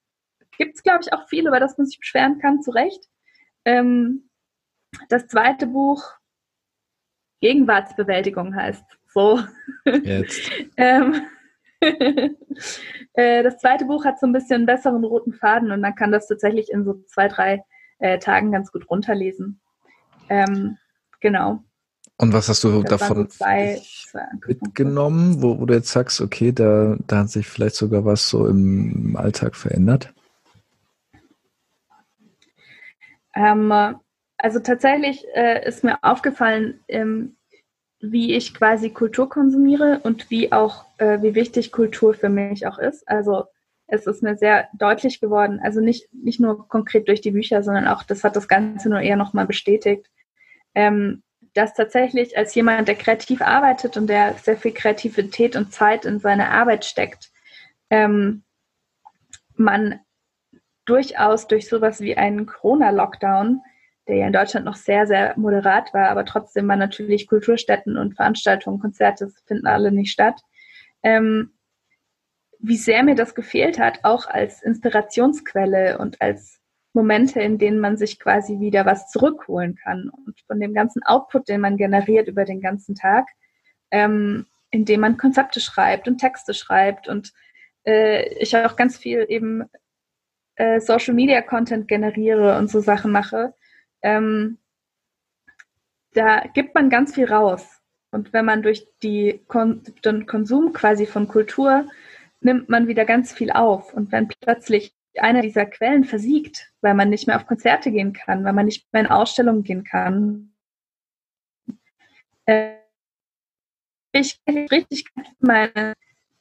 gibt 0.58 0.76
es, 0.76 0.84
glaube 0.84 1.00
ich, 1.02 1.14
auch 1.14 1.28
viel, 1.28 1.48
über 1.48 1.60
das 1.60 1.78
man 1.78 1.88
sich 1.88 2.00
beschweren 2.00 2.38
kann, 2.40 2.62
zu 2.62 2.72
Recht. 2.72 3.04
Ähm, 3.64 4.30
das 5.10 5.28
zweite 5.28 5.68
Buch 5.68 6.04
Gegenwartsbewältigung 7.42 8.56
heißt 8.56 8.84
so. 9.14 9.40
Jetzt. 9.86 10.50
ähm, 10.78 11.22
äh, 13.14 13.44
das 13.44 13.60
zweite 13.60 13.86
Buch 13.86 14.06
hat 14.06 14.20
so 14.20 14.26
ein 14.26 14.34
bisschen 14.34 14.56
einen 14.56 14.66
besseren 14.66 15.04
roten 15.04 15.34
Faden 15.34 15.72
und 15.72 15.82
man 15.82 15.96
kann 15.96 16.12
das 16.12 16.28
tatsächlich 16.28 16.72
in 16.72 16.84
so 16.86 17.02
zwei, 17.08 17.28
drei 17.28 17.64
äh, 18.00 18.20
Tagen 18.20 18.52
ganz 18.52 18.72
gut 18.72 18.90
runterlesen. 18.90 19.62
Ähm, 20.30 20.78
genau. 21.20 21.64
Und 22.18 22.34
was 22.34 22.48
hast 22.48 22.64
du 22.64 22.82
das 22.82 23.00
davon 23.00 23.18
so 23.18 23.26
zwei, 23.26 23.82
zwei 24.10 24.26
mitgenommen, 24.48 25.42
wo, 25.42 25.60
wo, 25.60 25.66
du 25.66 25.74
jetzt 25.74 25.90
sagst, 25.90 26.22
okay, 26.22 26.54
da, 26.54 26.96
da 27.08 27.20
hat 27.20 27.30
sich 27.30 27.48
vielleicht 27.48 27.76
sogar 27.76 28.06
was 28.06 28.30
so 28.30 28.48
im 28.48 29.18
Alltag 29.18 29.56
verändert? 29.56 30.14
Ähm, 33.36 34.00
also 34.38 34.60
tatsächlich 34.60 35.26
äh, 35.34 35.68
ist 35.68 35.84
mir 35.84 35.98
aufgefallen, 36.04 36.84
ähm, 36.88 37.38
wie 38.00 38.36
ich 38.36 38.54
quasi 38.54 38.90
Kultur 38.90 39.30
konsumiere 39.30 40.02
und 40.04 40.30
wie 40.30 40.52
auch, 40.52 40.86
äh, 40.98 41.22
wie 41.22 41.36
wichtig 41.36 41.72
Kultur 41.72 42.14
für 42.14 42.30
mich 42.30 42.68
auch 42.68 42.78
ist. 42.78 43.08
Also 43.08 43.46
es 43.88 44.08
ist 44.08 44.24
mir 44.24 44.36
sehr 44.36 44.68
deutlich 44.74 45.22
geworden, 45.22 45.60
also 45.64 45.80
nicht, 45.80 46.12
nicht 46.14 46.40
nur 46.40 46.68
konkret 46.68 47.08
durch 47.08 47.22
die 47.22 47.32
Bücher, 47.32 47.64
sondern 47.64 47.88
auch, 47.88 48.04
das 48.04 48.24
hat 48.24 48.36
das 48.36 48.48
Ganze 48.48 48.90
nur 48.90 49.00
eher 49.00 49.16
nochmal 49.16 49.46
bestätigt, 49.46 50.10
ähm, 50.74 51.24
dass 51.54 51.74
tatsächlich 51.74 52.38
als 52.38 52.54
jemand, 52.56 52.88
der 52.88 52.96
kreativ 52.96 53.42
arbeitet 53.42 53.96
und 53.96 54.08
der 54.08 54.34
sehr 54.34 54.58
viel 54.58 54.74
Kreativität 54.74 55.56
und 55.56 55.72
Zeit 55.72 56.04
in 56.06 56.20
seine 56.20 56.50
Arbeit 56.50 56.84
steckt, 56.84 57.32
ähm, 57.90 58.44
man 59.56 60.00
durchaus 60.86 61.48
durch 61.48 61.70
sowas 61.70 62.02
wie 62.02 62.18
einen 62.18 62.46
Corona-Lockdown 62.46 63.62
der 64.08 64.18
ja 64.18 64.28
in 64.28 64.34
Deutschland 64.34 64.66
noch 64.66 64.76
sehr, 64.76 65.08
sehr 65.08 65.34
moderat 65.38 65.94
war, 65.94 66.10
aber 66.10 66.26
trotzdem 66.26 66.68
waren 66.68 66.80
natürlich 66.80 67.28
Kulturstätten 67.28 67.98
und 67.98 68.16
Veranstaltungen, 68.16 68.80
Konzerte 68.80 69.30
finden 69.46 69.68
alle 69.68 69.92
nicht 69.92 70.12
statt. 70.12 70.42
Ähm, 71.04 71.52
wie 72.60 72.78
sehr 72.78 73.04
mir 73.04 73.16
das 73.16 73.36
gefehlt 73.36 73.80
hat, 73.80 74.00
auch 74.04 74.28
als 74.28 74.62
Inspirationsquelle 74.64 75.98
und 75.98 76.22
als 76.22 76.60
Momente, 76.94 77.42
in 77.42 77.58
denen 77.58 77.80
man 77.80 77.98
sich 77.98 78.20
quasi 78.20 78.60
wieder 78.60 78.86
was 78.86 79.10
zurückholen 79.10 79.76
kann 79.76 80.10
und 80.10 80.40
von 80.48 80.60
dem 80.60 80.74
ganzen 80.74 81.04
Output, 81.04 81.50
den 81.50 81.62
man 81.62 81.78
generiert 81.78 82.28
über 82.28 82.46
den 82.46 82.62
ganzen 82.62 82.96
Tag, 82.96 83.28
ähm, 83.92 84.46
indem 84.72 85.02
man 85.02 85.18
Konzepte 85.18 85.60
schreibt 85.60 86.08
und 86.08 86.20
Texte 86.20 86.54
schreibt 86.54 87.08
und 87.08 87.34
äh, 87.86 88.34
ich 88.40 88.56
auch 88.56 88.76
ganz 88.76 88.98
viel 88.98 89.26
eben 89.28 89.66
äh, 90.56 90.80
Social 90.80 91.14
Media 91.14 91.42
Content 91.42 91.88
generiere 91.88 92.58
und 92.58 92.70
so 92.70 92.80
Sachen 92.80 93.12
mache, 93.12 93.54
ähm, 94.06 94.60
da 96.14 96.42
gibt 96.54 96.76
man 96.76 96.90
ganz 96.90 97.16
viel 97.16 97.26
raus. 97.26 97.82
Und 98.12 98.32
wenn 98.32 98.46
man 98.46 98.62
durch 98.62 98.88
die 99.04 99.44
Kon 99.48 99.82
den 100.06 100.28
Konsum 100.28 100.72
quasi 100.72 101.06
von 101.06 101.28
Kultur 101.28 101.90
nimmt 102.40 102.70
man 102.70 102.88
wieder 102.88 103.04
ganz 103.06 103.34
viel 103.34 103.52
auf. 103.52 103.94
Und 103.94 104.12
wenn 104.12 104.28
plötzlich 104.28 104.96
eine 105.18 105.42
dieser 105.42 105.66
Quellen 105.66 106.04
versiegt, 106.04 106.72
weil 106.82 106.94
man 106.94 107.10
nicht 107.10 107.26
mehr 107.26 107.36
auf 107.36 107.48
Konzerte 107.48 107.92
gehen 107.92 108.14
kann, 108.14 108.44
weil 108.44 108.54
man 108.54 108.68
nicht 108.68 108.86
mehr 108.94 109.02
in 109.02 109.10
Ausstellungen 109.10 109.64
gehen 109.64 109.84
kann, 109.84 110.54
äh, 112.46 112.76
ich 114.12 114.40
richtig 114.48 115.06
meine, 115.40 115.94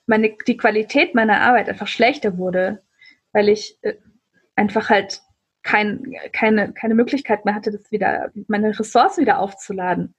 meine, 0.06 0.36
die 0.46 0.56
Qualität 0.56 1.14
meiner 1.14 1.40
Arbeit 1.40 1.68
einfach 1.68 1.88
schlechter 1.88 2.36
wurde, 2.36 2.82
weil 3.32 3.48
ich 3.48 3.78
äh, 3.82 3.94
einfach 4.54 4.90
halt 4.90 5.22
kein, 5.64 6.14
keine, 6.32 6.72
keine 6.72 6.94
Möglichkeit 6.94 7.44
mehr 7.44 7.54
hatte, 7.54 7.72
das 7.72 7.90
wieder, 7.90 8.30
meine 8.46 8.78
Ressourcen 8.78 9.22
wieder 9.22 9.40
aufzuladen 9.40 10.14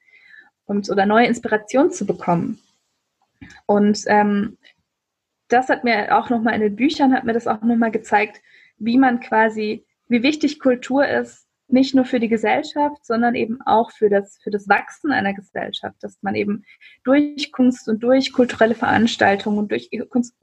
und 0.65 0.89
oder 0.89 1.05
neue 1.05 1.27
Inspirationen 1.27 1.91
zu 1.91 2.05
bekommen. 2.05 2.59
Und 3.65 4.03
ähm, 4.07 4.57
das 5.47 5.69
hat 5.69 5.83
mir 5.83 6.17
auch 6.17 6.29
nochmal 6.29 6.55
in 6.55 6.61
den 6.61 6.75
Büchern, 6.75 7.13
hat 7.13 7.23
mir 7.23 7.33
das 7.33 7.47
auch 7.47 7.61
nochmal 7.61 7.91
gezeigt, 7.91 8.41
wie 8.77 8.97
man 8.97 9.19
quasi, 9.19 9.85
wie 10.07 10.23
wichtig 10.23 10.59
Kultur 10.59 11.07
ist, 11.07 11.47
nicht 11.67 11.95
nur 11.95 12.05
für 12.05 12.19
die 12.19 12.29
Gesellschaft, 12.29 13.05
sondern 13.05 13.35
eben 13.35 13.59
auch 13.61 13.91
für 13.91 14.09
das, 14.09 14.37
für 14.43 14.51
das 14.51 14.67
Wachsen 14.67 15.11
einer 15.11 15.33
Gesellschaft, 15.33 15.97
dass 16.01 16.21
man 16.21 16.35
eben 16.35 16.63
durch 17.03 17.51
Kunst 17.51 17.87
und 17.87 18.03
durch 18.03 18.33
kulturelle 18.33 18.75
Veranstaltungen 18.75 19.59
und 19.59 19.71
durch 19.71 19.89
Kunst, 20.09 20.35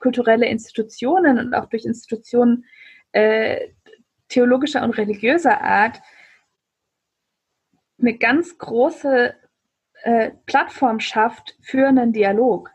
kulturelle 0.00 0.46
Institutionen 0.46 1.38
und 1.38 1.54
auch 1.54 1.66
durch 1.66 1.84
Institutionen 1.84 2.64
äh, 3.12 3.68
theologischer 4.30 4.82
und 4.82 4.96
religiöser 4.96 5.60
Art 5.60 6.00
eine 8.00 8.16
ganz 8.16 8.56
große 8.56 9.34
äh, 10.02 10.30
Plattform 10.46 11.00
schafft 11.00 11.56
für 11.60 11.86
einen 11.86 12.12
Dialog 12.12 12.70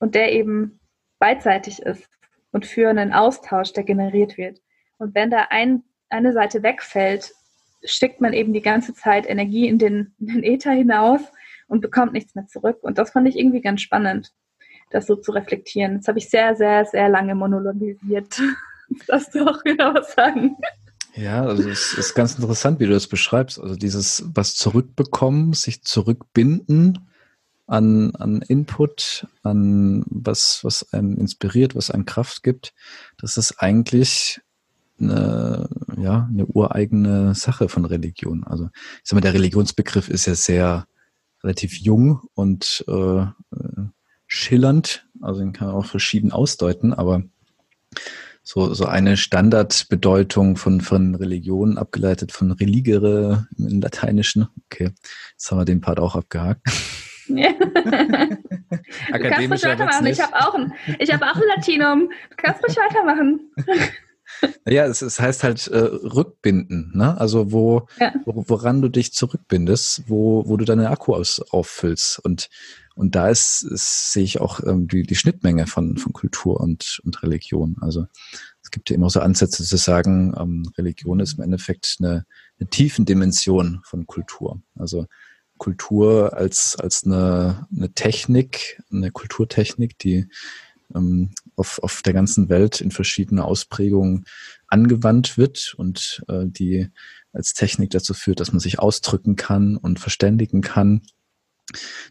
und 0.00 0.14
der 0.14 0.32
eben 0.32 0.80
beidseitig 1.18 1.80
ist 1.82 2.08
und 2.50 2.66
für 2.66 2.90
einen 2.90 3.12
Austausch, 3.12 3.72
der 3.72 3.84
generiert 3.84 4.36
wird. 4.36 4.60
Und 4.98 5.14
wenn 5.14 5.30
da 5.30 5.46
ein, 5.50 5.84
eine 6.08 6.32
Seite 6.32 6.62
wegfällt, 6.62 7.32
schickt 7.84 8.20
man 8.20 8.32
eben 8.32 8.52
die 8.52 8.60
ganze 8.60 8.94
Zeit 8.94 9.28
Energie 9.28 9.68
in 9.68 9.78
den, 9.78 10.14
in 10.18 10.26
den 10.26 10.42
Äther 10.42 10.72
hinaus 10.72 11.20
und 11.68 11.80
bekommt 11.80 12.12
nichts 12.12 12.34
mehr 12.34 12.46
zurück. 12.46 12.78
Und 12.82 12.98
das 12.98 13.12
fand 13.12 13.28
ich 13.28 13.38
irgendwie 13.38 13.60
ganz 13.60 13.80
spannend, 13.80 14.32
das 14.90 15.06
so 15.06 15.16
zu 15.16 15.32
reflektieren. 15.32 15.98
Das 15.98 16.08
habe 16.08 16.18
ich 16.18 16.28
sehr, 16.28 16.56
sehr, 16.56 16.84
sehr 16.84 17.08
lange 17.08 17.34
monologisiert. 17.34 18.42
Darfst 19.06 19.34
du 19.34 19.46
auch 19.46 19.64
wieder 19.64 19.94
was 19.94 20.12
sagen? 20.14 20.56
Ja, 21.14 21.44
also 21.44 21.68
es 21.68 21.94
ist 21.94 22.14
ganz 22.14 22.34
interessant, 22.36 22.80
wie 22.80 22.86
du 22.86 22.92
das 22.92 23.06
beschreibst. 23.06 23.58
Also 23.58 23.76
dieses 23.76 24.24
was 24.34 24.54
zurückbekommen, 24.54 25.52
sich 25.52 25.82
zurückbinden 25.82 27.10
an, 27.66 28.14
an 28.16 28.42
Input, 28.42 29.26
an 29.42 30.04
was, 30.06 30.60
was 30.64 30.92
einen 30.92 31.16
inspiriert, 31.16 31.74
was 31.74 31.90
einen 31.90 32.04
Kraft 32.04 32.42
gibt, 32.42 32.74
das 33.16 33.36
ist 33.36 33.60
eigentlich 33.60 34.40
eine, 35.00 35.68
ja, 35.96 36.28
eine 36.30 36.46
ureigene 36.46 37.34
Sache 37.34 37.68
von 37.68 37.84
Religion. 37.84 38.44
Also 38.44 38.70
ich 38.74 39.00
sag 39.04 39.14
mal, 39.14 39.20
der 39.20 39.34
Religionsbegriff 39.34 40.08
ist 40.08 40.26
ja 40.26 40.34
sehr 40.34 40.86
relativ 41.42 41.78
jung 41.78 42.22
und 42.34 42.84
äh, 42.88 43.24
schillernd, 44.26 45.06
also 45.20 45.40
den 45.40 45.52
kann 45.52 45.68
man 45.68 45.76
auch 45.76 45.86
verschieden 45.86 46.32
ausdeuten, 46.32 46.92
aber 46.92 47.22
so, 48.52 48.74
so 48.74 48.86
eine 48.86 49.16
Standardbedeutung 49.16 50.56
von, 50.56 50.80
von 50.80 51.14
Religion, 51.14 51.78
abgeleitet 51.78 52.32
von 52.32 52.50
religere 52.50 53.46
im 53.56 53.80
Lateinischen. 53.80 54.48
Okay, 54.64 54.90
jetzt 55.30 55.50
haben 55.50 55.58
wir 55.58 55.64
den 55.64 55.80
Part 55.80 56.00
auch 56.00 56.16
abgehakt. 56.16 56.62
Du 59.12 59.18
kannst 59.18 59.50
ruhig 59.50 59.64
weitermachen. 59.64 60.06
Ich 60.06 60.20
habe 60.20 60.34
auch, 60.34 60.54
ein, 60.54 60.72
ich 60.98 61.12
hab 61.12 61.22
auch 61.22 61.36
ein 61.36 61.42
Latinum. 61.56 62.10
Du 62.30 62.36
kannst 62.36 62.62
ruhig 62.64 62.76
weitermachen. 62.76 63.40
Ja, 64.66 64.86
es, 64.86 65.02
es 65.02 65.20
heißt 65.20 65.42
halt 65.42 65.66
äh, 65.66 65.76
rückbinden, 65.76 66.92
ne? 66.94 67.20
Also 67.20 67.52
wo, 67.52 67.88
ja. 67.98 68.14
wo, 68.24 68.44
woran 68.46 68.80
du 68.80 68.88
dich 68.88 69.12
zurückbindest, 69.12 70.04
wo, 70.06 70.44
wo 70.46 70.56
du 70.56 70.64
deine 70.64 70.88
Akku 70.88 71.14
aus, 71.14 71.40
auffüllst. 71.50 72.20
Und, 72.20 72.48
und 73.00 73.14
da 73.14 73.30
ist, 73.30 73.62
ist 73.62 74.12
sehe 74.12 74.24
ich 74.24 74.42
auch 74.42 74.60
ähm, 74.66 74.86
die, 74.86 75.04
die 75.04 75.16
Schnittmenge 75.16 75.66
von, 75.66 75.96
von 75.96 76.12
Kultur 76.12 76.60
und, 76.60 77.00
und 77.02 77.22
Religion. 77.22 77.76
Also 77.80 78.04
es 78.62 78.70
gibt 78.70 78.90
ja 78.90 78.96
immer 78.96 79.08
so 79.08 79.20
Ansätze 79.20 79.64
zu 79.64 79.78
sagen, 79.78 80.34
ähm, 80.38 80.70
Religion 80.76 81.18
ist 81.18 81.38
im 81.38 81.44
Endeffekt 81.44 81.96
eine, 81.98 82.26
eine 82.58 82.68
Tiefendimension 82.68 83.80
von 83.84 84.06
Kultur. 84.06 84.60
Also 84.74 85.06
Kultur 85.56 86.36
als, 86.36 86.76
als 86.76 87.04
eine, 87.06 87.66
eine 87.74 87.90
Technik, 87.94 88.82
eine 88.92 89.10
Kulturtechnik, 89.10 89.98
die 89.98 90.26
ähm, 90.94 91.30
auf, 91.56 91.78
auf 91.82 92.02
der 92.02 92.12
ganzen 92.12 92.50
Welt 92.50 92.82
in 92.82 92.90
verschiedene 92.90 93.46
Ausprägungen 93.46 94.26
angewandt 94.66 95.38
wird 95.38 95.72
und 95.78 96.22
äh, 96.28 96.44
die 96.44 96.90
als 97.32 97.54
Technik 97.54 97.88
dazu 97.92 98.12
führt, 98.12 98.40
dass 98.40 98.52
man 98.52 98.60
sich 98.60 98.78
ausdrücken 98.78 99.36
kann 99.36 99.78
und 99.78 100.00
verständigen 100.00 100.60
kann, 100.60 101.00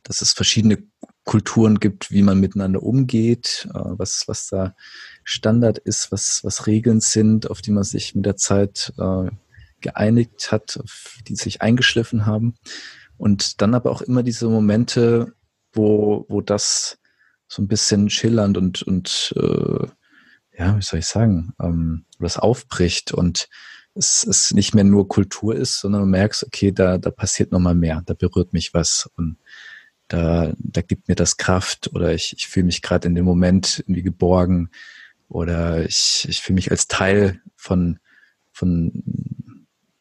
dass 0.03 0.21
es 0.21 0.33
verschiedene 0.33 0.83
Kulturen 1.23 1.79
gibt, 1.79 2.11
wie 2.11 2.23
man 2.23 2.39
miteinander 2.39 2.81
umgeht, 2.81 3.67
äh, 3.73 3.79
was, 3.79 4.23
was 4.27 4.47
da 4.47 4.75
Standard 5.23 5.77
ist, 5.77 6.11
was, 6.11 6.43
was 6.43 6.65
Regeln 6.67 7.01
sind, 7.01 7.49
auf 7.49 7.61
die 7.61 7.71
man 7.71 7.83
sich 7.83 8.15
mit 8.15 8.25
der 8.25 8.35
Zeit 8.35 8.93
äh, 8.97 9.29
geeinigt 9.81 10.51
hat, 10.51 10.79
die 11.27 11.35
sich 11.35 11.61
eingeschliffen 11.61 12.25
haben. 12.25 12.55
Und 13.17 13.61
dann 13.61 13.75
aber 13.75 13.91
auch 13.91 14.01
immer 14.01 14.23
diese 14.23 14.47
Momente, 14.47 15.33
wo, 15.73 16.25
wo 16.29 16.41
das 16.41 16.97
so 17.47 17.61
ein 17.61 17.67
bisschen 17.67 18.09
schillernd 18.09 18.57
und, 18.57 18.81
und 18.83 19.33
äh, 19.35 19.87
ja, 20.57 20.77
wie 20.77 20.81
soll 20.81 20.99
ich 20.99 21.05
sagen, 21.05 21.53
ähm, 21.61 22.05
das 22.19 22.37
aufbricht 22.37 23.11
und 23.11 23.49
es, 23.95 24.25
es 24.27 24.51
nicht 24.53 24.75
mehr 24.75 24.83
nur 24.83 25.07
Kultur 25.07 25.55
ist, 25.55 25.79
sondern 25.79 26.01
du 26.01 26.07
merkst, 26.07 26.43
okay, 26.43 26.71
da, 26.71 26.97
da 26.97 27.11
passiert 27.11 27.51
nochmal 27.51 27.75
mehr, 27.75 28.01
da 28.05 28.13
berührt 28.13 28.53
mich 28.53 28.73
was 28.73 29.09
und 29.15 29.37
da, 30.09 30.51
da 30.57 30.81
gibt 30.81 31.07
mir 31.07 31.15
das 31.15 31.37
Kraft 31.37 31.91
oder 31.93 32.13
ich, 32.13 32.33
ich 32.35 32.47
fühle 32.47 32.65
mich 32.65 32.81
gerade 32.81 33.07
in 33.07 33.15
dem 33.15 33.25
Moment 33.25 33.79
irgendwie 33.79 34.03
geborgen. 34.03 34.69
oder 35.29 35.85
ich, 35.85 36.25
ich 36.27 36.41
fühle 36.41 36.55
mich 36.55 36.71
als 36.71 36.87
Teil 36.87 37.41
von, 37.55 37.99
von 38.51 39.03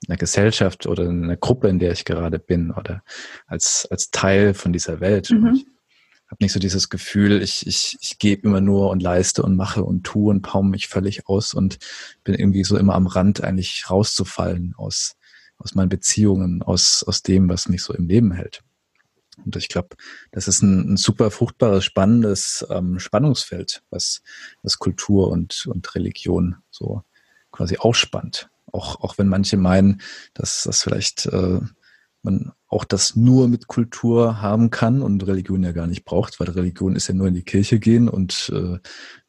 einer 0.09 0.16
Gesellschaft 0.16 0.86
oder 0.86 1.09
einer 1.09 1.36
Gruppe, 1.36 1.68
in 1.68 1.78
der 1.78 1.92
ich 1.92 2.06
gerade 2.06 2.38
bin 2.38 2.70
oder 2.70 3.02
als, 3.46 3.86
als 3.90 4.11
Teil 4.11 4.54
von 4.54 4.72
dieser 4.72 5.00
Welt. 5.00 5.30
Mhm. 5.30 5.54
Ich 5.54 6.30
habe 6.30 6.44
nicht 6.44 6.52
so 6.52 6.59
dieses 6.59 6.88
Gefühl, 6.88 7.42
ich, 7.42 7.66
ich, 7.66 7.98
ich 8.00 8.18
gebe 8.18 8.48
immer 8.48 8.62
nur 8.62 8.90
und 8.90 9.02
leiste 9.02 9.42
und 9.42 9.56
mache 9.56 9.84
und 9.84 10.04
tue 10.04 10.30
und 10.30 10.42
paume 10.42 10.70
mich 10.70 10.88
völlig 10.88 11.28
aus 11.28 11.52
und 11.52 11.78
bin 12.24 12.34
irgendwie 12.34 12.64
so 12.64 12.78
immer 12.78 12.94
am 12.94 13.06
Rand 13.06 13.42
eigentlich 13.42 13.90
rauszufallen 13.90 14.74
aus, 14.76 15.16
aus 15.59 15.74
meinen 15.74 15.88
Beziehungen, 15.90 16.62
aus, 16.62 17.04
aus 17.06 17.22
dem, 17.22 17.48
was 17.50 17.68
mich 17.68 17.82
so 17.82 17.92
im 17.92 18.09
Leben 18.09 18.32
hält. 18.32 18.62
Und 19.45 19.57
ich 19.57 19.68
glaube, 19.68 19.97
das 20.30 20.49
ist 20.49 20.62
ein, 20.62 20.95
ein, 20.95 20.97
super 20.97 21.30
fruchtbares, 21.30 21.84
spannendes 21.84 22.66
ähm, 22.70 22.99
Spannungsfeld, 22.99 23.82
was, 23.91 24.22
was 24.62 24.78
Kultur 24.78 25.28
und, 25.30 25.66
und 25.66 25.95
Religion 25.95 26.57
so 26.70 27.03
quasi 27.53 27.76
ausspannt. 27.78 28.51
Auch, 28.72 29.01
auch 29.01 29.18
wenn 29.18 29.28
manche 29.28 29.57
meinen, 29.57 30.03
dass 30.34 30.64
das 30.64 30.82
vielleicht 30.82 31.26
äh, 31.26 31.61
man 32.22 32.53
auch 32.68 32.84
das 32.84 33.16
nur 33.16 33.49
mit 33.49 33.66
Kultur 33.66 34.43
haben 34.43 34.70
kann 34.70 35.03
und 35.03 35.26
Religion 35.26 35.62
ja 35.62 35.72
gar 35.72 35.86
nicht 35.86 36.05
braucht, 36.05 36.39
weil 36.41 36.51
Religion 36.51 36.97
ist 36.97 37.09
ja 37.09 37.14
nur 37.14 37.28
in 37.28 37.34
die 37.34 37.45
Kirche 37.45 37.78
gehen 37.78 38.09
und 38.09 38.53
äh, 38.55 38.78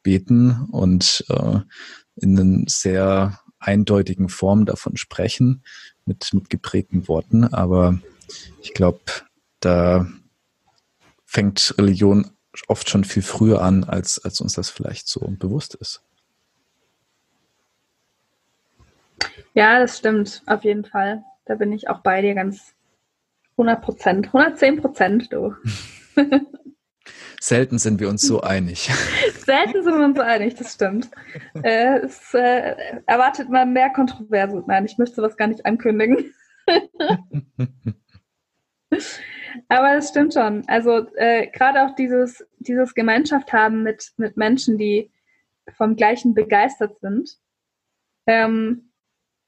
beten 0.03 0.68
und 0.72 1.24
äh, 1.30 1.60
in 2.16 2.39
einer 2.39 2.64
sehr 2.68 3.39
eindeutigen 3.60 4.30
Form 4.30 4.66
davon 4.66 4.97
sprechen, 4.97 5.64
mit, 6.05 6.34
mit 6.34 6.49
geprägten 6.49 7.07
Worten. 7.07 7.45
Aber 7.45 7.99
ich 8.62 8.74
glaube, 8.74 8.99
da 9.60 10.07
fängt 11.26 11.76
Religion 11.78 12.32
oft 12.68 12.89
schon 12.89 13.03
viel 13.03 13.24
früher 13.24 13.62
an, 13.62 13.84
als, 13.84 14.24
als 14.24 14.41
uns 14.41 14.53
das 14.53 14.70
vielleicht 14.70 15.07
so 15.07 15.22
bewusst 15.39 15.76
ist. 15.76 16.01
Ja, 19.53 19.80
das 19.80 19.97
stimmt, 19.97 20.43
auf 20.45 20.64
jeden 20.64 20.86
Fall. 20.86 21.24
Da 21.45 21.55
bin 21.55 21.74
ich 21.74 21.89
auch 21.89 21.99
bei 21.99 22.22
dir 22.22 22.36
ganz 22.36 22.74
100 23.53 23.82
Prozent, 23.82 24.28
110 24.28 24.82
Prozent, 24.82 25.34
du. 25.34 25.55
Selten 27.41 27.80
sind 27.80 27.99
wir 27.99 28.10
uns 28.10 28.22
so 28.22 28.41
einig. 28.41 28.89
Selten 29.45 29.84
sind 29.84 29.97
wir 29.97 30.05
uns 30.05 30.18
so 30.18 30.24
einig, 30.24 30.55
das 30.55 30.74
stimmt. 30.74 31.10
Äh, 31.64 31.99
es 31.99 32.34
äh, 32.34 32.76
erwartet 33.05 33.49
man 33.49 33.74
mehr 33.74 33.89
Kontroverse. 33.89 34.64
Nein, 34.68 34.86
ich 34.86 34.97
möchte 34.97 35.16
sowas 35.16 35.38
gar 35.38 35.47
nicht 35.47 35.66
ankündigen. 35.66 36.34
Aber 39.68 39.95
es 39.95 40.10
stimmt 40.10 40.34
schon. 40.34 40.64
Also 40.68 41.08
äh, 41.16 41.47
gerade 41.47 41.84
auch 41.84 41.95
dieses, 41.95 42.45
dieses 42.60 42.93
Gemeinschaft 42.93 43.54
haben 43.54 43.84
mit, 43.84 44.12
mit 44.18 44.38
Menschen, 44.38 44.78
die 44.78 45.12
vom 45.78 45.95
Gleichen 45.95 46.34
begeistert 46.34 47.00
sind, 47.00 47.38
ähm, 48.28 48.91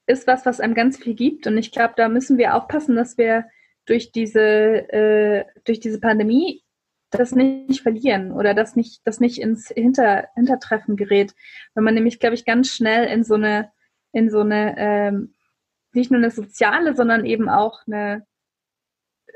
ist 0.08 0.28
was, 0.28 0.46
was 0.46 0.60
einem 0.60 0.74
ganz 0.74 0.98
viel 0.98 1.16
gibt. 1.16 1.48
Und 1.48 1.58
ich 1.58 1.72
glaube, 1.72 1.94
da 1.98 2.10
müssen 2.10 2.38
wir 2.38 2.56
aufpassen, 2.56 2.96
dass 2.96 3.18
wir 3.18 3.46
durch 3.86 4.12
diese, 4.12 4.42
äh, 4.42 5.46
durch 5.66 5.80
diese 5.80 6.00
Pandemie 6.00 6.64
das 7.12 7.34
nicht 7.36 7.82
verlieren 7.82 8.32
oder 8.32 8.54
das 8.54 8.76
nicht, 8.76 9.02
das 9.06 9.20
nicht 9.20 9.40
ins 9.40 9.68
Hinter, 9.68 10.30
Hintertreffen 10.36 10.96
gerät. 10.96 11.34
Wenn 11.74 11.84
man 11.84 11.94
nämlich, 11.94 12.20
glaube 12.20 12.36
ich, 12.36 12.46
ganz 12.46 12.70
schnell 12.70 13.06
in 13.06 13.24
so 13.24 13.36
eine, 13.36 13.72
in 14.14 14.30
so 14.30 14.40
eine, 14.40 14.76
ähm, 14.78 15.34
nicht 15.94 16.10
nur 16.10 16.20
eine 16.20 16.32
soziale, 16.32 16.96
sondern 16.96 17.26
eben 17.26 17.50
auch 17.50 17.82
eine, 17.86 18.26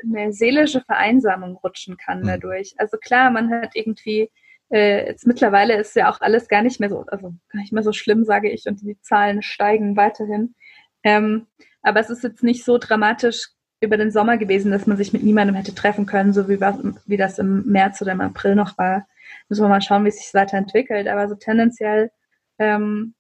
eine 0.04 0.34
seelische 0.34 0.82
Vereinsamung 0.82 1.56
rutschen 1.58 1.98
kann 1.98 2.22
mhm. 2.22 2.28
dadurch. 2.28 2.76
Also 2.78 2.98
klar, 2.98 3.30
man 3.32 3.52
hat 3.52 3.72
irgendwie 3.76 4.30
äh, 4.72 5.06
jetzt 5.08 5.28
mittlerweile 5.28 5.76
ist 5.76 5.96
ja 5.96 6.10
auch 6.10 6.22
alles 6.22 6.48
gar 6.48 6.62
nicht 6.62 6.80
mehr 6.80 6.90
so, 6.90 7.06
also 7.08 7.34
gar 7.50 7.62
nicht 7.62 7.74
mehr 7.74 7.84
so 7.84 7.94
schlimm, 7.94 8.26
sage 8.26 8.50
ich, 8.50 8.66
und 8.66 8.82
die 8.82 9.00
Zahlen 9.02 9.42
steigen 9.42 9.96
weiterhin. 9.96 10.56
Ähm, 11.04 11.48
aber 11.82 12.00
es 12.00 12.10
ist 12.10 12.24
jetzt 12.24 12.44
nicht 12.44 12.66
so 12.66 12.78
dramatisch 12.78 13.50
über 13.82 13.98
den 13.98 14.12
Sommer 14.12 14.38
gewesen, 14.38 14.72
dass 14.72 14.88
man 14.88 14.98
sich 14.98 15.14
mit 15.14 15.24
niemandem 15.24 15.56
hätte 15.56 15.76
treffen 15.76 16.06
können, 16.06 16.34
so 16.34 16.50
wie, 16.50 16.60
wie 16.60 17.18
das 17.18 17.38
im 17.38 17.64
März 17.68 18.02
oder 18.02 18.14
im 18.14 18.22
April 18.22 18.56
noch 18.56 18.78
war. 18.78 19.06
Müssen 19.50 19.64
wir 19.64 19.70
mal 19.70 19.82
schauen, 19.82 20.04
wie 20.06 20.10
es 20.10 20.18
sich 20.18 20.34
weiterentwickelt. 20.34 21.08
Aber 21.08 21.28
so 21.30 21.36
tendenziell 21.36 22.10
ähm, 22.58 23.14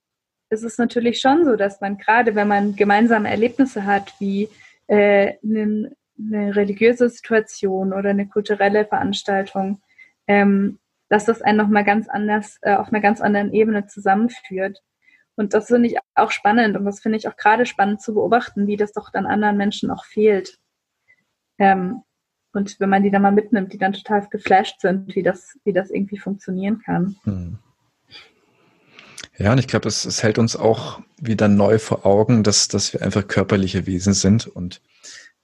ist 0.50 0.64
es 0.64 0.78
natürlich 0.78 1.20
schon 1.20 1.46
so, 1.46 1.56
dass 1.56 1.82
man 1.82 1.98
gerade, 1.98 2.34
wenn 2.34 2.48
man 2.48 2.76
gemeinsame 2.76 3.30
Erlebnisse 3.30 3.86
hat, 3.86 4.14
wie 4.20 4.50
äh, 4.88 5.34
eine, 5.44 5.96
eine 6.18 6.56
religiöse 6.56 7.10
Situation 7.10 7.94
oder 7.94 8.12
eine 8.12 8.28
kulturelle 8.28 8.86
Veranstaltung, 8.86 9.82
ähm, 10.28 10.80
dass 11.10 11.26
das 11.26 11.42
einen 11.42 11.58
nochmal 11.58 11.84
ganz 11.84 12.08
anders, 12.08 12.58
äh, 12.62 12.76
auf 12.76 12.90
einer 12.90 13.02
ganz 13.02 13.22
anderen 13.22 13.54
Ebene 13.54 13.88
zusammenführt. 13.88 14.82
Und 15.36 15.54
das 15.54 15.68
finde 15.68 15.90
ich 15.90 15.98
auch 16.16 16.32
spannend 16.32 16.78
und 16.78 16.86
das 16.86 17.02
finde 17.02 17.18
ich 17.18 17.28
auch 17.28 17.36
gerade 17.36 17.66
spannend 17.66 18.02
zu 18.02 18.14
beobachten, 18.14 18.68
wie 18.68 18.78
das 18.78 18.94
doch 18.94 19.12
dann 19.12 19.26
anderen 19.26 19.58
Menschen 19.58 19.92
auch 19.92 20.06
fehlt. 20.06 20.58
Ähm, 21.58 22.04
und 22.54 22.80
wenn 22.80 22.90
man 22.90 23.04
die 23.04 23.12
dann 23.12 23.22
mal 23.22 23.32
mitnimmt, 23.32 23.74
die 23.74 23.78
dann 23.78 23.92
total 23.92 24.26
geflasht 24.30 24.80
sind, 24.80 25.14
wie 25.16 25.24
das, 25.24 25.60
wie 25.66 25.74
das 25.74 25.92
irgendwie 25.92 26.18
funktionieren 26.18 26.80
kann. 26.80 27.18
Hm. 27.24 27.60
Ja, 29.38 29.52
und 29.52 29.58
ich 29.58 29.68
glaube, 29.68 29.90
es, 29.90 30.06
es 30.06 30.24
hält 30.24 30.38
uns 30.38 30.56
auch 30.56 31.02
wieder 31.20 31.50
neu 31.50 31.78
vor 31.80 32.06
Augen, 32.06 32.44
dass, 32.44 32.70
dass 32.70 32.94
wir 32.94 33.02
einfach 33.02 33.28
körperliche 33.28 33.86
Wesen 33.86 34.14
sind 34.14 34.48
und 34.48 34.82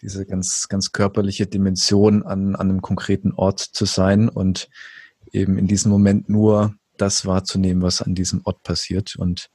diese 0.02 0.26
ganz, 0.26 0.68
ganz 0.68 0.92
körperliche 0.92 1.48
Dimension 1.48 2.24
an, 2.24 2.56
an 2.56 2.70
einem 2.70 2.82
konkreten 2.82 3.34
Ort 3.34 3.60
zu 3.60 3.86
sein 3.86 4.30
und 4.30 4.70
eben 5.32 5.58
in 5.58 5.68
diesem 5.68 5.92
Moment 5.92 6.30
nur 6.30 6.76
das 6.98 7.26
wahrzunehmen, 7.26 7.82
was 7.82 8.02
an 8.02 8.16
diesem 8.16 8.42
Ort 8.44 8.64
passiert 8.64 9.16
und 9.16 9.50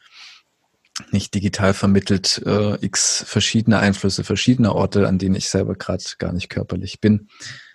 nicht 1.11 1.35
digital 1.35 1.75
vermittelt 1.75 2.43
äh, 2.47 2.83
x 2.85 3.23
verschiedene 3.27 3.79
Einflüsse, 3.79 4.25
verschiedene 4.25 4.75
Orte, 4.75 5.07
an 5.07 5.19
denen 5.19 5.35
ich 5.35 5.51
selber 5.51 5.75
gerade 5.75 6.03
gar 6.19 6.33
nicht 6.33 6.49
körperlich 6.49 7.01
bin. 7.01 7.29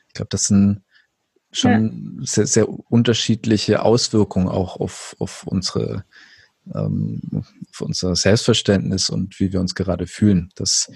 Ich 0.07 0.13
glaube, 0.13 0.29
das 0.29 0.45
sind 0.45 0.83
schon 1.51 2.17
ja. 2.19 2.25
sehr, 2.25 2.47
sehr 2.47 2.69
unterschiedliche 2.69 3.83
Auswirkungen 3.83 4.47
auch 4.47 4.77
auf, 4.77 5.15
auf 5.19 5.45
unsere 5.45 6.05
ähm, 6.73 7.21
auf 7.71 7.81
unser 7.81 8.15
Selbstverständnis 8.15 9.09
und 9.09 9.39
wie 9.39 9.51
wir 9.51 9.59
uns 9.59 9.75
gerade 9.75 10.07
fühlen. 10.07 10.49
Dass, 10.55 10.91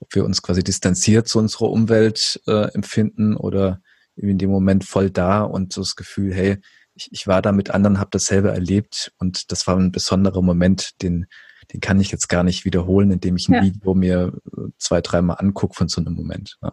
ob 0.00 0.14
wir 0.14 0.24
uns 0.24 0.42
quasi 0.42 0.62
distanziert 0.62 1.28
zu 1.28 1.38
unserer 1.38 1.70
Umwelt 1.70 2.40
äh, 2.46 2.72
empfinden 2.72 3.36
oder 3.36 3.80
in 4.16 4.38
dem 4.38 4.50
Moment 4.50 4.84
voll 4.84 5.10
da 5.10 5.42
und 5.42 5.72
so 5.72 5.82
das 5.82 5.96
Gefühl, 5.96 6.32
hey, 6.34 6.58
ich, 6.94 7.08
ich 7.12 7.26
war 7.26 7.42
da 7.42 7.52
mit 7.52 7.70
anderen, 7.70 7.98
habe 7.98 8.10
das 8.12 8.24
selber 8.24 8.52
erlebt 8.52 9.12
und 9.18 9.52
das 9.52 9.66
war 9.66 9.76
ein 9.76 9.92
besonderer 9.92 10.42
Moment, 10.42 11.02
den 11.02 11.26
den 11.72 11.80
kann 11.80 12.00
ich 12.00 12.10
jetzt 12.10 12.28
gar 12.28 12.42
nicht 12.42 12.64
wiederholen, 12.64 13.10
indem 13.10 13.36
ich 13.36 13.48
ein 13.48 13.54
ja. 13.54 13.62
Video 13.62 13.94
mir 13.94 14.32
äh, 14.56 14.60
zwei, 14.78 15.00
dreimal 15.00 15.36
angucke 15.38 15.74
von 15.74 15.88
so 15.88 16.00
einem 16.00 16.14
Moment. 16.14 16.58
Ja. 16.62 16.72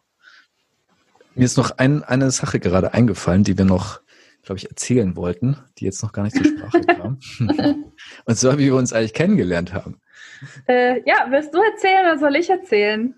Mir 1.36 1.46
ist 1.46 1.58
noch 1.58 1.78
ein, 1.78 2.04
eine 2.04 2.30
Sache 2.32 2.60
gerade 2.60 2.94
eingefallen, 2.94 3.44
die 3.44 3.58
wir 3.58 3.66
noch, 3.66 4.02
glaube 4.44 4.58
ich, 4.58 4.70
erzählen 4.70 5.16
wollten, 5.16 5.58
die 5.78 5.86
jetzt 5.86 6.04
noch 6.04 6.12
gar 6.12 6.24
nicht 6.24 6.36
zur 6.36 6.46
Sprache 6.46 6.82
kam. 6.88 7.20
Und 8.26 8.36
zwar, 8.36 8.58
wie 8.58 8.66
wir 8.66 8.76
uns 8.76 8.94
eigentlich 8.94 9.14
kennengelernt 9.14 9.74
haben. 9.74 10.02
Äh, 10.68 11.02
ja, 11.08 11.28
willst 11.30 11.54
du 11.54 11.62
erzählen 11.62 12.06
oder 12.06 12.20
soll 12.20 12.36
ich 12.36 12.50
erzählen? 12.50 13.16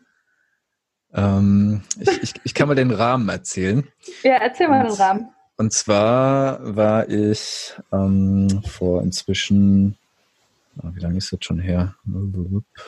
Ähm, 1.14 1.82
ich, 2.00 2.24
ich, 2.24 2.34
ich, 2.44 2.54
kann 2.54 2.68
mal 2.68 2.76
den 2.76 2.92
Rahmen 2.92 3.30
erzählen. 3.30 3.88
Ja, 4.24 4.34
erzähl 4.36 4.68
mal 4.68 4.82
und, 4.86 4.92
den 4.92 5.02
Rahmen. 5.02 5.30
Und 5.58 5.74
zwar 5.74 6.76
war 6.76 7.10
ich 7.10 7.74
ähm, 7.92 8.62
vor 8.66 9.02
inzwischen 9.02 9.98
Ah, 10.82 10.92
wie 10.94 11.00
lange 11.00 11.18
ist 11.18 11.32
das 11.32 11.40
schon 11.42 11.60
her? 11.60 11.96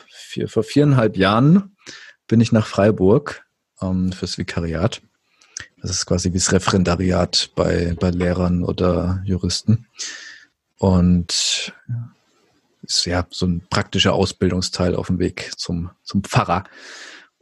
Vier, 0.08 0.48
vor 0.48 0.62
viereinhalb 0.62 1.16
Jahren 1.16 1.76
bin 2.26 2.40
ich 2.40 2.52
nach 2.52 2.66
Freiburg 2.66 3.46
ähm, 3.80 4.12
fürs 4.12 4.36
Vikariat. 4.36 5.00
Das 5.80 5.90
ist 5.90 6.06
quasi 6.06 6.32
wie 6.32 6.38
das 6.38 6.52
Referendariat 6.52 7.50
bei, 7.54 7.94
bei 7.98 8.10
Lehrern 8.10 8.64
oder 8.64 9.22
Juristen. 9.24 9.86
Und 10.78 11.72
ist 12.82 13.04
ja 13.04 13.26
so 13.30 13.46
ein 13.46 13.62
praktischer 13.68 14.14
Ausbildungsteil 14.14 14.94
auf 14.94 15.08
dem 15.08 15.18
Weg 15.18 15.52
zum, 15.56 15.90
zum 16.02 16.24
Pfarrer. 16.24 16.64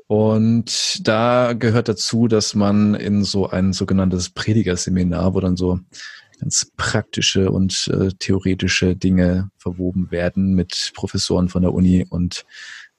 Und 0.06 1.06
da 1.06 1.52
gehört 1.52 1.88
dazu, 1.88 2.28
dass 2.28 2.54
man 2.54 2.94
in 2.94 3.24
so 3.24 3.48
ein 3.48 3.72
sogenanntes 3.72 4.30
Predigerseminar, 4.30 5.34
wo 5.34 5.40
dann 5.40 5.56
so 5.56 5.80
ganz 6.40 6.70
praktische 6.76 7.50
und 7.50 7.88
äh, 7.88 8.10
theoretische 8.18 8.94
Dinge 8.94 9.50
verwoben 9.56 10.10
werden 10.10 10.54
mit 10.54 10.92
Professoren 10.94 11.48
von 11.48 11.62
der 11.62 11.72
Uni 11.72 12.06
und 12.08 12.44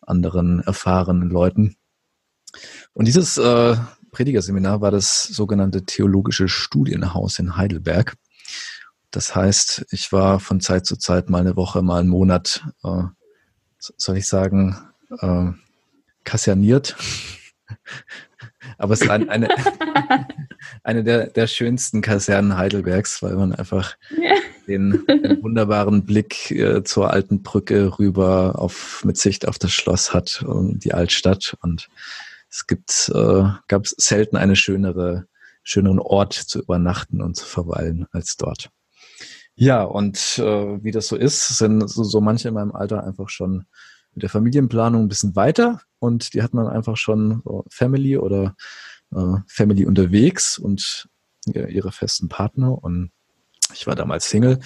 anderen 0.01 0.61
erfahrenen 0.61 1.29
Leuten. 1.29 1.75
Und 2.93 3.07
dieses 3.07 3.38
äh, 3.38 3.75
Predigerseminar 4.12 4.82
war 4.82 4.91
das 4.91 5.24
sogenannte 5.24 5.84
Theologische 5.84 6.47
Studienhaus 6.47 7.39
in 7.39 7.58
Heidelberg. 7.58 8.16
Das 9.12 9.36
heißt, 9.36 9.86
ich 9.91 10.12
war 10.12 10.39
von 10.39 10.60
Zeit 10.60 10.86
zu 10.86 10.97
Zeit 10.97 11.30
mal 11.30 11.39
eine 11.39 11.55
Woche, 11.55 11.82
mal 11.82 11.99
einen 11.99 12.10
Monat, 12.10 12.64
äh, 12.84 13.03
soll 13.80 14.18
ich 14.18 14.28
sagen, 14.28 14.78
äh, 15.20 15.51
kaserniert. 16.24 16.97
Aber 18.78 18.93
es 18.93 19.01
ist 19.01 19.10
ein, 19.10 19.30
eine, 19.30 19.47
eine 20.84 21.03
der, 21.03 21.28
der 21.28 21.47
schönsten 21.47 22.01
Kasernen 22.01 22.58
Heidelbergs, 22.58 23.24
weil 23.24 23.36
man 23.36 23.53
einfach 23.53 23.95
den, 24.68 25.05
den 25.08 25.41
wunderbaren 25.41 26.05
Blick 26.05 26.51
äh, 26.51 26.84
zur 26.84 27.12
alten 27.12 27.41
Brücke 27.41 27.97
rüber 27.99 28.55
auf 28.60 29.03
mit 29.05 29.18
Sicht 29.18 29.47
auf 29.47 29.58
das 29.58 29.72
Schloss 29.72 30.14
hat 30.14 30.43
und 30.43 30.84
die 30.84 30.93
Altstadt. 30.93 31.58
Und 31.62 31.88
es 32.49 32.67
gibt 32.67 33.11
äh, 33.13 33.43
gab 33.67 33.87
selten 33.87 34.37
eine 34.37 34.55
schönere 34.55 35.27
schöneren 35.63 35.99
Ort 35.99 36.33
zu 36.33 36.59
übernachten 36.61 37.21
und 37.21 37.35
zu 37.35 37.45
verweilen 37.45 38.07
als 38.11 38.37
dort. 38.37 38.69
Ja, 39.55 39.83
und 39.83 40.39
äh, 40.39 40.83
wie 40.83 40.91
das 40.91 41.07
so 41.07 41.17
ist, 41.17 41.57
sind 41.57 41.89
so, 41.89 42.03
so 42.03 42.21
manche 42.21 42.47
in 42.47 42.53
meinem 42.53 42.71
Alter 42.71 43.03
einfach 43.03 43.27
schon 43.27 43.65
mit 44.13 44.23
der 44.23 44.29
Familienplanung 44.29 45.03
ein 45.03 45.07
bisschen 45.09 45.35
weiter 45.35 45.81
und 45.99 46.33
die 46.33 46.41
hat 46.41 46.53
man 46.53 46.67
einfach 46.67 46.95
schon 46.95 47.41
so 47.43 47.65
Family 47.69 48.17
oder 48.17 48.55
äh, 49.13 49.35
Family 49.47 49.85
unterwegs 49.85 50.57
und 50.57 51.09
ihre 51.45 51.91
festen 51.91 52.27
Partner 52.27 52.83
und 52.83 53.11
ich 53.73 53.87
war 53.87 53.95
damals 53.95 54.29
Single 54.29 54.59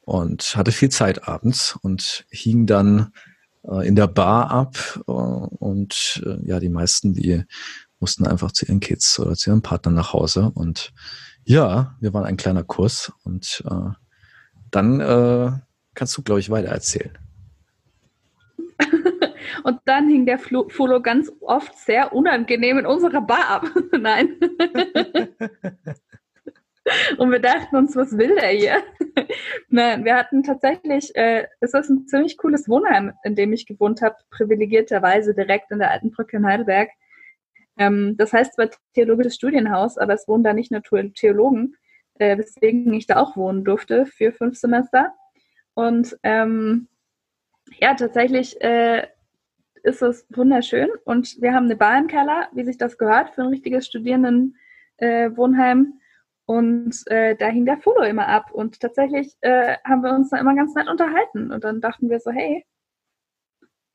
und 0.00 0.56
hatte 0.56 0.72
viel 0.72 0.88
Zeit 0.88 1.28
abends 1.28 1.78
und 1.82 2.24
hing 2.30 2.66
dann 2.66 3.12
äh, 3.68 3.86
in 3.86 3.96
der 3.96 4.06
Bar 4.06 4.50
ab 4.50 4.76
äh, 5.06 5.12
und 5.12 6.22
äh, 6.24 6.48
ja, 6.48 6.60
die 6.60 6.68
meisten, 6.68 7.14
die 7.14 7.44
mussten 8.00 8.26
einfach 8.26 8.52
zu 8.52 8.66
ihren 8.66 8.80
Kids 8.80 9.18
oder 9.18 9.34
zu 9.34 9.50
ihrem 9.50 9.62
Partner 9.62 9.92
nach 9.92 10.12
Hause 10.12 10.50
und 10.54 10.92
ja, 11.44 11.96
wir 12.00 12.14
waren 12.14 12.24
ein 12.24 12.36
kleiner 12.36 12.62
Kurs 12.62 13.12
und 13.24 13.64
äh, 13.68 13.90
dann 14.70 15.00
äh, 15.00 15.52
kannst 15.94 16.16
du, 16.16 16.22
glaube 16.22 16.40
ich, 16.40 16.50
weiter 16.50 16.68
erzählen. 16.68 17.16
Und 19.64 19.80
dann 19.84 20.08
hing 20.08 20.26
der 20.26 20.38
Folo 20.38 21.00
ganz 21.00 21.30
oft 21.40 21.76
sehr 21.78 22.12
unangenehm 22.12 22.78
in 22.78 22.86
unserer 22.86 23.20
Bar 23.20 23.48
ab. 23.48 23.66
Nein. 23.92 24.36
Und 27.18 27.30
wir 27.30 27.38
dachten 27.38 27.76
uns, 27.76 27.96
was 27.96 28.16
will 28.16 28.34
der 28.34 28.48
hier? 28.48 28.82
Nein, 29.68 30.04
wir 30.04 30.16
hatten 30.16 30.42
tatsächlich, 30.42 31.14
äh, 31.14 31.46
es 31.60 31.74
ist 31.74 31.88
ein 31.88 32.06
ziemlich 32.06 32.36
cooles 32.36 32.68
Wohnheim, 32.68 33.12
in 33.24 33.34
dem 33.34 33.52
ich 33.52 33.66
gewohnt 33.66 34.02
habe, 34.02 34.16
privilegierterweise 34.30 35.34
direkt 35.34 35.70
in 35.70 35.78
der 35.78 35.90
Alten 35.90 36.10
Brücke 36.10 36.36
in 36.36 36.46
Heidelberg. 36.46 36.90
Ähm, 37.78 38.16
das 38.16 38.32
heißt 38.32 38.54
zwar 38.54 38.68
Theologisches 38.94 39.36
Studienhaus, 39.36 39.98
aber 39.98 40.14
es 40.14 40.26
wohnen 40.28 40.44
da 40.44 40.52
nicht 40.52 40.72
nur 40.72 40.82
Theologen, 41.14 41.76
äh, 42.18 42.36
weswegen 42.36 42.92
ich 42.92 43.06
da 43.06 43.16
auch 43.16 43.36
wohnen 43.36 43.64
durfte 43.64 44.06
für 44.06 44.32
fünf 44.32 44.58
Semester. 44.58 45.14
Und 45.74 46.16
ähm, 46.22 46.88
ja, 47.80 47.94
tatsächlich 47.94 48.60
äh, 48.60 49.06
ist 49.82 50.02
es 50.02 50.26
wunderschön 50.30 50.90
und 51.04 51.40
wir 51.40 51.54
haben 51.54 51.64
eine 51.64 51.76
Bar 51.76 51.98
im 51.98 52.06
Keller, 52.06 52.48
wie 52.52 52.64
sich 52.64 52.76
das 52.76 52.98
gehört 52.98 53.30
für 53.30 53.42
ein 53.42 53.48
richtiges 53.48 53.86
Studierendenwohnheim. 53.86 55.94
Und 56.44 57.02
äh, 57.06 57.36
da 57.36 57.46
hing 57.46 57.64
der 57.64 57.78
Foto 57.78 58.02
immer 58.02 58.28
ab. 58.28 58.50
Und 58.52 58.80
tatsächlich 58.80 59.36
äh, 59.40 59.76
haben 59.84 60.02
wir 60.02 60.12
uns 60.12 60.30
da 60.30 60.38
immer 60.38 60.54
ganz 60.54 60.74
nett 60.74 60.88
unterhalten. 60.88 61.52
Und 61.52 61.64
dann 61.64 61.80
dachten 61.80 62.10
wir 62.10 62.20
so, 62.20 62.30
hey, 62.30 62.64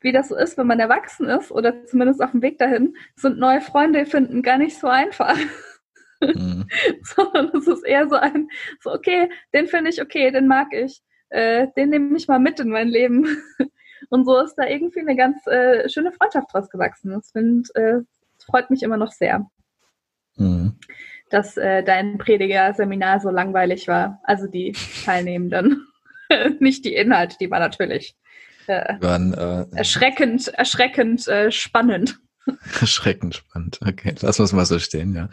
wie 0.00 0.12
das 0.12 0.28
so 0.28 0.36
ist, 0.36 0.56
wenn 0.56 0.66
man 0.66 0.80
erwachsen 0.80 1.26
ist 1.28 1.50
oder 1.50 1.84
zumindest 1.86 2.22
auf 2.22 2.30
dem 2.30 2.42
Weg 2.42 2.58
dahin, 2.58 2.96
sind 3.16 3.38
neue 3.38 3.60
Freunde 3.60 4.06
finden 4.06 4.42
gar 4.42 4.58
nicht 4.58 4.78
so 4.78 4.86
einfach. 4.86 5.36
Mhm. 6.20 6.66
Sondern 7.02 7.50
es 7.56 7.66
ist 7.66 7.84
eher 7.84 8.08
so 8.08 8.16
ein, 8.16 8.48
so 8.80 8.92
okay, 8.92 9.30
den 9.52 9.66
finde 9.66 9.90
ich 9.90 10.00
okay, 10.00 10.30
den 10.30 10.46
mag 10.46 10.68
ich, 10.72 11.02
äh, 11.30 11.68
den 11.76 11.90
nehme 11.90 12.16
ich 12.16 12.28
mal 12.28 12.38
mit 12.38 12.60
in 12.60 12.70
mein 12.70 12.88
Leben. 12.88 13.26
Und 14.10 14.24
so 14.24 14.38
ist 14.38 14.54
da 14.54 14.66
irgendwie 14.66 15.00
eine 15.00 15.16
ganz 15.16 15.46
äh, 15.46 15.88
schöne 15.88 16.12
Freundschaft 16.12 16.52
draus 16.52 16.70
gewachsen. 16.70 17.10
Das 17.10 17.32
find, 17.32 17.74
äh, 17.74 18.00
freut 18.46 18.70
mich 18.70 18.82
immer 18.82 18.96
noch 18.96 19.12
sehr. 19.12 19.46
Mhm. 20.36 20.78
Dass 21.30 21.56
äh, 21.56 21.82
dein 21.82 22.18
Prediger-Seminar 22.18 23.20
so 23.20 23.30
langweilig 23.30 23.88
war. 23.88 24.20
Also 24.24 24.46
die 24.46 24.72
Teilnehmenden. 25.04 25.86
Nicht 26.60 26.84
die 26.84 26.94
Inhalte, 26.94 27.36
die 27.40 27.50
war 27.50 27.58
natürlich 27.58 28.16
äh, 28.68 28.94
waren, 29.00 29.34
äh, 29.34 29.66
erschreckend, 29.74 30.48
erschreckend 30.48 31.26
äh, 31.28 31.50
spannend. 31.50 32.20
Erschreckend 32.80 33.34
spannend. 33.34 33.78
Okay, 33.86 34.14
lassen 34.20 34.40
wir 34.40 34.44
es 34.44 34.52
mal 34.52 34.64
so 34.64 34.78
stehen, 34.78 35.14
ja. 35.14 35.28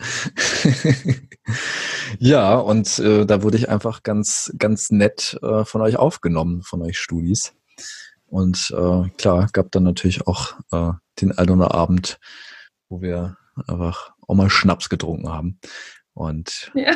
ja, 2.19 2.55
und 2.55 2.99
äh, 2.99 3.25
da 3.25 3.41
wurde 3.41 3.57
ich 3.57 3.69
einfach 3.69 4.03
ganz, 4.03 4.53
ganz 4.57 4.91
nett 4.91 5.37
äh, 5.41 5.63
von 5.63 5.81
euch 5.81 5.95
aufgenommen, 5.95 6.61
von 6.61 6.81
euch 6.81 6.99
Studis. 6.99 7.53
Und 8.25 8.73
äh, 8.75 9.09
klar, 9.17 9.47
gab 9.53 9.71
dann 9.71 9.83
natürlich 9.83 10.27
auch 10.27 10.55
äh, 10.71 10.91
den 11.21 11.31
Aldoner 11.37 11.73
Abend, 11.73 12.19
wo 12.89 13.01
wir 13.01 13.37
einfach 13.67 14.13
auch 14.27 14.35
mal 14.35 14.49
Schnaps 14.49 14.89
getrunken 14.89 15.29
haben. 15.29 15.59
Und 16.13 16.71
ja. 16.75 16.95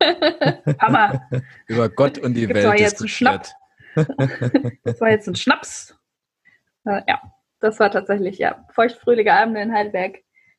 Hammer. 0.80 1.28
über 1.66 1.88
Gott 1.88 2.18
und 2.18 2.34
die 2.34 2.46
Gibt's 2.46 2.64
Welt 2.64 2.80
jetzt 2.80 3.00
diskutiert. 3.00 3.54
das 4.84 5.00
war 5.00 5.10
jetzt 5.10 5.28
ein 5.28 5.36
Schnaps. 5.36 5.96
Äh, 6.84 7.02
ja, 7.08 7.20
das 7.60 7.80
war 7.80 7.90
tatsächlich, 7.90 8.38
ja, 8.38 8.64
feuchtfröhliche 8.72 9.32
Abende 9.32 9.60
in 9.60 9.72
Heidelberg. 9.72 10.18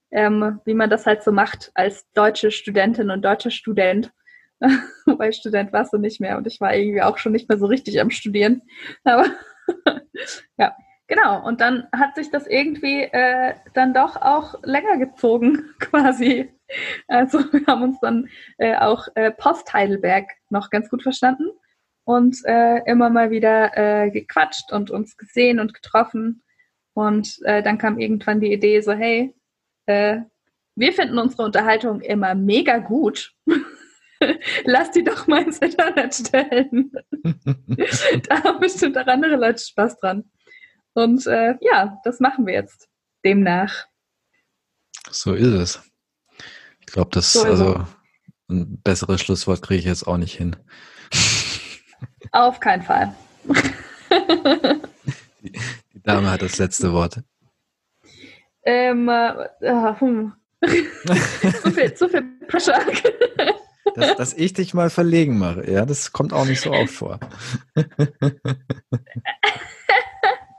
Ähm, 0.09 0.61
wie 0.63 0.73
man 0.73 0.89
das 0.89 1.05
halt 1.05 1.21
so 1.21 1.33
macht 1.33 1.69
als 1.73 2.09
deutsche 2.13 2.49
Studentin 2.49 3.11
und 3.11 3.23
deutscher 3.23 3.51
Student. 3.51 4.13
Wobei 5.05 5.33
Student 5.33 5.73
warst 5.73 5.91
du 5.91 5.97
nicht 5.97 6.21
mehr 6.21 6.37
und 6.37 6.47
ich 6.47 6.61
war 6.61 6.73
irgendwie 6.73 7.01
auch 7.01 7.17
schon 7.17 7.33
nicht 7.33 7.49
mehr 7.49 7.57
so 7.57 7.65
richtig 7.65 7.99
am 7.99 8.09
Studieren. 8.09 8.61
Aber 9.03 9.25
ja, 10.57 10.75
genau. 11.07 11.45
Und 11.45 11.61
dann 11.61 11.87
hat 11.91 12.15
sich 12.15 12.29
das 12.29 12.47
irgendwie 12.47 13.01
äh, 13.01 13.55
dann 13.73 13.93
doch 13.93 14.15
auch 14.17 14.55
länger 14.63 14.97
gezogen, 14.97 15.65
quasi. 15.79 16.51
Also 17.07 17.39
wir 17.53 17.65
haben 17.65 17.83
uns 17.83 17.99
dann 18.01 18.29
äh, 18.57 18.75
auch 18.75 19.07
äh, 19.15 19.31
Post 19.31 19.73
Heidelberg 19.73 20.29
noch 20.49 20.69
ganz 20.69 20.89
gut 20.89 21.01
verstanden 21.01 21.45
und 22.03 22.37
äh, 22.45 22.79
immer 22.85 23.09
mal 23.09 23.31
wieder 23.31 23.77
äh, 23.77 24.11
gequatscht 24.11 24.71
und 24.71 24.91
uns 24.91 25.17
gesehen 25.17 25.59
und 25.59 25.73
getroffen. 25.73 26.43
Und 26.93 27.39
äh, 27.43 27.61
dann 27.61 27.77
kam 27.77 27.99
irgendwann 27.99 28.39
die 28.39 28.51
Idee 28.51 28.81
so, 28.81 28.93
hey, 28.93 29.35
äh, 29.87 30.21
wir 30.75 30.93
finden 30.93 31.17
unsere 31.17 31.43
Unterhaltung 31.43 32.01
immer 32.01 32.33
mega 32.35 32.77
gut. 32.77 33.33
Lass 34.63 34.91
die 34.91 35.03
doch 35.03 35.27
mal 35.27 35.43
ins 35.43 35.59
Internet 35.59 36.15
stellen. 36.15 36.91
da 38.29 38.43
haben 38.43 38.59
bestimmt 38.59 38.97
auch 38.97 39.07
andere 39.07 39.35
Leute 39.35 39.61
Spaß 39.61 39.99
dran. 39.99 40.23
Und 40.97 41.27
äh, 41.27 41.53
ja, 41.61 42.01
das 42.03 42.19
machen 42.19 42.47
wir 42.47 42.55
jetzt 42.55 42.89
demnach. 43.23 43.85
So 45.11 45.35
ist 45.35 45.45
es. 45.45 45.81
Ich 46.79 46.87
glaube, 46.87 47.11
das, 47.13 47.33
so 47.33 47.43
also 47.43 47.85
ein 48.49 48.81
besseres 48.81 49.21
Schlusswort 49.21 49.61
kriege 49.61 49.77
ich 49.77 49.85
jetzt 49.85 50.07
auch 50.07 50.17
nicht 50.17 50.35
hin. 50.35 50.55
Auf 52.31 52.59
keinen 52.59 52.81
Fall. 52.81 53.13
die, 55.43 55.51
die, 55.93 56.01
Dame 56.01 56.31
hat 56.31 56.41
das 56.41 56.57
letzte 56.57 56.91
Wort. 56.91 57.21
Ähm, 58.63 59.07
äh, 59.07 59.99
hm. 59.99 60.33
zu, 60.65 61.71
viel, 61.73 61.93
zu 61.93 62.09
viel 62.09 62.23
Pressure 62.47 62.81
dass, 63.93 64.15
dass 64.15 64.33
ich 64.33 64.53
dich 64.53 64.73
mal 64.73 64.89
verlegen 64.89 65.37
mache. 65.37 65.69
Ja, 65.69 65.85
das 65.85 66.11
kommt 66.11 66.33
auch 66.33 66.45
nicht 66.45 66.61
so 66.61 66.71
oft 66.71 66.93
vor. 66.93 67.19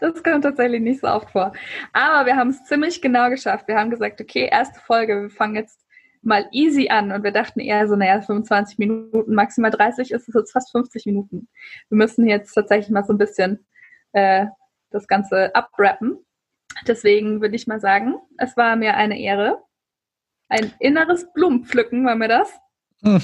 Das 0.01 0.23
kommt 0.23 0.45
tatsächlich 0.45 0.81
nicht 0.81 1.01
so 1.01 1.09
oft 1.09 1.31
vor. 1.31 1.53
Aber 1.93 2.27
wir 2.27 2.37
haben 2.37 2.51
es 2.51 2.65
ziemlich 2.65 3.03
genau 3.03 3.31
geschafft. 3.31 3.69
Wir 3.69 3.77
haben 3.77 3.91
gesagt, 3.91 4.21
okay, 4.21 4.49
erste 4.51 4.81
Folge, 4.81 5.23
wir 5.23 5.31
fangen 5.31 5.57
jetzt 5.57 5.81
mal 6.23 6.49
easy 6.53 6.89
an. 6.89 7.13
Und 7.13 7.25
wir 7.25 7.33
dachten 7.33 7.61
eher 7.61 7.87
so, 7.89 7.97
naja, 7.97 8.21
25 8.21 8.79
Minuten, 8.79 9.35
maximal 9.35 9.71
30 9.71 10.11
ist 10.11 10.29
es 10.29 10.35
jetzt 10.35 10.53
fast 10.53 10.71
50 10.73 11.07
Minuten. 11.07 11.49
Wir 11.89 11.97
müssen 11.97 12.29
jetzt 12.29 12.53
tatsächlich 12.53 12.91
mal 12.91 13.05
so 13.05 13.13
ein 13.13 13.19
bisschen 13.19 13.67
äh, 14.13 14.47
das 14.91 15.07
Ganze 15.07 15.55
abrappen. 15.55 16.19
Deswegen 16.87 17.41
würde 17.41 17.57
ich 17.57 17.67
mal 17.67 17.81
sagen, 17.81 18.17
es 18.37 18.57
war 18.57 18.77
mir 18.77 18.97
eine 18.97 19.19
Ehre. 19.19 19.63
Ein 20.49 20.73
inneres 20.79 21.33
Blumenpflücken 21.33 22.07
war 22.07 22.15
mir 22.15 22.29
das. 22.29 22.53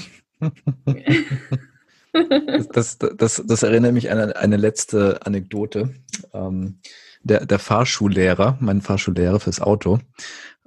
das, 2.71 2.97
das, 2.97 3.43
das, 3.45 3.63
erinnert 3.63 3.93
mich 3.93 4.11
an 4.11 4.19
eine, 4.19 4.35
eine 4.35 4.57
letzte 4.57 5.25
Anekdote. 5.25 5.93
Ähm, 6.35 6.79
der, 7.21 7.45
der 7.45 7.59
Fahrschullehrer, 7.59 8.57
mein 8.59 8.81
Fahrschullehrer 8.81 9.39
fürs 9.39 9.61
Auto, 9.61 9.99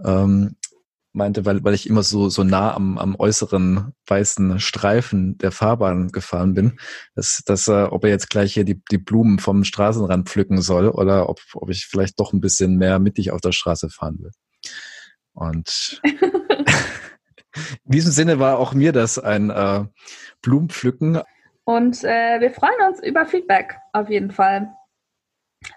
ähm, 0.04 0.56
meinte, 1.12 1.44
weil, 1.44 1.62
weil 1.64 1.74
ich 1.74 1.88
immer 1.88 2.02
so, 2.02 2.28
so 2.28 2.44
nah 2.44 2.74
am, 2.74 2.98
am 2.98 3.14
äußeren 3.16 3.92
weißen 4.06 4.60
Streifen 4.60 5.38
der 5.38 5.52
Fahrbahn 5.52 6.08
gefahren 6.08 6.54
bin, 6.54 6.78
dass, 7.14 7.42
dass 7.44 7.68
er, 7.68 7.92
ob 7.92 8.04
er 8.04 8.10
jetzt 8.10 8.30
gleich 8.30 8.54
hier 8.54 8.64
die, 8.64 8.82
die 8.90 8.98
Blumen 8.98 9.38
vom 9.38 9.64
Straßenrand 9.64 10.28
pflücken 10.28 10.60
soll 10.62 10.88
oder 10.88 11.28
ob, 11.28 11.40
ob 11.54 11.70
ich 11.70 11.86
vielleicht 11.86 12.18
doch 12.20 12.32
ein 12.32 12.40
bisschen 12.40 12.76
mehr 12.76 12.98
mittig 12.98 13.30
auf 13.30 13.40
der 13.40 13.52
Straße 13.52 13.90
fahren 13.90 14.18
will. 14.20 14.30
Und 15.32 16.00
In 17.84 17.92
diesem 17.92 18.12
Sinne 18.12 18.38
war 18.38 18.58
auch 18.58 18.74
mir 18.74 18.92
das 18.92 19.18
ein 19.18 19.50
äh, 19.50 19.84
Blumenpflücken. 20.42 21.20
Und 21.64 22.04
äh, 22.04 22.40
wir 22.40 22.50
freuen 22.50 22.88
uns 22.88 23.02
über 23.02 23.26
Feedback 23.26 23.76
auf 23.92 24.08
jeden 24.08 24.30
Fall. 24.30 24.72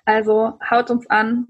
Also 0.06 0.60
haut 0.70 0.90
uns 0.90 1.10
an 1.10 1.48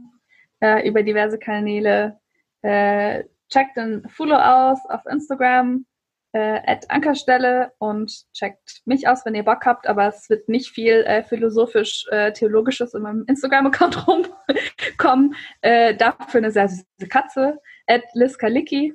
äh, 0.60 0.88
über 0.88 1.04
diverse 1.04 1.38
Kanäle. 1.40 2.20
Äh, 2.62 3.24
checkt 3.50 3.78
den 3.78 4.08
Fulo 4.10 4.36
aus 4.36 4.80
auf 4.90 5.06
Instagram. 5.06 5.86
äh, 6.34 6.78
Ankerstelle 6.88 7.74
und 7.78 8.24
checkt 8.34 8.82
mich 8.86 9.08
aus, 9.08 9.26
wenn 9.26 9.36
ihr 9.36 9.44
Bock 9.44 9.66
habt, 9.66 9.88
aber 9.88 10.08
es 10.08 10.30
wird 10.30 10.48
nicht 10.48 10.70
viel 10.70 11.04
äh, 11.04 11.24
philosophisch-theologisches 11.24 12.94
äh, 12.94 12.98
in 12.98 13.04
meinem 13.04 13.26
Instagram-Account 13.28 14.08
rumkommen. 14.08 15.36
Äh, 15.62 15.96
dafür 15.96 16.38
eine 16.38 16.52
sehr 16.52 16.70
süße 16.70 17.10
Katze, 17.10 17.60
at 17.88 18.04
Liz 18.14 18.38
Kalicki. 18.38 18.94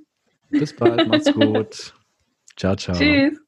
Bis 0.48 0.74
bald, 0.74 1.06
macht's 1.08 1.32
gut. 1.34 1.94
Ciao, 2.56 2.74
ciao. 2.76 2.96
Tschüss. 2.96 3.45